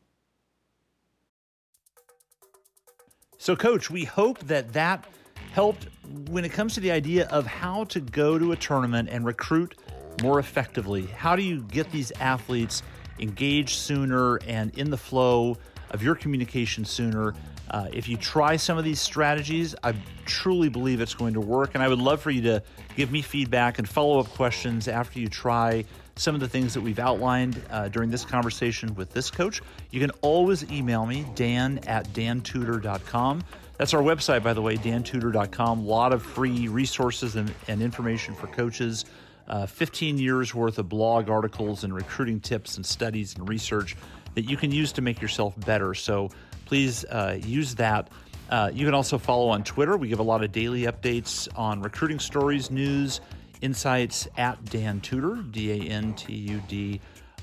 So, 3.37 3.53
coach, 3.55 3.89
we 3.89 4.05
hope 4.05 4.39
that 4.39 4.71
that 4.71 5.05
helped 5.51 5.87
when 6.29 6.45
it 6.45 6.53
comes 6.53 6.73
to 6.75 6.79
the 6.79 6.91
idea 6.91 7.27
of 7.27 7.45
how 7.45 7.83
to 7.85 7.99
go 7.99 8.39
to 8.39 8.53
a 8.53 8.55
tournament 8.55 9.09
and 9.11 9.25
recruit 9.25 9.75
more 10.21 10.39
effectively. 10.39 11.05
How 11.07 11.35
do 11.35 11.43
you 11.43 11.63
get 11.63 11.91
these 11.91 12.11
athletes 12.19 12.81
engaged 13.19 13.77
sooner 13.77 14.37
and 14.47 14.77
in 14.77 14.89
the 14.89 14.97
flow 14.97 15.57
of 15.91 16.03
your 16.03 16.15
communication 16.15 16.85
sooner. 16.85 17.33
Uh, 17.71 17.87
if 17.93 18.07
you 18.07 18.17
try 18.17 18.55
some 18.55 18.77
of 18.77 18.83
these 18.83 18.99
strategies, 18.99 19.75
I 19.83 19.93
truly 20.25 20.69
believe 20.69 21.01
it's 21.01 21.13
going 21.13 21.33
to 21.33 21.41
work. 21.41 21.75
And 21.75 21.83
I 21.83 21.87
would 21.87 21.99
love 21.99 22.21
for 22.21 22.31
you 22.31 22.41
to 22.43 22.63
give 22.95 23.11
me 23.11 23.21
feedback 23.21 23.79
and 23.79 23.87
follow 23.87 24.19
up 24.19 24.29
questions 24.29 24.87
after 24.87 25.19
you 25.19 25.27
try 25.27 25.85
some 26.15 26.35
of 26.35 26.41
the 26.41 26.47
things 26.47 26.73
that 26.73 26.81
we've 26.81 26.99
outlined 26.99 27.61
uh, 27.71 27.87
during 27.87 28.09
this 28.09 28.25
conversation 28.25 28.93
with 28.95 29.11
this 29.11 29.31
coach. 29.31 29.61
You 29.91 29.99
can 29.99 30.11
always 30.21 30.69
email 30.69 31.05
me, 31.05 31.25
dan 31.35 31.79
at 31.87 32.07
dantudor.com. 32.09 33.43
That's 33.77 33.93
our 33.93 34.01
website, 34.01 34.43
by 34.43 34.53
the 34.53 34.61
way, 34.61 34.75
dantudor.com. 34.75 35.79
A 35.79 35.81
lot 35.81 36.11
of 36.11 36.21
free 36.21 36.67
resources 36.67 37.37
and, 37.37 37.53
and 37.69 37.81
information 37.81 38.35
for 38.35 38.47
coaches 38.47 39.05
uh, 39.49 39.65
15 39.65 40.17
years 40.17 40.53
worth 40.53 40.77
of 40.77 40.89
blog 40.89 41.29
articles 41.29 41.83
and 41.83 41.93
recruiting 41.93 42.39
tips 42.39 42.77
and 42.77 42.85
studies 42.85 43.35
and 43.35 43.47
research 43.49 43.95
that 44.35 44.43
you 44.43 44.55
can 44.57 44.71
use 44.71 44.91
to 44.93 45.01
make 45.01 45.21
yourself 45.21 45.53
better. 45.65 45.93
So 45.93 46.29
please 46.65 47.05
uh, 47.05 47.39
use 47.43 47.75
that. 47.75 48.09
Uh, 48.49 48.71
you 48.73 48.85
can 48.85 48.93
also 48.93 49.17
follow 49.17 49.49
on 49.49 49.63
Twitter. 49.63 49.97
We 49.97 50.07
give 50.07 50.19
a 50.19 50.23
lot 50.23 50.43
of 50.43 50.51
daily 50.51 50.83
updates 50.83 51.47
on 51.55 51.81
recruiting 51.81 52.19
stories, 52.19 52.71
news, 52.71 53.21
insights 53.61 54.27
at 54.37 54.63
Dan 54.65 55.01
Tudor, 55.01 55.43
D 55.51 55.71
A 55.71 55.91
N 55.91 56.13
T 56.13 56.33
U 56.33 56.61
D 56.67 57.01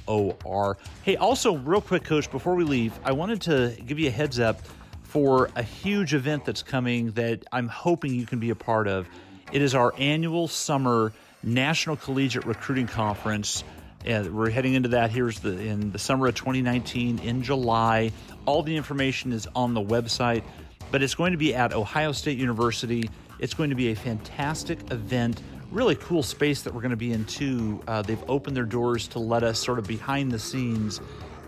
O 0.09 0.37
R. 0.45 0.77
Hey, 1.03 1.17
also, 1.17 1.57
real 1.57 1.81
quick, 1.81 2.05
Coach, 2.05 2.31
before 2.31 2.55
we 2.55 2.65
leave, 2.65 2.99
I 3.05 3.13
wanted 3.13 3.41
to 3.43 3.77
give 3.87 3.99
you 3.99 4.09
a 4.09 4.13
heads 4.13 4.41
up 4.41 4.61
for 5.03 5.51
a 5.55 5.63
huge 5.63 6.15
event 6.15 6.45
that's 6.45 6.63
coming 6.63 7.13
that 7.13 7.45
I'm 7.53 7.69
hoping 7.69 8.15
you 8.15 8.27
can 8.27 8.39
be 8.41 8.51
a 8.51 8.57
part 8.57 8.89
of. 8.89 9.09
It 9.53 9.63
is 9.63 9.75
our 9.75 9.95
annual 9.99 10.49
summer 10.49 11.13
National 11.43 11.97
Collegiate 11.97 12.45
Recruiting 12.45 12.87
Conference. 12.87 13.65
And 14.05 14.37
we're 14.37 14.51
heading 14.51 14.75
into 14.75 14.91
that 14.91 15.11
here's 15.11 15.41
the 15.41 15.59
in 15.59 15.91
the 15.91 15.99
summer 15.99 16.29
of 16.29 16.35
2019 16.35 17.19
in 17.19 17.43
July. 17.43 18.13
All 18.45 18.63
the 18.63 18.77
information 18.77 19.33
is 19.33 19.49
on 19.55 19.75
the 19.75 19.81
website, 19.81 20.45
but 20.91 21.03
it's 21.03 21.15
going 21.15 21.33
to 21.33 21.39
be 21.39 21.55
at 21.55 21.73
Ohio 21.73 22.13
State 22.13 22.39
University. 22.39 23.11
It's 23.39 23.55
going 23.55 23.71
to 23.71 23.77
be 23.77 23.89
a 23.89 23.97
fantastic 23.97 24.93
event, 24.93 25.43
really 25.71 25.97
cool 25.97 26.23
space 26.23 26.63
that 26.63 26.75
we're 26.75 26.83
going 26.83 26.91
to 26.91 26.97
be 26.97 27.13
in 27.13 27.25
too. 27.25 27.83
Uh, 27.87 28.03
they've 28.03 28.23
opened 28.29 28.57
their 28.57 28.65
doors 28.65 29.09
to 29.09 29.19
let 29.19 29.43
us 29.43 29.59
sort 29.59 29.79
of 29.79 29.87
behind 29.87 30.31
the 30.31 30.39
scenes 30.39 31.01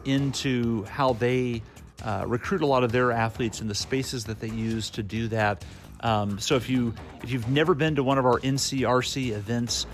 into 0.05 0.85
how 0.85 1.13
they 1.13 1.63
uh, 2.05 2.25
recruit 2.27 2.63
a 2.63 2.67
lot 2.67 2.85
of 2.85 2.93
their 2.93 3.13
athletes 3.13 3.61
and 3.61 3.69
the 3.69 3.75
spaces 3.75 4.25
that 4.25 4.41
they 4.41 4.51
use 4.51 4.91
to 4.91 5.03
do 5.03 5.29
that. 5.29 5.65
Um, 6.01 6.39
so 6.39 6.57
if 6.57 6.69
you 6.69 6.95
if 7.23 7.31
you've 7.31 7.49
never 7.49 7.75
been 7.75 7.97
to 7.97 8.03
one 8.03 8.19
of 8.19 8.27
our 8.27 8.39
NCRC 8.39 9.31
events, 9.31 9.87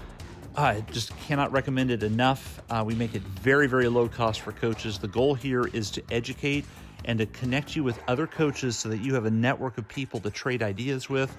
I 0.56 0.82
just 0.92 1.16
cannot 1.20 1.52
recommend 1.52 1.90
it 1.90 2.02
enough. 2.02 2.60
Uh, 2.70 2.84
we 2.86 2.94
make 2.94 3.14
it 3.14 3.22
very 3.22 3.66
very 3.66 3.88
low 3.88 4.08
cost 4.08 4.40
for 4.40 4.52
coaches. 4.52 4.98
The 4.98 5.08
goal 5.08 5.34
here 5.34 5.66
is 5.66 5.90
to 5.92 6.02
educate 6.10 6.64
and 7.04 7.18
to 7.18 7.26
connect 7.26 7.76
you 7.76 7.84
with 7.84 7.98
other 8.08 8.26
coaches 8.26 8.76
so 8.76 8.88
that 8.88 8.98
you 8.98 9.14
have 9.14 9.26
a 9.26 9.30
network 9.30 9.78
of 9.78 9.86
people 9.88 10.20
to 10.20 10.30
trade 10.30 10.62
ideas 10.62 11.08
with, 11.08 11.34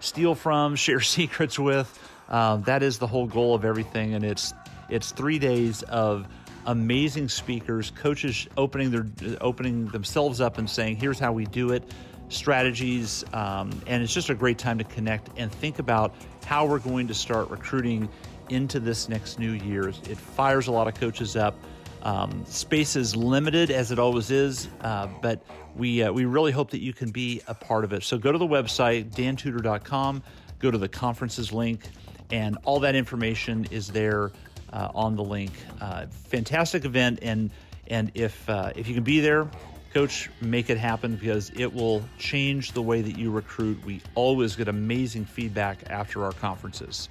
steal 0.00 0.34
from, 0.34 0.76
share 0.76 1.00
secrets 1.00 1.58
with. 1.58 1.98
Uh, 2.28 2.56
that 2.58 2.82
is 2.82 2.98
the 2.98 3.06
whole 3.06 3.26
goal 3.26 3.54
of 3.54 3.64
everything, 3.64 4.14
and 4.14 4.24
it's 4.24 4.52
it's 4.88 5.12
three 5.12 5.38
days 5.38 5.82
of 5.84 6.26
amazing 6.66 7.28
speakers, 7.28 7.90
coaches 7.90 8.46
opening 8.56 8.90
their 8.90 9.06
opening 9.40 9.86
themselves 9.88 10.40
up 10.40 10.58
and 10.58 10.68
saying, 10.68 10.96
"Here's 10.96 11.18
how 11.18 11.32
we 11.32 11.44
do 11.44 11.72
it." 11.72 11.82
Strategies, 12.30 13.24
um, 13.32 13.70
and 13.86 14.02
it's 14.02 14.14
just 14.14 14.30
a 14.30 14.34
great 14.34 14.58
time 14.58 14.78
to 14.78 14.84
connect 14.84 15.28
and 15.36 15.52
think 15.52 15.78
about 15.78 16.14
how 16.46 16.64
we're 16.64 16.78
going 16.78 17.06
to 17.08 17.14
start 17.14 17.50
recruiting 17.50 18.08
into 18.48 18.80
this 18.80 19.08
next 19.08 19.38
new 19.38 19.52
year. 19.52 19.88
It 19.88 20.16
fires 20.16 20.66
a 20.66 20.72
lot 20.72 20.88
of 20.88 20.94
coaches 20.94 21.36
up. 21.36 21.56
Um, 22.02 22.44
space 22.46 22.96
is 22.96 23.14
limited 23.14 23.70
as 23.70 23.92
it 23.92 23.98
always 23.98 24.30
is, 24.30 24.68
uh, 24.80 25.08
but 25.20 25.42
we 25.76 26.02
uh, 26.02 26.12
we 26.12 26.24
really 26.24 26.50
hope 26.50 26.70
that 26.70 26.80
you 26.80 26.92
can 26.92 27.10
be 27.10 27.42
a 27.46 27.54
part 27.54 27.84
of 27.84 27.92
it. 27.92 28.02
So 28.02 28.16
go 28.16 28.32
to 28.32 28.38
the 28.38 28.46
website 28.46 29.10
dantudor.com, 29.10 30.22
go 30.58 30.70
to 30.70 30.78
the 30.78 30.88
conferences 30.88 31.52
link, 31.52 31.82
and 32.30 32.56
all 32.64 32.80
that 32.80 32.94
information 32.94 33.66
is 33.70 33.88
there 33.88 34.32
uh, 34.72 34.88
on 34.94 35.14
the 35.14 35.22
link. 35.22 35.52
Uh, 35.80 36.06
fantastic 36.06 36.84
event, 36.86 37.18
and 37.22 37.50
and 37.88 38.10
if 38.14 38.48
uh, 38.48 38.72
if 38.76 38.88
you 38.88 38.94
can 38.94 39.04
be 39.04 39.20
there, 39.20 39.50
coach, 39.92 40.30
make 40.40 40.70
it 40.70 40.78
happen 40.78 41.16
because 41.16 41.50
it 41.56 41.72
will 41.72 42.02
change 42.18 42.72
the 42.72 42.82
way 42.82 43.02
that 43.02 43.18
you 43.18 43.30
recruit. 43.30 43.84
We 43.84 44.00
always 44.14 44.56
get 44.56 44.68
amazing 44.68 45.24
feedback 45.24 45.90
after 45.90 46.24
our 46.24 46.32
conferences. 46.32 47.08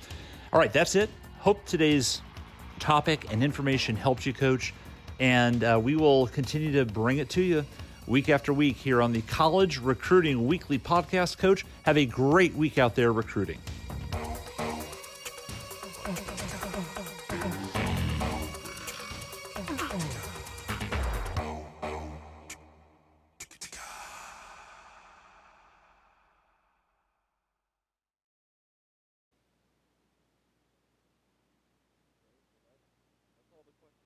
All 0.53 0.59
right, 0.59 0.71
that's 0.71 0.95
it. 0.95 1.09
Hope 1.39 1.65
today's 1.65 2.21
topic 2.80 3.32
and 3.32 3.43
information 3.43 3.95
helped 3.95 4.25
you, 4.25 4.34
coach, 4.34 4.73
and 5.19 5.63
uh, 5.63 5.80
we 5.82 5.95
will 5.95 6.27
continue 6.27 6.71
to 6.73 6.86
bring 6.86 7.17
it 7.17 7.30
to 7.32 7.41
you 7.41 7.65
week 8.07 8.30
after 8.30 8.51
week 8.51 8.75
here 8.75 9.01
on 9.01 9.13
the 9.13 9.21
College 9.21 9.77
Recruiting 9.80 10.47
Weekly 10.47 10.80
Podcast. 10.80 11.38
Coach, 11.38 11.65
have 11.84 11.97
a 11.97 12.05
great 12.05 12.55
week 12.55 12.77
out 12.77 12.95
there 12.95 13.13
recruiting. 13.13 13.59